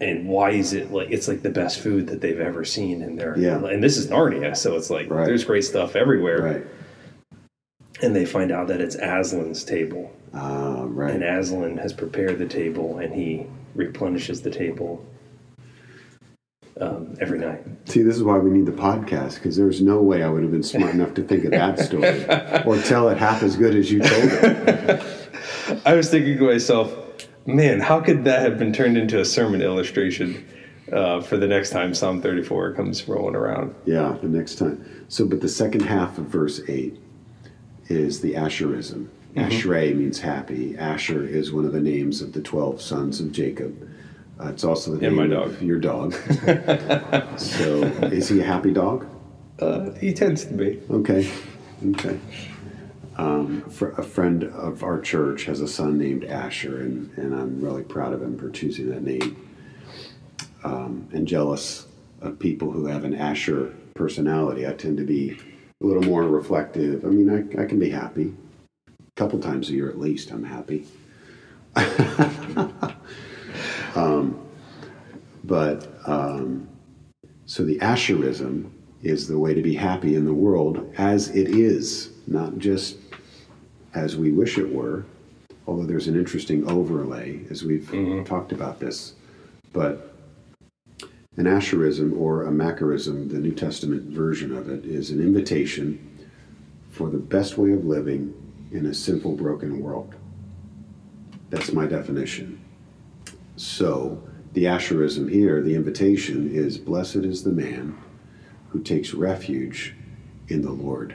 and 0.00 0.28
why 0.28 0.50
is 0.50 0.72
it 0.72 0.92
like 0.92 1.10
it's 1.10 1.26
like 1.28 1.42
the 1.42 1.50
best 1.50 1.80
food 1.80 2.06
that 2.08 2.20
they've 2.20 2.38
ever 2.40 2.64
seen 2.64 3.02
in 3.02 3.16
there. 3.16 3.36
Yeah. 3.38 3.64
and 3.64 3.82
this 3.82 3.96
is 3.96 4.06
Narnia, 4.08 4.56
so 4.56 4.76
it's 4.76 4.90
like 4.90 5.10
Right. 5.10 5.26
there's 5.26 5.44
great 5.44 5.64
stuff 5.64 5.96
everywhere. 5.96 6.42
Right. 6.42 6.66
And 8.02 8.14
they 8.14 8.24
find 8.24 8.52
out 8.52 8.68
that 8.68 8.80
it's 8.80 8.94
Aslan's 8.96 9.64
table, 9.64 10.12
Ah, 10.32 10.84
right. 10.86 11.12
and 11.14 11.24
Aslan 11.24 11.78
has 11.78 11.92
prepared 11.92 12.38
the 12.38 12.46
table, 12.46 12.98
and 12.98 13.12
he 13.12 13.46
replenishes 13.74 14.40
the 14.42 14.50
table 14.50 15.04
um, 16.80 17.16
every 17.20 17.40
night. 17.40 17.64
See, 17.86 18.02
this 18.02 18.14
is 18.16 18.22
why 18.22 18.38
we 18.38 18.50
need 18.50 18.66
the 18.66 18.72
podcast 18.72 19.34
because 19.34 19.56
there's 19.56 19.82
no 19.82 20.00
way 20.00 20.22
I 20.22 20.28
would 20.28 20.42
have 20.42 20.52
been 20.52 20.62
smart 20.62 20.94
enough 20.94 21.12
to 21.14 21.24
think 21.24 21.44
of 21.44 21.50
that 21.50 21.80
story 21.80 22.24
or 22.66 22.80
tell 22.82 23.08
it 23.08 23.18
half 23.18 23.42
as 23.42 23.56
good 23.56 23.74
as 23.74 23.90
you 23.90 23.98
told 23.98 24.12
it. 24.32 25.02
I 25.84 25.94
was 25.94 26.08
thinking 26.08 26.38
to 26.38 26.44
myself, 26.44 26.94
man, 27.54 27.80
how 27.80 28.00
could 28.00 28.24
that 28.24 28.42
have 28.42 28.58
been 28.58 28.72
turned 28.72 28.96
into 28.96 29.20
a 29.20 29.24
sermon 29.24 29.62
illustration 29.62 30.46
uh, 30.92 31.20
for 31.20 31.36
the 31.36 31.46
next 31.46 31.70
time 31.70 31.94
Psalm 31.94 32.20
34 32.22 32.72
comes 32.74 33.08
rolling 33.08 33.34
around? 33.34 33.74
Yeah, 33.84 34.16
the 34.20 34.28
next 34.28 34.56
time. 34.56 34.84
So, 35.08 35.26
but 35.26 35.40
the 35.40 35.48
second 35.48 35.80
half 35.82 36.18
of 36.18 36.26
verse 36.26 36.60
8 36.68 36.98
is 37.88 38.20
the 38.20 38.34
Asherism. 38.34 39.08
Ashrei 39.34 39.94
means 39.94 40.18
happy. 40.20 40.76
Asher 40.76 41.24
is 41.24 41.52
one 41.52 41.64
of 41.64 41.72
the 41.72 41.80
names 41.80 42.22
of 42.22 42.32
the 42.32 42.40
12 42.42 42.80
sons 42.82 43.20
of 43.20 43.30
Jacob. 43.30 43.88
Uh, 44.40 44.48
it's 44.48 44.64
also 44.64 44.92
the 44.96 45.06
And 45.06 45.16
name 45.16 45.30
my 45.30 45.36
of 45.36 45.52
dog. 45.52 45.62
your 45.62 45.78
dog. 45.78 46.12
so, 47.38 47.82
is 48.12 48.28
he 48.28 48.40
a 48.40 48.44
happy 48.44 48.72
dog? 48.72 49.06
Uh, 49.60 49.90
he 49.92 50.12
tends 50.12 50.44
to 50.44 50.54
be. 50.54 50.80
Okay. 50.90 51.30
Okay. 51.90 52.18
Um, 53.18 53.64
a 53.66 54.02
friend 54.02 54.44
of 54.44 54.84
our 54.84 55.00
church 55.00 55.44
has 55.46 55.60
a 55.60 55.66
son 55.66 55.98
named 55.98 56.24
Asher, 56.24 56.80
and, 56.82 57.10
and 57.16 57.34
I'm 57.34 57.60
really 57.60 57.82
proud 57.82 58.12
of 58.12 58.22
him 58.22 58.38
for 58.38 58.48
choosing 58.48 58.90
that 58.90 59.02
name. 59.02 59.44
Um, 60.62 61.08
and 61.12 61.26
jealous 61.26 61.86
of 62.20 62.38
people 62.38 62.70
who 62.70 62.86
have 62.86 63.04
an 63.04 63.14
Asher 63.14 63.74
personality. 63.94 64.66
I 64.66 64.72
tend 64.72 64.98
to 64.98 65.04
be 65.04 65.38
a 65.80 65.86
little 65.86 66.02
more 66.02 66.22
reflective. 66.24 67.04
I 67.04 67.08
mean, 67.08 67.28
I, 67.30 67.62
I 67.62 67.66
can 67.66 67.78
be 67.78 67.90
happy. 67.90 68.34
A 68.88 68.92
couple 69.16 69.38
times 69.40 69.70
a 69.70 69.72
year 69.72 69.88
at 69.88 69.98
least, 69.98 70.30
I'm 70.30 70.44
happy. 70.44 70.86
um, 73.94 74.40
but 75.44 75.92
um, 76.06 76.68
so 77.46 77.64
the 77.64 77.78
Asherism 77.78 78.70
is 79.02 79.28
the 79.28 79.38
way 79.38 79.54
to 79.54 79.62
be 79.62 79.74
happy 79.74 80.16
in 80.16 80.24
the 80.24 80.34
world 80.34 80.92
as 80.98 81.28
it 81.30 81.48
is, 81.48 82.10
not 82.26 82.58
just 82.58 82.96
as 83.94 84.16
we 84.16 84.32
wish 84.32 84.58
it 84.58 84.72
were. 84.72 85.04
Although 85.66 85.86
there's 85.86 86.08
an 86.08 86.16
interesting 86.16 86.68
overlay 86.68 87.44
as 87.50 87.64
we've 87.64 87.82
mm-hmm. 87.82 88.24
talked 88.24 88.52
about 88.52 88.80
this. 88.80 89.14
But 89.72 90.14
an 91.36 91.44
Asherism 91.44 92.18
or 92.18 92.44
a 92.44 92.50
Macarism, 92.50 93.30
the 93.30 93.38
New 93.38 93.52
Testament 93.52 94.04
version 94.04 94.56
of 94.56 94.68
it, 94.68 94.84
is 94.84 95.10
an 95.10 95.20
invitation 95.20 96.04
for 96.90 97.10
the 97.10 97.18
best 97.18 97.58
way 97.58 97.72
of 97.72 97.84
living 97.84 98.34
in 98.72 98.86
a 98.86 98.94
sinful, 98.94 99.36
broken 99.36 99.80
world. 99.80 100.14
That's 101.50 101.72
my 101.72 101.86
definition. 101.86 102.60
So, 103.56 104.22
the 104.52 104.64
Asherism 104.64 105.30
here, 105.30 105.62
the 105.62 105.74
invitation 105.74 106.50
is 106.50 106.78
Blessed 106.78 107.16
is 107.16 107.44
the 107.44 107.50
man 107.50 107.96
who 108.70 108.82
takes 108.82 109.14
refuge 109.14 109.94
in 110.48 110.62
the 110.62 110.72
Lord. 110.72 111.14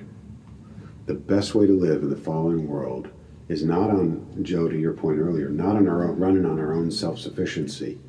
The 1.05 1.13
best 1.13 1.53
way 1.53 1.67
to 1.67 1.73
live 1.73 2.01
in 2.01 2.09
the 2.09 2.15
fallen 2.15 2.67
world 2.67 3.09
is 3.49 3.63
not 3.63 3.89
on, 3.89 4.25
Joe, 4.41 4.69
to 4.69 4.77
your 4.77 4.93
point 4.93 5.19
earlier, 5.19 5.49
not 5.49 5.75
on 5.75 5.87
our 5.87 6.07
own, 6.07 6.17
running 6.17 6.45
on 6.45 6.59
our 6.59 6.73
own 6.73 6.91
self 6.91 7.19
sufficiency, 7.19 7.99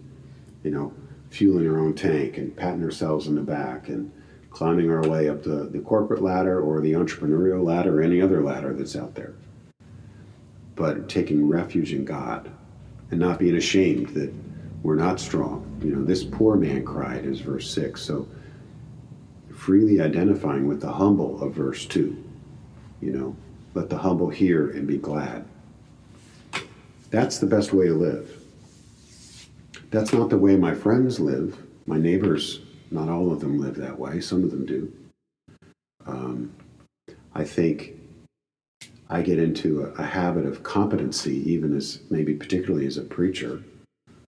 you 0.62 0.70
know, 0.70 0.92
fueling 1.28 1.68
our 1.68 1.78
own 1.78 1.94
tank 1.94 2.38
and 2.38 2.56
patting 2.56 2.84
ourselves 2.84 3.26
in 3.26 3.34
the 3.34 3.42
back 3.42 3.88
and 3.88 4.12
climbing 4.50 4.90
our 4.90 5.02
way 5.08 5.28
up 5.28 5.42
the, 5.42 5.68
the 5.72 5.80
corporate 5.80 6.22
ladder 6.22 6.60
or 6.60 6.80
the 6.80 6.92
entrepreneurial 6.92 7.64
ladder 7.64 7.98
or 7.98 8.02
any 8.02 8.22
other 8.22 8.40
ladder 8.42 8.72
that's 8.72 8.94
out 8.94 9.16
there. 9.16 9.34
But 10.76 11.08
taking 11.08 11.48
refuge 11.48 11.92
in 11.92 12.04
God 12.04 12.50
and 13.10 13.18
not 13.18 13.40
being 13.40 13.56
ashamed 13.56 14.10
that 14.10 14.32
we're 14.84 14.94
not 14.94 15.18
strong. 15.18 15.80
You 15.82 15.96
know, 15.96 16.04
this 16.04 16.22
poor 16.22 16.56
man 16.56 16.84
cried, 16.84 17.24
is 17.24 17.40
verse 17.40 17.68
6. 17.72 18.00
So 18.00 18.28
freely 19.52 20.00
identifying 20.00 20.68
with 20.68 20.80
the 20.80 20.92
humble 20.92 21.42
of 21.42 21.54
verse 21.54 21.86
2. 21.86 22.23
You 23.00 23.12
know, 23.12 23.36
let 23.74 23.90
the 23.90 23.98
humble 23.98 24.30
hear 24.30 24.70
and 24.70 24.86
be 24.86 24.98
glad. 24.98 25.44
That's 27.10 27.38
the 27.38 27.46
best 27.46 27.72
way 27.72 27.86
to 27.86 27.94
live. 27.94 28.42
That's 29.90 30.12
not 30.12 30.30
the 30.30 30.38
way 30.38 30.56
my 30.56 30.74
friends 30.74 31.20
live. 31.20 31.56
My 31.86 31.98
neighbors, 31.98 32.60
not 32.90 33.08
all 33.08 33.32
of 33.32 33.40
them 33.40 33.58
live 33.58 33.76
that 33.76 33.98
way, 33.98 34.20
some 34.20 34.42
of 34.42 34.50
them 34.50 34.66
do. 34.66 34.92
Um, 36.06 36.52
I 37.34 37.44
think 37.44 37.92
I 39.08 39.22
get 39.22 39.38
into 39.38 39.84
a, 39.84 40.02
a 40.02 40.04
habit 40.04 40.46
of 40.46 40.62
competency, 40.62 41.36
even 41.50 41.76
as 41.76 42.00
maybe 42.10 42.34
particularly 42.34 42.86
as 42.86 42.96
a 42.96 43.02
preacher. 43.02 43.62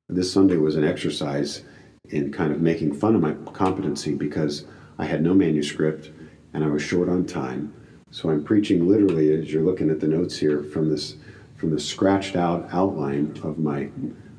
This 0.09 0.33
Sunday 0.33 0.57
was 0.57 0.77
an 0.77 0.85
exercise 0.85 1.63
in 2.11 2.33
kind 2.33 2.53
of 2.53 2.61
making 2.61 2.95
fun 2.95 3.15
of 3.15 3.21
my 3.21 3.35
competency 3.53 4.15
because 4.15 4.65
I 4.99 5.07
had 5.07 5.23
no 5.23 5.35
manuscript 5.35 6.11
and 6.53 6.63
I 6.63 6.69
was 6.69 6.83
short 6.83 7.09
on 7.09 7.27
time. 7.27 7.73
So 8.17 8.31
I'm 8.31 8.43
preaching 8.43 8.89
literally, 8.89 9.31
as 9.39 9.53
you're 9.53 9.63
looking 9.63 9.91
at 9.91 10.01
the 10.01 10.09
notes 10.09 10.39
here, 10.39 10.63
from 10.63 10.89
this 10.89 11.17
from 11.59 11.71
the 11.71 11.79
scratched 11.79 12.35
out 12.35 12.67
outline 12.73 13.39
of 13.43 13.59
my 13.59 13.91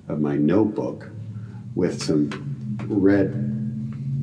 of 0.07 0.19
my 0.19 0.35
notebook 0.35 1.11
with 1.75 2.01
some 2.01 2.31
red 2.87 3.53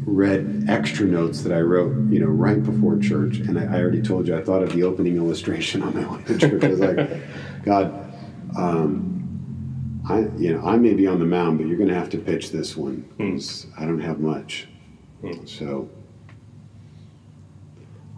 red 0.05 0.65
extra 0.67 1.07
notes 1.07 1.43
that 1.43 1.53
I 1.53 1.61
wrote, 1.61 1.93
you 2.11 2.19
know, 2.19 2.27
right 2.27 2.61
before 2.61 2.99
church. 2.99 3.37
And 3.39 3.57
I, 3.57 3.77
I 3.77 3.81
already 3.81 4.03
told 4.03 4.27
you 4.27 4.37
I 4.37 4.43
thought 4.43 4.65
of 4.65 4.73
the 4.73 4.83
opening 4.83 5.17
illustration 5.19 5.85
on 5.85 5.95
my 5.95 6.17
way 6.17 6.25
to 6.25 6.37
church. 6.37 6.65
I 6.65 6.69
was 6.71 6.81
like, 6.81 7.09
God, 7.65 8.13
um, 8.59 10.03
I 10.09 10.23
you 10.37 10.53
know 10.53 10.67
I 10.67 10.79
may 10.79 10.95
be 10.95 11.07
on 11.07 11.21
the 11.21 11.27
mound, 11.27 11.59
but 11.59 11.69
you're 11.69 11.79
going 11.79 11.91
to 11.91 11.95
have 11.95 12.11
to 12.11 12.19
pitch 12.19 12.51
this 12.51 12.77
one. 12.77 13.09
'cause 13.19 13.69
I 13.79 13.85
don't 13.87 14.01
have 14.01 14.19
much. 14.19 14.67
So 15.47 15.89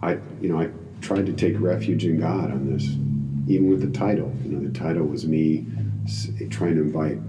I 0.01 0.13
you 0.41 0.49
know 0.49 0.59
I 0.61 0.71
tried 1.01 1.25
to 1.25 1.33
take 1.33 1.59
refuge 1.59 2.05
in 2.05 2.19
God 2.19 2.51
on 2.51 2.71
this, 2.71 2.83
even 3.47 3.69
with 3.69 3.81
the 3.81 3.97
title. 3.97 4.33
You 4.43 4.51
know, 4.51 4.67
the 4.67 4.77
title 4.77 5.05
was 5.05 5.25
me 5.27 5.65
trying 6.49 6.75
to 6.75 6.81
invite 6.81 7.19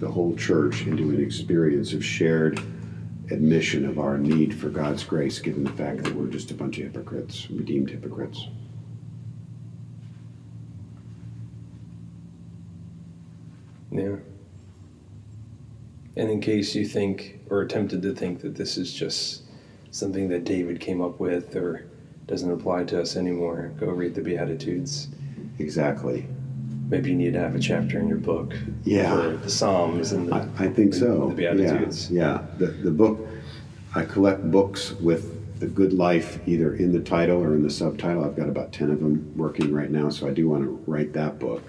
the 0.00 0.08
whole 0.08 0.34
church 0.36 0.86
into 0.86 1.10
an 1.10 1.22
experience 1.22 1.92
of 1.92 2.04
shared 2.04 2.60
admission 3.30 3.84
of 3.84 3.98
our 3.98 4.16
need 4.16 4.54
for 4.54 4.68
God's 4.68 5.04
grace, 5.04 5.38
given 5.38 5.64
the 5.64 5.72
fact 5.72 6.02
that 6.04 6.14
we're 6.14 6.28
just 6.28 6.50
a 6.50 6.54
bunch 6.54 6.78
of 6.78 6.84
hypocrites, 6.84 7.50
redeemed 7.50 7.90
hypocrites. 7.90 8.46
Yeah. 13.90 14.16
And 16.16 16.30
in 16.30 16.40
case 16.40 16.74
you 16.74 16.86
think 16.86 17.40
or 17.50 17.62
attempted 17.62 18.02
to 18.02 18.14
think 18.14 18.40
that 18.40 18.54
this 18.54 18.76
is 18.76 18.92
just 18.92 19.42
something 19.90 20.28
that 20.28 20.44
David 20.44 20.80
came 20.80 21.00
up 21.00 21.20
with 21.20 21.54
or 21.56 21.86
doesn't 22.28 22.50
apply 22.52 22.84
to 22.84 23.00
us 23.00 23.16
anymore, 23.16 23.72
go 23.80 23.86
read 23.88 24.14
the 24.14 24.20
Beatitudes. 24.20 25.08
Exactly. 25.58 26.26
maybe 26.88 27.10
you 27.10 27.16
need 27.16 27.32
to 27.32 27.38
have 27.40 27.54
a 27.56 27.58
chapter 27.58 27.98
in 27.98 28.06
your 28.08 28.16
book 28.18 28.54
Yeah. 28.84 29.14
for 29.14 29.36
the 29.38 29.50
Psalms 29.50 30.12
and 30.12 30.28
the, 30.28 30.36
I, 30.36 30.66
I 30.66 30.68
think 30.68 30.94
so. 30.94 31.28
the 31.30 31.34
Beatitudes. 31.34 32.10
Yeah, 32.10 32.22
yeah. 32.40 32.46
The, 32.58 32.66
the 32.66 32.90
book, 32.92 33.18
I 33.94 34.04
collect 34.04 34.48
books 34.50 34.92
with 34.92 35.34
the 35.58 35.66
good 35.66 35.92
life 35.92 36.38
either 36.46 36.76
in 36.76 36.92
the 36.92 37.00
title 37.00 37.42
or 37.42 37.54
in 37.54 37.62
the 37.64 37.70
subtitle. 37.70 38.24
I've 38.24 38.36
got 38.36 38.48
about 38.48 38.72
10 38.72 38.90
of 38.90 39.00
them 39.00 39.32
working 39.36 39.72
right 39.72 39.90
now, 39.90 40.08
so 40.10 40.28
I 40.28 40.30
do 40.30 40.48
want 40.48 40.62
to 40.64 40.82
write 40.86 41.12
that 41.14 41.38
book. 41.40 41.64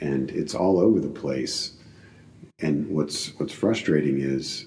And 0.00 0.30
it's 0.30 0.54
all 0.54 0.78
over 0.78 1.00
the 1.00 1.08
place. 1.08 1.72
And 2.60 2.88
what's, 2.90 3.28
what's 3.38 3.52
frustrating 3.54 4.20
is 4.20 4.66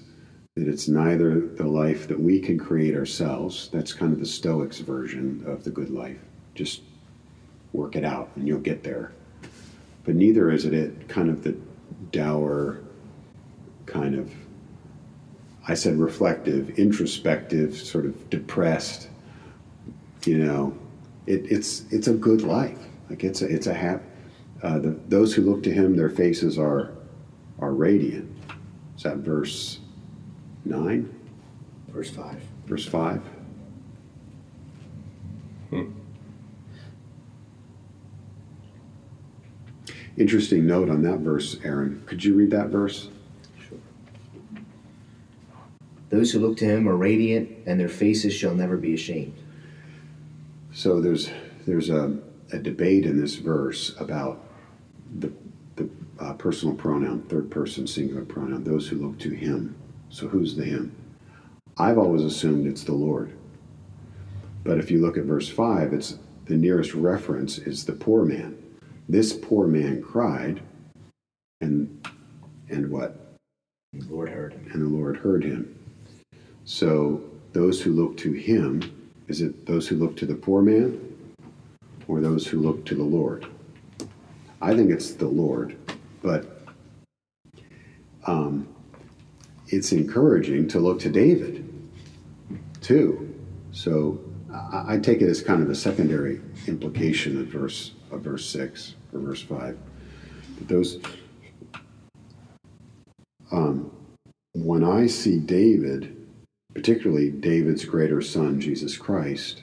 that 0.56 0.68
it's 0.68 0.86
neither 0.86 1.40
the 1.40 1.66
life 1.66 2.06
that 2.06 2.20
we 2.20 2.38
can 2.38 2.56
create 2.56 2.94
ourselves, 2.94 3.68
that's 3.72 3.92
kind 3.92 4.12
of 4.12 4.20
the 4.20 4.26
Stoics 4.26 4.78
version 4.78 5.42
of 5.48 5.64
the 5.64 5.70
good 5.70 5.90
life. 5.90 6.20
Just 6.54 6.82
work 7.72 7.96
it 7.96 8.04
out 8.04 8.30
and 8.36 8.46
you'll 8.46 8.60
get 8.60 8.84
there. 8.84 9.10
But 10.04 10.14
neither 10.14 10.52
is 10.52 10.64
it 10.64 11.08
kind 11.08 11.28
of 11.28 11.42
the 11.42 11.56
dour, 12.12 12.78
kind 13.86 14.14
of, 14.14 14.32
I 15.66 15.74
said 15.74 15.96
reflective, 15.96 16.78
introspective, 16.78 17.76
sort 17.76 18.06
of 18.06 18.30
depressed. 18.30 19.08
You 20.24 20.38
know, 20.38 20.78
it, 21.26 21.50
it's 21.50 21.82
it's 21.90 22.06
a 22.06 22.14
good 22.14 22.42
life. 22.42 22.78
Like 23.10 23.24
it's 23.24 23.42
a 23.42 23.46
it's 23.46 23.66
a 23.66 23.74
hap. 23.74 24.02
Uh, 24.62 24.78
the, 24.78 24.90
those 25.08 25.34
who 25.34 25.42
look 25.42 25.64
to 25.64 25.72
him, 25.72 25.96
their 25.96 26.10
faces 26.10 26.58
are 26.58 26.92
are 27.58 27.72
radiant. 27.72 28.30
Is 28.96 29.02
that 29.02 29.16
verse 29.16 29.80
nine? 30.64 31.12
Verse 31.88 32.10
5. 32.10 32.40
Verse 32.66 32.86
five. 32.86 33.22
Interesting 40.16 40.66
note 40.66 40.90
on 40.90 41.02
that 41.02 41.18
verse, 41.18 41.58
Aaron. 41.64 42.02
Could 42.06 42.22
you 42.24 42.34
read 42.34 42.50
that 42.52 42.68
verse? 42.68 43.08
Sure. 43.68 43.78
Those 46.10 46.30
who 46.30 46.38
look 46.38 46.56
to 46.58 46.64
him 46.64 46.88
are 46.88 46.96
radiant, 46.96 47.50
and 47.66 47.80
their 47.80 47.88
faces 47.88 48.32
shall 48.32 48.54
never 48.54 48.76
be 48.76 48.94
ashamed. 48.94 49.36
So 50.72 51.00
there's 51.00 51.30
there's 51.66 51.90
a, 51.90 52.16
a 52.52 52.58
debate 52.58 53.06
in 53.06 53.20
this 53.20 53.34
verse 53.36 53.94
about 53.98 54.44
the 55.18 55.32
the 55.74 55.88
uh, 56.20 56.34
personal 56.34 56.76
pronoun, 56.76 57.22
third 57.22 57.50
person 57.50 57.86
singular 57.88 58.24
pronoun, 58.24 58.62
those 58.62 58.86
who 58.86 58.96
look 58.96 59.18
to 59.18 59.30
him. 59.30 59.74
So 60.14 60.28
who's 60.28 60.54
the 60.54 60.64
him? 60.64 60.94
I've 61.76 61.98
always 61.98 62.22
assumed 62.22 62.68
it's 62.68 62.84
the 62.84 62.94
Lord. 62.94 63.32
But 64.62 64.78
if 64.78 64.88
you 64.88 65.00
look 65.00 65.18
at 65.18 65.24
verse 65.24 65.48
five, 65.48 65.92
it's 65.92 66.20
the 66.44 66.54
nearest 66.54 66.94
reference 66.94 67.58
is 67.58 67.84
the 67.84 67.94
poor 67.94 68.24
man. 68.24 68.56
This 69.08 69.32
poor 69.32 69.66
man 69.66 70.00
cried, 70.00 70.62
and 71.60 72.06
and 72.68 72.92
what? 72.92 73.34
The 73.92 74.04
Lord 74.04 74.28
heard 74.28 74.52
him. 74.52 74.70
and 74.72 74.82
the 74.82 74.96
Lord 74.96 75.16
heard 75.16 75.42
him. 75.42 75.76
So 76.64 77.20
those 77.52 77.82
who 77.82 77.90
look 77.90 78.16
to 78.18 78.30
him, 78.30 78.82
is 79.26 79.40
it 79.40 79.66
those 79.66 79.88
who 79.88 79.96
look 79.96 80.16
to 80.18 80.26
the 80.26 80.36
poor 80.36 80.62
man 80.62 81.00
or 82.06 82.20
those 82.20 82.46
who 82.46 82.60
look 82.60 82.84
to 82.86 82.94
the 82.94 83.02
Lord? 83.02 83.46
I 84.62 84.76
think 84.76 84.92
it's 84.92 85.10
the 85.10 85.26
Lord, 85.26 85.76
but 86.22 86.62
um, 88.28 88.68
it's 89.68 89.92
encouraging 89.92 90.68
to 90.68 90.78
look 90.78 91.00
to 91.00 91.10
David 91.10 91.68
too. 92.80 93.34
So 93.72 94.20
I, 94.52 94.94
I 94.94 94.98
take 94.98 95.22
it 95.22 95.28
as 95.28 95.42
kind 95.42 95.62
of 95.62 95.70
a 95.70 95.74
secondary 95.74 96.40
implication 96.66 97.40
of 97.40 97.46
verse 97.46 97.92
of 98.10 98.20
verse 98.22 98.48
six 98.48 98.94
or 99.12 99.20
verse 99.20 99.42
five. 99.42 99.78
But 100.58 100.68
those 100.68 101.00
um, 103.50 103.90
when 104.52 104.84
I 104.84 105.06
see 105.06 105.38
David, 105.38 106.16
particularly 106.74 107.30
David's 107.30 107.84
greater 107.84 108.20
son, 108.20 108.60
Jesus 108.60 108.96
Christ, 108.96 109.62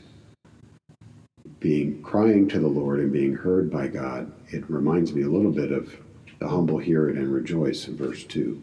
being 1.60 2.02
crying 2.02 2.48
to 2.50 2.60
the 2.60 2.68
Lord 2.68 3.00
and 3.00 3.12
being 3.12 3.36
heard 3.36 3.72
by 3.72 3.88
God, 3.88 4.32
it 4.48 4.70
reminds 4.70 5.14
me 5.14 5.22
a 5.24 5.30
little 5.30 5.52
bit 5.52 5.72
of 5.72 5.96
the 6.40 6.48
humble 6.48 6.80
hear 6.80 7.08
it 7.08 7.18
and 7.18 7.32
rejoice 7.32 7.88
in 7.88 7.96
verse 7.96 8.24
2. 8.24 8.62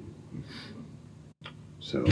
So, 1.89 2.05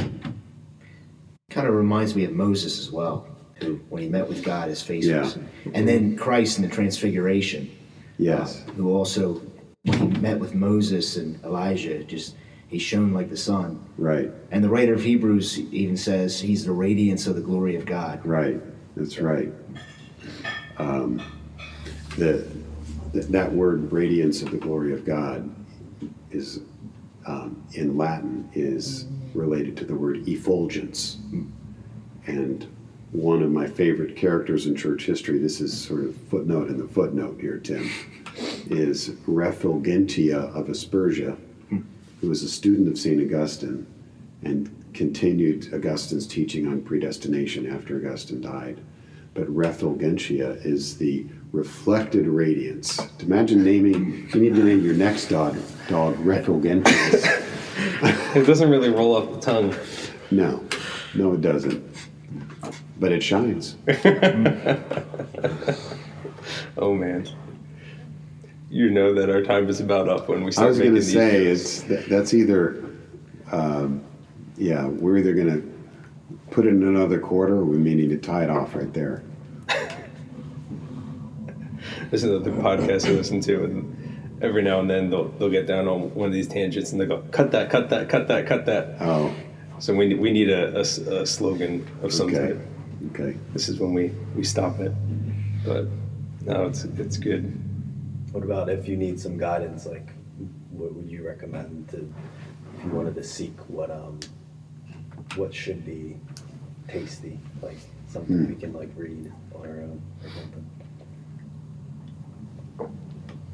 Kind 1.51 1.69
of 1.69 1.75
reminds 1.75 2.17
me 2.17 2.25
of 2.25 2.33
Moses 2.33 2.79
as 2.79 2.91
well, 2.91 3.29
who, 3.61 3.75
when 3.91 4.03
he 4.03 4.09
met 4.09 4.27
with 4.27 4.43
God, 4.43 4.69
his 4.69 4.81
face 4.83 5.05
Yeah. 5.05 5.21
was. 5.21 5.39
And 5.75 5.87
then 5.87 6.17
Christ 6.17 6.57
in 6.59 6.63
the 6.67 6.71
Transfiguration, 6.75 7.71
yes, 8.19 8.65
uh, 8.67 8.73
who 8.73 8.91
also, 8.95 9.43
when 9.85 9.99
he 10.15 10.21
met 10.21 10.41
with 10.41 10.55
Moses 10.55 11.19
and 11.19 11.39
Elijah, 11.45 12.03
just 12.05 12.37
he 12.69 12.79
shone 12.79 13.13
like 13.13 13.29
the 13.29 13.37
sun. 13.37 13.79
right, 13.99 14.31
And 14.51 14.65
the 14.65 14.69
writer 14.71 14.95
of 14.95 15.03
Hebrews 15.03 15.59
even 15.73 15.97
says 15.99 16.41
he's 16.41 16.65
the 16.65 16.73
radiance 16.73 17.27
of 17.27 17.37
the 17.37 17.43
glory 17.43 17.77
of 17.77 17.85
God. 17.85 18.25
right. 18.25 18.59
That's 18.97 19.19
right. 19.21 19.53
Um, 20.79 21.21
the, 22.17 22.47
th- 23.13 23.27
that 23.27 23.53
word 23.53 23.93
radiance 23.93 24.41
of 24.43 24.51
the 24.53 24.57
glory 24.57 24.95
of 24.95 25.05
God 25.05 25.55
is 26.31 26.61
um, 27.27 27.63
in 27.73 27.97
Latin 27.97 28.49
is 28.55 29.07
related 29.35 29.77
to 29.79 29.85
the 29.85 29.95
word 29.95 30.29
effulgence. 30.29 31.19
And 32.27 32.67
one 33.13 33.43
of 33.43 33.51
my 33.51 33.67
favorite 33.67 34.17
characters 34.17 34.67
in 34.67 34.77
church 34.77 35.05
history, 35.05 35.39
this 35.39 35.61
is 35.61 35.79
sort 35.79 36.05
of 36.05 36.17
footnote 36.29 36.69
in 36.69 36.79
the 36.79 36.89
footnote 36.89 37.39
here, 37.41 37.59
Tim, 37.59 37.89
is 38.69 39.11
Refulgentia 39.27 40.55
of 40.55 40.67
Aspergia, 40.67 41.37
who 42.21 42.29
was 42.29 42.43
a 42.43 42.49
student 42.49 42.89
of 42.89 42.99
St. 42.99 43.21
Augustine 43.21 43.87
and 44.43 44.71
continued 44.93 45.73
Augustine's 45.73 46.27
teaching 46.27 46.67
on 46.67 46.83
predestination 46.83 47.71
after 47.71 47.97
Augustine 47.97 48.41
died. 48.41 48.81
But 49.35 49.49
Refulgentia 49.49 50.65
is 50.65 50.97
the 50.97 51.27
reflected 51.53 52.27
radiance. 52.27 53.01
Imagine 53.21 53.65
naming, 53.65 54.29
you 54.33 54.41
need 54.41 54.55
to 54.55 54.63
name 54.65 54.85
your 54.85 54.95
next 54.95 55.27
dog, 55.27 55.57
dog 55.89 56.17
Refulgentius. 56.17 57.25
it 58.37 58.47
doesn't 58.47 58.71
really 58.71 58.91
roll 58.91 59.17
off 59.17 59.33
the 59.33 59.41
tongue. 59.41 59.75
No, 60.31 60.65
no, 61.15 61.35
it 61.35 61.41
doesn't. 61.41 61.85
But 62.99 63.13
it 63.13 63.23
shines. 63.23 63.77
Oh 66.79 66.95
man. 66.95 67.27
You 68.71 68.91
know 68.91 69.15
that 69.15 69.31
our 69.31 69.43
time 69.43 69.69
is 69.69 69.81
about 69.81 70.09
up 70.09 70.29
when 70.29 70.45
we 70.45 70.53
start. 70.53 70.67
I 70.67 70.69
was 70.69 70.79
going 70.79 70.95
to 70.95 71.03
say 71.03 71.47
it's 71.47 71.83
that, 71.83 72.09
that's 72.09 72.35
either, 72.35 72.85
um, 73.53 74.05
yeah, 74.57 74.87
we're 74.87 75.19
either 75.19 75.35
going 75.35 75.63
to 75.63 75.73
put 76.51 76.67
it 76.67 76.71
in 76.71 76.83
another 76.83 77.19
quarter, 77.19 77.55
or 77.55 77.65
we 77.65 77.79
may 77.79 77.95
need 77.95 78.11
to 78.11 78.19
tie 78.19 78.45
it 78.45 78.51
off 78.51 78.75
right 78.75 78.93
there. 78.93 79.23
There's 82.11 82.23
another 82.25 82.51
podcast 82.53 83.07
I 83.09 83.11
listen 83.13 83.41
to, 83.43 83.65
and 83.65 84.39
every 84.43 84.63
now 84.63 84.81
and 84.81 84.89
then 84.89 85.11
they'll 85.11 85.29
they'll 85.29 85.51
get 85.51 85.67
down 85.67 85.89
on 85.89 86.15
one 86.15 86.27
of 86.29 86.33
these 86.33 86.49
tangents 86.49 86.93
and 86.93 87.01
they 87.01 87.07
go, 87.07 87.23
"Cut 87.31 87.51
that! 87.53 87.71
Cut 87.71 87.91
that! 87.91 88.09
Cut 88.09 88.29
that! 88.29 88.47
Cut 88.47 88.67
that!" 88.67 88.97
Oh, 89.01 89.35
So 89.79 89.95
we 89.95 90.15
we 90.15 90.31
need 90.33 90.51
a 90.51 90.81
a 90.81 91.27
slogan 91.27 91.87
of 92.03 92.13
some 92.13 92.29
okay, 92.29 92.49
type. 92.55 92.61
okay. 93.13 93.37
This 93.53 93.69
is 93.69 93.79
when 93.81 93.93
we 93.93 94.13
we 94.35 94.45
stop 94.45 94.79
it. 94.81 94.93
But 95.65 95.87
no, 96.45 96.67
it's 96.67 96.85
it's 96.85 97.17
good. 97.19 97.53
What 98.33 98.45
about 98.45 98.69
if 98.69 98.87
you 98.89 98.97
need 98.97 99.19
some 99.19 99.37
guidance? 99.39 99.87
Like, 99.87 100.09
what 100.71 100.95
would 100.95 101.11
you 101.11 101.27
recommend 101.27 101.89
to 101.91 101.97
if 102.79 102.85
you 102.85 102.91
wanted 102.91 103.15
to 103.17 103.25
seek 103.25 103.57
what 103.69 103.91
um 103.91 104.21
what 105.35 105.53
should 105.55 105.85
be 105.85 106.17
tasty, 106.89 107.39
like 107.63 107.79
something 108.09 108.37
Hmm. 108.37 108.47
we 108.47 108.55
can 108.55 108.73
like 108.73 108.91
read 108.97 109.33
on 109.55 109.67
our 109.67 109.81
own 109.81 110.01
or 110.23 110.31
something 110.31 110.65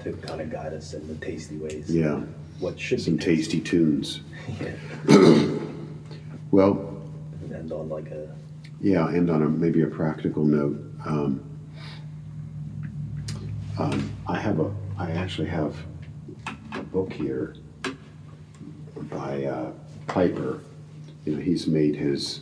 to 0.05 0.13
kind 0.15 0.41
of 0.41 0.51
guide 0.51 0.73
us 0.73 0.95
in 0.95 1.07
the 1.09 1.15
tasty 1.25 1.57
ways. 1.57 1.91
Yeah, 1.95 2.21
What 2.61 2.79
should 2.79 3.01
some 3.01 3.17
be 3.17 3.25
tasty 3.25 3.61
tunes. 3.61 4.21
Yeah. 4.61 5.47
Well, 6.51 7.01
And 7.43 7.53
end 7.53 7.73
on 7.73 7.89
like 7.89 8.11
a 8.11 8.35
Yeah, 8.81 9.09
and 9.09 9.31
on 9.31 9.43
a 9.43 9.49
maybe 9.49 9.83
a 9.83 9.87
practical 9.87 10.45
note, 10.45 10.77
um, 11.07 11.43
um, 13.79 14.11
I 14.27 14.39
have 14.39 14.61
a, 14.61 14.71
I 14.99 15.13
actually 15.13 15.49
have 15.49 15.77
a 16.75 16.83
book 16.83 17.13
here 17.13 17.55
by 19.11 19.45
uh, 19.45 19.73
Piper. 20.09 20.61
You 21.25 21.37
know, 21.37 21.41
he's 21.43 21.67
made 21.67 21.95
his 21.97 22.41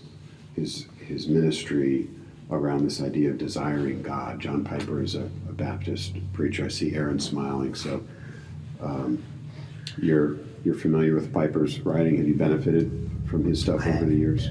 his 0.57 0.87
his 1.07 1.29
ministry 1.29 2.09
around 2.51 2.85
this 2.85 3.01
idea 3.01 3.31
of 3.31 3.39
desiring 3.39 4.03
God. 4.03 4.41
John 4.41 4.65
Piper 4.65 5.03
is 5.03 5.15
a 5.15 5.31
Baptist 5.61 6.17
preacher. 6.33 6.65
I 6.65 6.69
see 6.69 6.95
Aaron 6.95 7.21
smiling, 7.21 7.75
so 7.75 8.03
um, 8.83 9.23
you're 9.99 10.39
you're 10.65 10.75
familiar 10.75 11.15
with 11.15 11.33
Piper's 11.33 11.81
writing. 11.81 12.17
Have 12.17 12.29
you 12.29 12.35
benefited 12.35 13.11
from 13.27 13.45
his 13.45 13.61
stuff 13.61 13.87
over 13.87 14.05
the 14.05 14.15
years? 14.15 14.49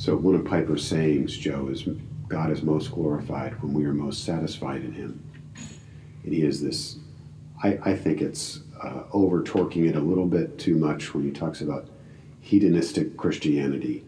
So 0.00 0.16
one 0.16 0.34
of 0.34 0.46
Piper's 0.46 0.82
sayings, 0.82 1.36
Joe, 1.36 1.68
is 1.68 1.86
God 2.26 2.50
is 2.50 2.62
most 2.62 2.90
glorified 2.90 3.62
when 3.62 3.74
we 3.74 3.84
are 3.84 3.92
most 3.92 4.24
satisfied 4.24 4.82
in 4.82 4.94
Him. 4.94 5.22
and 6.24 6.32
he 6.32 6.42
is 6.42 6.62
this. 6.62 6.96
I, 7.62 7.78
I 7.82 7.96
think 7.96 8.22
it's 8.22 8.60
uh, 8.82 9.02
over 9.12 9.42
torquing 9.42 9.90
it 9.90 9.96
a 9.96 10.00
little 10.00 10.24
bit 10.24 10.58
too 10.58 10.74
much 10.74 11.12
when 11.12 11.22
he 11.22 11.30
talks 11.30 11.60
about 11.60 11.90
hedonistic 12.40 13.18
Christianity 13.18 14.02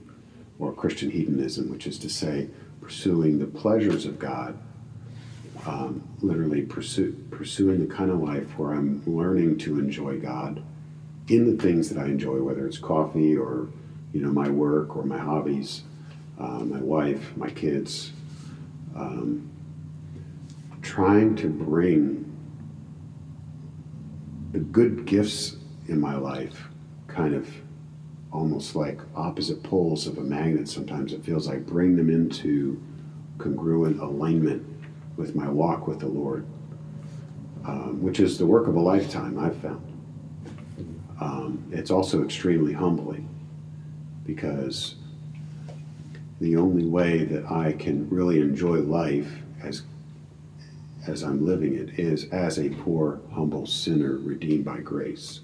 or 0.58 0.72
Christian 0.72 1.10
hedonism, 1.10 1.70
which 1.70 1.86
is 1.86 1.98
to 1.98 2.08
say, 2.08 2.48
pursuing 2.80 3.38
the 3.38 3.44
pleasures 3.44 4.06
of 4.06 4.18
God, 4.18 4.58
um, 5.66 6.02
literally 6.20 6.62
pursue, 6.62 7.12
pursuing 7.30 7.86
the 7.86 7.94
kind 7.94 8.10
of 8.10 8.20
life 8.20 8.58
where 8.58 8.72
I'm 8.72 9.02
learning 9.06 9.58
to 9.58 9.78
enjoy 9.78 10.18
God 10.18 10.62
in 11.28 11.56
the 11.56 11.62
things 11.62 11.88
that 11.90 11.98
I 11.98 12.06
enjoy, 12.06 12.42
whether 12.42 12.66
it's 12.66 12.78
coffee 12.78 13.36
or 13.36 13.68
you 14.12 14.20
know 14.20 14.30
my 14.30 14.48
work 14.48 14.96
or 14.96 15.04
my 15.04 15.18
hobbies, 15.18 15.82
uh, 16.38 16.60
my 16.60 16.80
wife, 16.80 17.36
my 17.36 17.50
kids. 17.50 18.12
Um, 18.94 19.50
trying 20.82 21.36
to 21.36 21.48
bring 21.48 22.28
the 24.50 24.58
good 24.58 25.06
gifts 25.06 25.56
in 25.88 25.98
my 26.00 26.16
life 26.16 26.68
kind 27.08 27.34
of 27.34 27.48
almost 28.32 28.74
like 28.74 29.00
opposite 29.14 29.62
poles 29.62 30.06
of 30.06 30.18
a 30.18 30.20
magnet 30.20 30.68
sometimes 30.68 31.12
it 31.12 31.24
feels 31.24 31.46
like 31.46 31.64
bring 31.66 31.96
them 31.96 32.10
into 32.10 32.82
congruent 33.38 34.00
alignment 34.00 34.66
with 35.16 35.34
my 35.34 35.48
walk 35.48 35.86
with 35.86 36.00
the 36.00 36.06
lord 36.06 36.46
um, 37.64 38.02
which 38.02 38.20
is 38.20 38.38
the 38.38 38.46
work 38.46 38.66
of 38.66 38.74
a 38.74 38.80
lifetime 38.80 39.38
i've 39.38 39.56
found 39.58 39.82
um, 41.20 41.64
it's 41.70 41.90
also 41.90 42.24
extremely 42.24 42.72
humbling 42.72 43.28
because 44.26 44.96
the 46.40 46.56
only 46.56 46.84
way 46.84 47.24
that 47.24 47.50
i 47.50 47.72
can 47.72 48.08
really 48.10 48.40
enjoy 48.40 48.78
life 48.78 49.38
as 49.62 49.82
as 51.06 51.22
i'm 51.22 51.44
living 51.44 51.74
it 51.74 51.98
is 51.98 52.28
as 52.30 52.58
a 52.58 52.70
poor 52.70 53.20
humble 53.32 53.66
sinner 53.66 54.16
redeemed 54.18 54.64
by 54.64 54.78
grace 54.78 55.40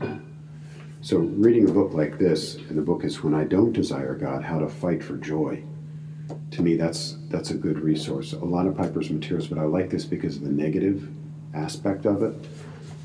so, 1.00 1.18
reading 1.18 1.68
a 1.68 1.72
book 1.72 1.94
like 1.94 2.18
this, 2.18 2.56
and 2.56 2.76
the 2.76 2.82
book 2.82 3.04
is 3.04 3.22
"When 3.22 3.32
I 3.32 3.44
Don't 3.44 3.72
Desire 3.72 4.14
God: 4.14 4.42
How 4.42 4.58
to 4.58 4.68
Fight 4.68 5.02
for 5.02 5.16
Joy." 5.16 5.62
To 6.52 6.62
me, 6.62 6.76
that's 6.76 7.16
that's 7.28 7.50
a 7.50 7.54
good 7.54 7.78
resource. 7.80 8.32
A 8.32 8.38
lot 8.38 8.66
of 8.66 8.76
Piper's 8.76 9.10
materials, 9.10 9.48
but 9.48 9.58
I 9.58 9.64
like 9.64 9.90
this 9.90 10.04
because 10.04 10.36
of 10.36 10.42
the 10.44 10.50
negative 10.50 11.08
aspect 11.54 12.06
of 12.06 12.22
it. 12.22 12.34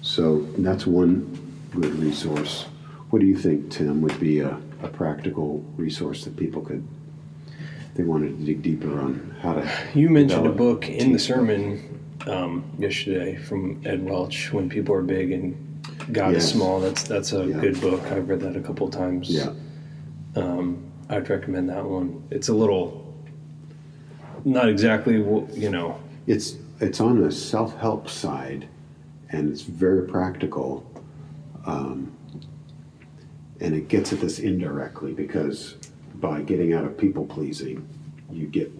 So 0.01 0.41
that's 0.57 0.85
one 0.87 1.37
good 1.75 1.93
resource. 1.95 2.65
What 3.09 3.19
do 3.19 3.25
you 3.25 3.37
think, 3.37 3.69
Tim? 3.71 4.01
Would 4.01 4.19
be 4.19 4.39
a, 4.39 4.57
a 4.81 4.87
practical 4.87 5.59
resource 5.77 6.23
that 6.23 6.35
people 6.37 6.61
could, 6.61 6.85
they 7.95 8.03
wanted 8.03 8.37
to 8.39 8.45
dig 8.45 8.61
deeper 8.61 8.99
on 8.99 9.35
how 9.41 9.53
to. 9.53 9.69
You 9.93 10.09
mentioned 10.09 10.47
a 10.47 10.51
book 10.51 10.87
in 10.89 11.11
the 11.11 11.19
sermon 11.19 11.99
um, 12.27 12.63
yesterday 12.79 13.35
from 13.35 13.81
Ed 13.85 14.03
Welch, 14.05 14.53
"When 14.53 14.69
People 14.69 14.95
Are 14.95 15.01
Big 15.03 15.31
and 15.31 15.55
God 16.13 16.33
Yes. 16.33 16.45
is 16.45 16.51
Small." 16.51 16.79
That's 16.79 17.03
that's 17.03 17.33
a 17.33 17.45
Yeah. 17.45 17.59
good 17.59 17.79
book. 17.81 18.01
I've 18.11 18.29
read 18.29 18.39
that 18.39 18.55
a 18.55 18.61
couple 18.61 18.89
times. 18.89 19.29
Yeah, 19.29 19.51
I'd 21.09 21.29
recommend 21.29 21.69
that 21.69 21.85
one. 21.85 22.23
It's 22.31 22.49
a 22.49 22.53
little, 22.53 23.02
not 24.45 24.69
exactly 24.69 25.19
what 25.19 25.53
you 25.55 25.69
know. 25.69 25.99
it's 26.27 26.57
it's 26.79 26.99
on 26.99 27.21
the 27.21 27.31
self 27.31 27.77
help 27.77 28.09
side, 28.09 28.67
and 29.29 29.51
it's 29.51 29.61
very 29.61 30.07
practical, 30.07 30.85
um, 31.65 32.11
and 33.59 33.73
it 33.75 33.87
gets 33.87 34.13
at 34.13 34.19
this 34.19 34.39
indirectly 34.39 35.13
because 35.13 35.77
by 36.15 36.41
getting 36.41 36.73
out 36.73 36.85
of 36.85 36.97
people 36.97 37.25
pleasing, 37.25 37.87
you 38.31 38.47
get 38.47 38.71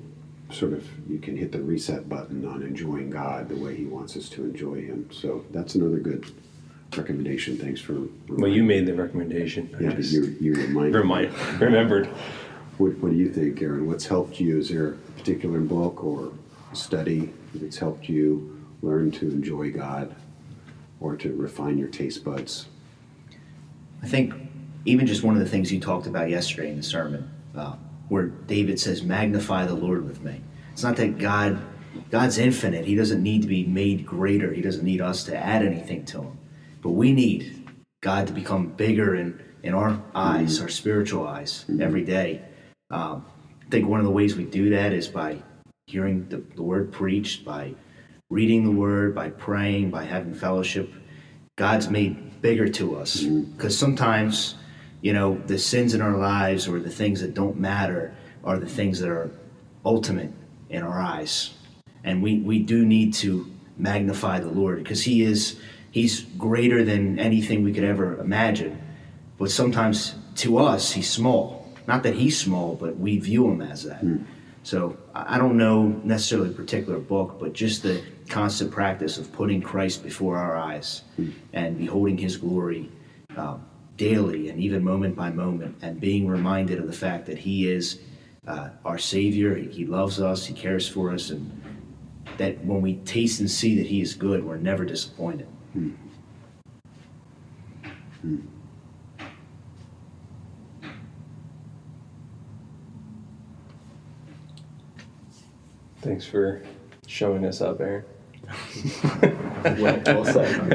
sort 0.51 0.74
of 0.74 0.88
you 1.09 1.20
can 1.20 1.36
hit 1.36 1.51
the 1.51 1.61
reset 1.61 2.07
button 2.07 2.45
on 2.45 2.61
enjoying 2.64 3.09
God 3.09 3.49
the 3.49 3.55
way 3.55 3.76
He 3.76 3.86
wants 3.86 4.16
us 4.18 4.30
to 4.30 4.43
enjoy 4.43 4.82
Him. 4.82 5.09
So 5.11 5.45
that's 5.51 5.76
another 5.76 5.97
good 5.97 6.32
recommendation. 6.97 7.57
Thanks 7.57 7.82
for 7.82 8.01
Well, 8.28 8.51
you 8.51 8.64
made 8.64 8.86
the 8.86 8.93
recommendation. 8.93 9.76
I 9.80 9.84
yeah, 9.84 9.97
you 9.97 10.36
you 10.39 10.53
reminded 10.53 10.95
remind, 10.95 11.34
remembered. 11.59 12.07
What, 12.78 12.97
what 12.97 13.11
do 13.11 13.18
you 13.18 13.32
think, 13.32 13.61
Aaron? 13.61 13.86
What's 13.86 14.07
helped 14.07 14.39
you? 14.39 14.57
Is 14.57 14.70
there 14.70 14.93
a 14.93 15.03
particular 15.18 15.59
book 15.59 16.03
or 16.03 16.32
study 16.74 17.34
that's 17.55 17.78
helped 17.78 18.09
you 18.09 18.66
learn 18.82 19.11
to 19.11 19.30
enjoy 19.30 19.72
God 19.72 20.16
or 20.99 21.16
to 21.18 21.36
refine 21.36 21.78
your 21.78 21.88
taste 21.88 22.24
buds? 22.24 22.68
I 24.01 24.07
think 24.07 24.34
even 24.86 25.07
just 25.07 25.24
one 25.24 25.36
of 25.36 25.39
the 25.39 25.49
things 25.49 25.72
you 25.72 25.80
talked 25.80 26.07
about 26.07 26.30
yesterday 26.30 26.70
in 26.70 26.78
the 26.78 26.84
sermon, 26.84 27.30
uh, 27.55 27.76
where 28.09 28.28
David 28.28 28.80
says, 28.80 29.03
"Magnify 29.03 29.66
the 29.66 29.76
Lord 29.76 30.05
with 30.05 30.24
me." 30.24 30.41
It's 30.74 30.84
not 30.84 30.97
that 30.97 31.18
God, 31.18 31.59
God's 32.11 32.38
infinite. 32.38 32.86
He 32.86 32.95
doesn't 32.95 33.24
need 33.24 33.43
to 33.43 33.47
be 33.47 33.64
made 33.64 34.05
greater. 34.05 34.51
He 34.51 34.61
doesn't 34.61 34.84
need 34.84 35.01
us 35.01 35.24
to 35.26 35.38
add 35.38 35.64
anything 35.64 36.03
to 36.05 36.24
him. 36.24 36.38
But 36.82 36.91
we 36.91 37.14
need 37.14 37.70
God 38.01 38.28
to 38.28 38.34
become 38.34 38.68
bigger 38.68 39.16
in 39.16 39.39
in 39.64 39.74
our 39.74 40.01
eyes, 40.14 40.59
our 40.59 40.68
spiritual 40.68 41.26
eyes, 41.26 41.64
every 41.80 42.03
day. 42.03 42.41
Um, 42.91 43.26
I 43.66 43.70
think 43.70 43.88
one 43.88 43.99
of 43.99 44.05
the 44.05 44.11
ways 44.11 44.36
we 44.36 44.45
do 44.45 44.70
that 44.72 44.93
is 44.93 45.07
by 45.07 45.41
hearing 45.86 46.28
the, 46.30 46.38
the 46.55 46.64
word 46.64 46.91
preached, 46.91 47.45
by 47.45 47.76
reading 48.30 48.64
the 48.64 48.72
word, 48.72 49.14
by 49.14 49.30
praying, 49.30 49.91
by 49.91 50.03
having 50.03 50.34
fellowship. 50.34 50.91
God's 51.55 51.89
made 51.89 52.41
bigger 52.41 52.68
to 52.68 52.95
us 52.97 53.22
mm-hmm. 53.22 53.51
because 53.51 53.78
sometimes, 53.78 54.55
you 55.01 55.14
know, 55.14 55.41
the 55.45 55.59
sins 55.59 55.93
in 55.93 56.01
our 56.01 56.18
lives 56.18 56.68
or 56.68 56.80
the 56.80 56.89
things 56.89 57.22
that 57.22 57.34
don't 57.34 57.59
matter 57.59 58.16
are 58.43 58.57
the 58.57 58.68
things 58.68 58.99
that 58.99 59.09
are 59.09 59.32
ultimate 59.86 60.32
in 60.70 60.82
our 60.82 60.99
eyes, 60.99 61.53
and 62.03 62.22
we 62.22 62.39
we 62.39 62.59
do 62.59 62.86
need 62.86 63.14
to 63.14 63.51
magnify 63.78 64.39
the 64.39 64.49
Lord 64.49 64.80
because 64.80 65.03
He 65.03 65.22
is 65.22 65.59
He's 65.91 66.22
greater 66.38 66.84
than 66.84 67.20
anything 67.20 67.64
we 67.64 67.72
could 67.72 67.84
ever 67.84 68.20
imagine. 68.20 68.82
But 69.38 69.51
sometimes 69.51 70.16
to 70.38 70.57
us, 70.57 70.91
He's 70.91 71.09
small. 71.09 71.62
Not 71.88 72.03
that 72.03 72.15
He's 72.15 72.38
small, 72.39 72.75
but 72.75 72.97
we 72.97 73.17
view 73.19 73.49
Him 73.49 73.61
as 73.61 73.84
that. 73.84 74.03
So 74.63 74.97
I 75.13 75.38
don't 75.38 75.57
know 75.57 75.88
necessarily 76.03 76.49
a 76.49 76.53
particular 76.53 76.97
book, 76.99 77.38
but 77.39 77.53
just 77.53 77.84
the 77.84 78.01
constant 78.29 78.71
practice 78.71 79.17
of 79.17 79.31
putting 79.34 79.61
Christ 79.61 80.03
before 80.03 80.38
our 80.38 80.55
eyes 80.55 81.01
and 81.51 81.77
beholding 81.77 82.17
His 82.17 82.38
glory 82.38 82.89
um, 83.36 83.65
daily 83.97 84.49
and 84.49 84.59
even 84.59 84.84
moment 84.84 85.15
by 85.15 85.29
moment, 85.29 85.75
and 85.81 85.99
being 85.99 86.27
reminded 86.27 86.79
of 86.79 86.88
the 86.88 86.93
fact 86.93 87.25
that 87.25 87.38
He 87.38 87.69
is 87.69 87.99
uh, 88.47 88.69
our 88.86 88.97
Savior. 88.97 89.55
He, 89.55 89.67
he 89.67 89.86
loves 89.86 90.21
us. 90.21 90.45
He 90.45 90.53
cares 90.53 90.88
for 90.88 91.11
us, 91.11 91.29
and 91.29 91.61
that 92.38 92.63
when 92.63 92.81
we 92.81 92.95
taste 92.97 93.39
and 93.41 93.51
see 93.51 93.75
that 93.77 93.88
He 93.88 94.01
is 94.01 94.13
good, 94.13 94.43
we're 94.45 94.57
never 94.57 94.86
disappointed. 94.86 95.47
Thanks 106.04 106.26
for 106.26 106.62
showing 107.08 107.45
us 107.45 107.62
up, 107.62 107.80
Aaron. 107.80 108.04
Well, 109.64 110.01
well 110.06 110.26
said. 110.26 110.72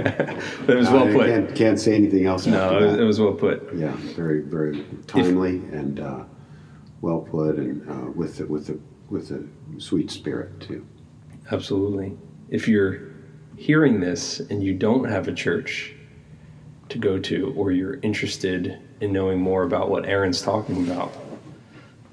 It 0.66 0.74
was 0.74 0.88
well 0.88 1.08
I 1.08 1.12
put. 1.12 1.26
Can't, 1.26 1.54
can't 1.54 1.78
say 1.80 1.94
anything 1.94 2.24
else 2.26 2.46
No, 2.46 2.58
after 2.58 2.78
it 2.78 2.82
was, 2.86 2.92
that. 2.92 3.00
it 3.02 3.04
was 3.04 3.20
well 3.20 3.34
put. 3.34 3.68
yeah, 3.74 3.92
very, 4.16 4.40
very 4.40 4.84
timely 5.06 5.56
and 5.72 6.00
uh, 6.00 6.24
well 7.02 7.20
put, 7.20 7.56
and 7.56 7.88
uh, 7.90 8.10
with 8.12 8.38
the, 8.38 8.46
with 8.46 8.66
the 8.68 8.78
with 9.10 9.30
a 9.30 9.44
sweet 9.78 10.10
spirit 10.10 10.60
too. 10.60 10.86
Absolutely. 11.52 12.16
If 12.48 12.66
you're 12.68 13.12
hearing 13.56 14.00
this 14.00 14.40
and 14.40 14.62
you 14.62 14.72
don't 14.74 15.04
have 15.04 15.28
a 15.28 15.32
church 15.34 15.94
to 16.88 16.98
go 16.98 17.18
to, 17.18 17.52
or 17.56 17.70
you're 17.72 17.98
interested 18.00 18.80
in 19.02 19.12
knowing 19.12 19.40
more 19.40 19.64
about 19.64 19.90
what 19.90 20.06
Aaron's 20.06 20.40
talking 20.40 20.90
about, 20.90 21.12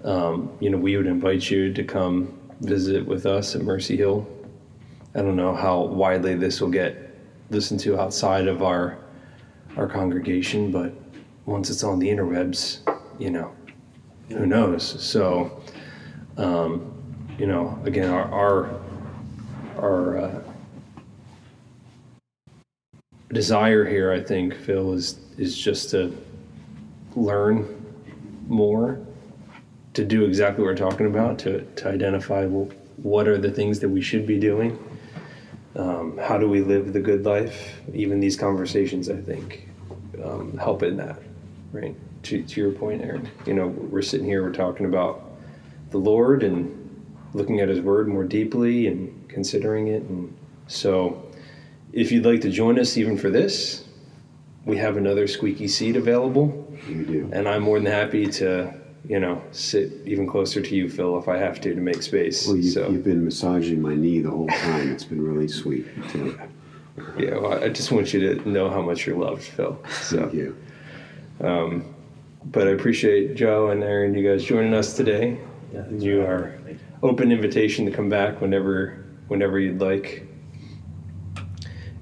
um, 0.03 0.51
you 0.59 0.70
know, 0.70 0.78
we 0.78 0.97
would 0.97 1.07
invite 1.07 1.49
you 1.49 1.74
to 1.74 1.84
come 1.84 2.38
visit 2.61 3.05
with 3.05 3.25
us 3.25 3.55
at 3.55 3.61
Mercy 3.61 3.97
Hill. 3.97 4.27
I 5.13 5.21
don't 5.21 5.35
know 5.35 5.55
how 5.55 5.83
widely 5.83 6.35
this 6.35 6.61
will 6.61 6.69
get 6.69 7.17
listened 7.49 7.79
to 7.81 7.99
outside 7.99 8.47
of 8.47 8.63
our 8.63 8.97
our 9.77 9.87
congregation, 9.87 10.71
but 10.71 10.93
once 11.45 11.69
it's 11.69 11.83
on 11.83 11.99
the 11.99 12.07
interwebs, 12.07 12.79
you 13.19 13.29
know, 13.29 13.53
who 14.29 14.45
knows? 14.45 15.03
So, 15.03 15.61
um, 16.37 16.93
you 17.37 17.45
know, 17.45 17.79
again, 17.83 18.09
our 18.09 18.31
our 18.31 18.79
our 19.77 20.17
uh, 20.17 20.41
desire 23.31 23.85
here, 23.85 24.11
I 24.11 24.21
think, 24.21 24.55
Phil, 24.55 24.93
is 24.93 25.19
is 25.37 25.57
just 25.57 25.89
to 25.91 26.15
learn 27.15 27.85
more, 28.47 28.99
to 29.95 30.05
do 30.05 30.25
exactly 30.25 30.63
what 30.63 30.69
we're 30.69 30.89
talking 30.89 31.07
about, 31.07 31.39
to 31.39 31.61
to 31.61 31.89
identify 31.89 32.45
well, 32.45 32.69
what 32.97 33.27
are 33.27 33.37
the 33.37 33.51
things 33.51 33.79
that 33.79 33.89
we 33.89 34.01
should 34.01 34.25
be 34.25 34.39
doing. 34.39 34.77
Um, 35.75 36.17
how 36.17 36.37
do 36.37 36.47
we 36.47 36.61
live 36.61 36.93
the 36.93 37.01
good 37.01 37.25
life? 37.25 37.75
Even 37.93 38.21
these 38.21 38.37
conversations, 38.37 39.09
I 39.09 39.17
think, 39.17 39.67
um, 40.23 40.57
help 40.57 40.83
in 40.83 40.95
that, 40.97 41.19
right? 41.73 41.95
To, 42.23 42.41
to 42.41 42.61
your 42.61 42.71
point, 42.71 43.01
Aaron, 43.01 43.29
you 43.45 43.53
know, 43.53 43.67
we're 43.67 44.01
sitting 44.01 44.25
here, 44.25 44.41
we're 44.41 44.53
talking 44.53 44.85
about 44.85 45.31
the 45.91 45.97
Lord 45.97 46.43
and 46.43 47.05
looking 47.33 47.59
at 47.59 47.67
His 47.67 47.81
Word 47.81 48.07
more 48.07 48.23
deeply 48.23 48.87
and 48.87 49.27
considering 49.27 49.89
it. 49.89 50.03
And 50.03 50.33
so, 50.67 51.29
if 51.91 52.09
you'd 52.11 52.25
like 52.25 52.41
to 52.41 52.49
join 52.49 52.79
us 52.79 52.95
even 52.95 53.17
for 53.17 53.29
this, 53.29 53.83
we 54.63 54.77
have 54.77 54.95
another 54.95 55.27
squeaky 55.27 55.67
seat 55.67 55.97
available, 55.97 56.67
You 56.87 57.05
do. 57.05 57.29
and 57.33 57.47
I'm 57.49 57.63
more 57.63 57.79
than 57.79 57.91
happy 57.91 58.27
to, 58.27 58.73
you 59.07 59.19
know, 59.19 59.41
sit 59.51 59.91
even 60.05 60.27
closer 60.27 60.61
to 60.61 60.75
you, 60.75 60.89
Phil, 60.89 61.17
if 61.17 61.27
I 61.27 61.37
have 61.37 61.61
to 61.61 61.75
to 61.75 61.81
make 61.81 62.01
space. 62.01 62.47
Well, 62.47 62.57
you, 62.57 62.69
so 62.69 62.89
you've 62.89 63.03
been 63.03 63.23
massaging 63.23 63.81
my 63.81 63.95
knee 63.95 64.19
the 64.21 64.31
whole 64.31 64.47
time. 64.47 64.91
It's 64.91 65.03
been 65.03 65.21
really 65.21 65.47
sweet. 65.47 65.85
Too. 66.09 66.39
yeah, 67.17 67.37
well, 67.37 67.63
I 67.63 67.69
just 67.69 67.91
want 67.91 68.13
you 68.13 68.35
to 68.35 68.49
know 68.49 68.69
how 68.69 68.81
much 68.81 69.05
you're 69.05 69.17
loved, 69.17 69.43
Phil. 69.43 69.77
So. 69.89 70.21
Thank 70.21 70.33
you. 70.33 70.57
But 72.45 72.67
I 72.67 72.71
appreciate 72.71 73.35
Joe 73.35 73.69
and 73.71 73.83
Aaron, 73.83 74.13
you 74.13 74.27
guys 74.27 74.43
joining 74.43 74.73
us 74.73 74.95
today. 74.95 75.37
Yeah, 75.73 75.89
you 75.89 76.21
for 76.21 76.27
are 76.27 76.59
open 77.01 77.31
invitation 77.31 77.85
to 77.85 77.91
come 77.91 78.07
back 78.07 78.39
whenever 78.39 79.03
whenever 79.27 79.59
you'd 79.59 79.81
like. 79.81 80.27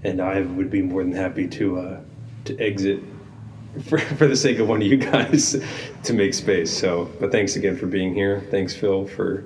And 0.03 0.21
I 0.21 0.41
would 0.41 0.69
be 0.69 0.81
more 0.81 1.01
than 1.01 1.13
happy 1.13 1.47
to 1.47 1.79
uh, 1.79 2.01
to 2.45 2.59
exit 2.59 3.01
for, 3.85 3.99
for 3.99 4.27
the 4.27 4.35
sake 4.35 4.59
of 4.59 4.67
one 4.67 4.81
of 4.81 4.87
you 4.87 4.97
guys 4.97 5.55
to 6.03 6.13
make 6.13 6.33
space. 6.33 6.71
So, 6.71 7.09
but 7.19 7.31
thanks 7.31 7.55
again 7.55 7.77
for 7.77 7.87
being 7.87 8.13
here. 8.13 8.43
Thanks, 8.51 8.75
Phil, 8.75 9.07
for 9.07 9.45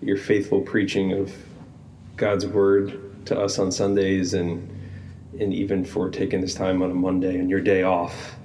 your 0.00 0.16
faithful 0.16 0.60
preaching 0.60 1.12
of 1.12 1.32
God's 2.16 2.46
word 2.46 3.26
to 3.26 3.38
us 3.38 3.58
on 3.58 3.70
Sundays 3.70 4.34
and 4.34 4.68
and 5.38 5.54
even 5.54 5.84
for 5.84 6.10
taking 6.10 6.40
this 6.40 6.54
time 6.54 6.82
on 6.82 6.90
a 6.90 6.94
Monday 6.94 7.38
and 7.38 7.48
your 7.48 7.60
day 7.60 7.82
off 7.82 8.36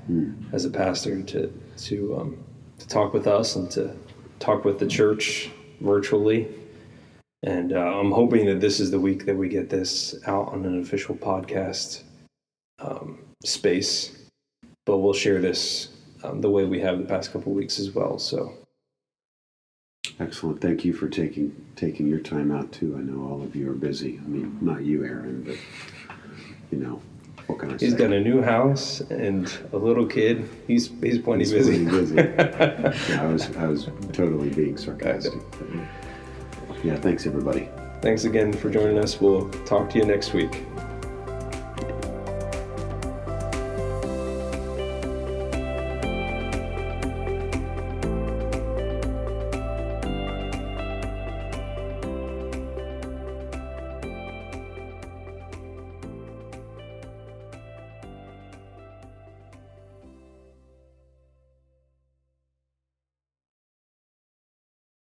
as 0.51 0.65
a 0.65 0.69
pastor 0.69 1.21
to 1.23 1.51
to 1.77 2.17
um, 2.17 2.43
to 2.77 2.87
talk 2.87 3.13
with 3.13 3.27
us 3.27 3.55
and 3.55 3.71
to 3.71 3.95
talk 4.39 4.65
with 4.65 4.79
the 4.79 4.87
church 4.87 5.49
virtually. 5.81 6.47
And 7.43 7.73
uh, 7.73 7.99
I'm 7.99 8.11
hoping 8.11 8.45
that 8.47 8.59
this 8.59 8.79
is 8.79 8.91
the 8.91 8.99
week 8.99 9.25
that 9.25 9.35
we 9.35 9.49
get 9.49 9.69
this 9.69 10.15
out 10.25 10.49
on 10.49 10.65
an 10.65 10.81
official 10.81 11.15
podcast 11.15 12.03
um, 12.79 13.19
space. 13.43 14.17
But 14.85 14.99
we'll 14.99 15.13
share 15.13 15.41
this 15.41 15.89
um, 16.26 16.41
the 16.41 16.49
way 16.49 16.65
we 16.65 16.80
have 16.82 16.97
the 16.97 17.05
past 17.05 17.32
couple 17.32 17.53
weeks 17.53 17.80
as 17.80 17.91
well. 17.91 18.19
So 18.19 18.53
Excellent. 20.19 20.61
Thank 20.61 20.86
you 20.86 20.93
for 20.93 21.09
taking 21.09 21.53
taking 21.76 22.07
your 22.07 22.19
time 22.19 22.51
out 22.51 22.71
too. 22.71 22.95
I 22.97 23.01
know 23.01 23.28
all 23.30 23.43
of 23.43 23.55
you 23.55 23.69
are 23.69 23.73
busy. 23.73 24.19
I 24.23 24.28
mean, 24.28 24.57
not 24.61 24.84
you, 24.84 25.03
Aaron, 25.03 25.43
but 25.43 25.57
you 26.71 26.78
know, 26.78 27.01
what 27.47 27.59
can 27.59 27.73
I 27.73 27.78
say? 27.78 27.88
he's 27.88 27.95
got 27.95 28.13
a 28.13 28.19
new 28.21 28.41
house 28.41 29.01
and 29.01 29.51
a 29.73 29.78
little 29.78 30.05
kid. 30.05 30.47
He's 30.67 30.89
he's 31.01 31.17
plenty 31.19 31.43
He's 31.43 31.51
busy. 31.51 31.84
busy. 31.84 32.15
yeah, 32.15 33.19
I 33.19 33.26
was 33.26 33.53
I 33.57 33.67
was 33.67 33.89
totally 34.13 34.49
being 34.49 34.78
sarcastic. 34.78 35.41
yeah, 36.84 36.95
thanks 36.95 37.26
everybody. 37.26 37.67
Thanks 38.01 38.23
again 38.23 38.53
for 38.53 38.69
joining 38.69 38.99
us. 38.99 39.19
We'll 39.19 39.49
talk 39.65 39.89
to 39.89 39.97
you 39.97 40.05
next 40.05 40.34
week. 40.34 40.63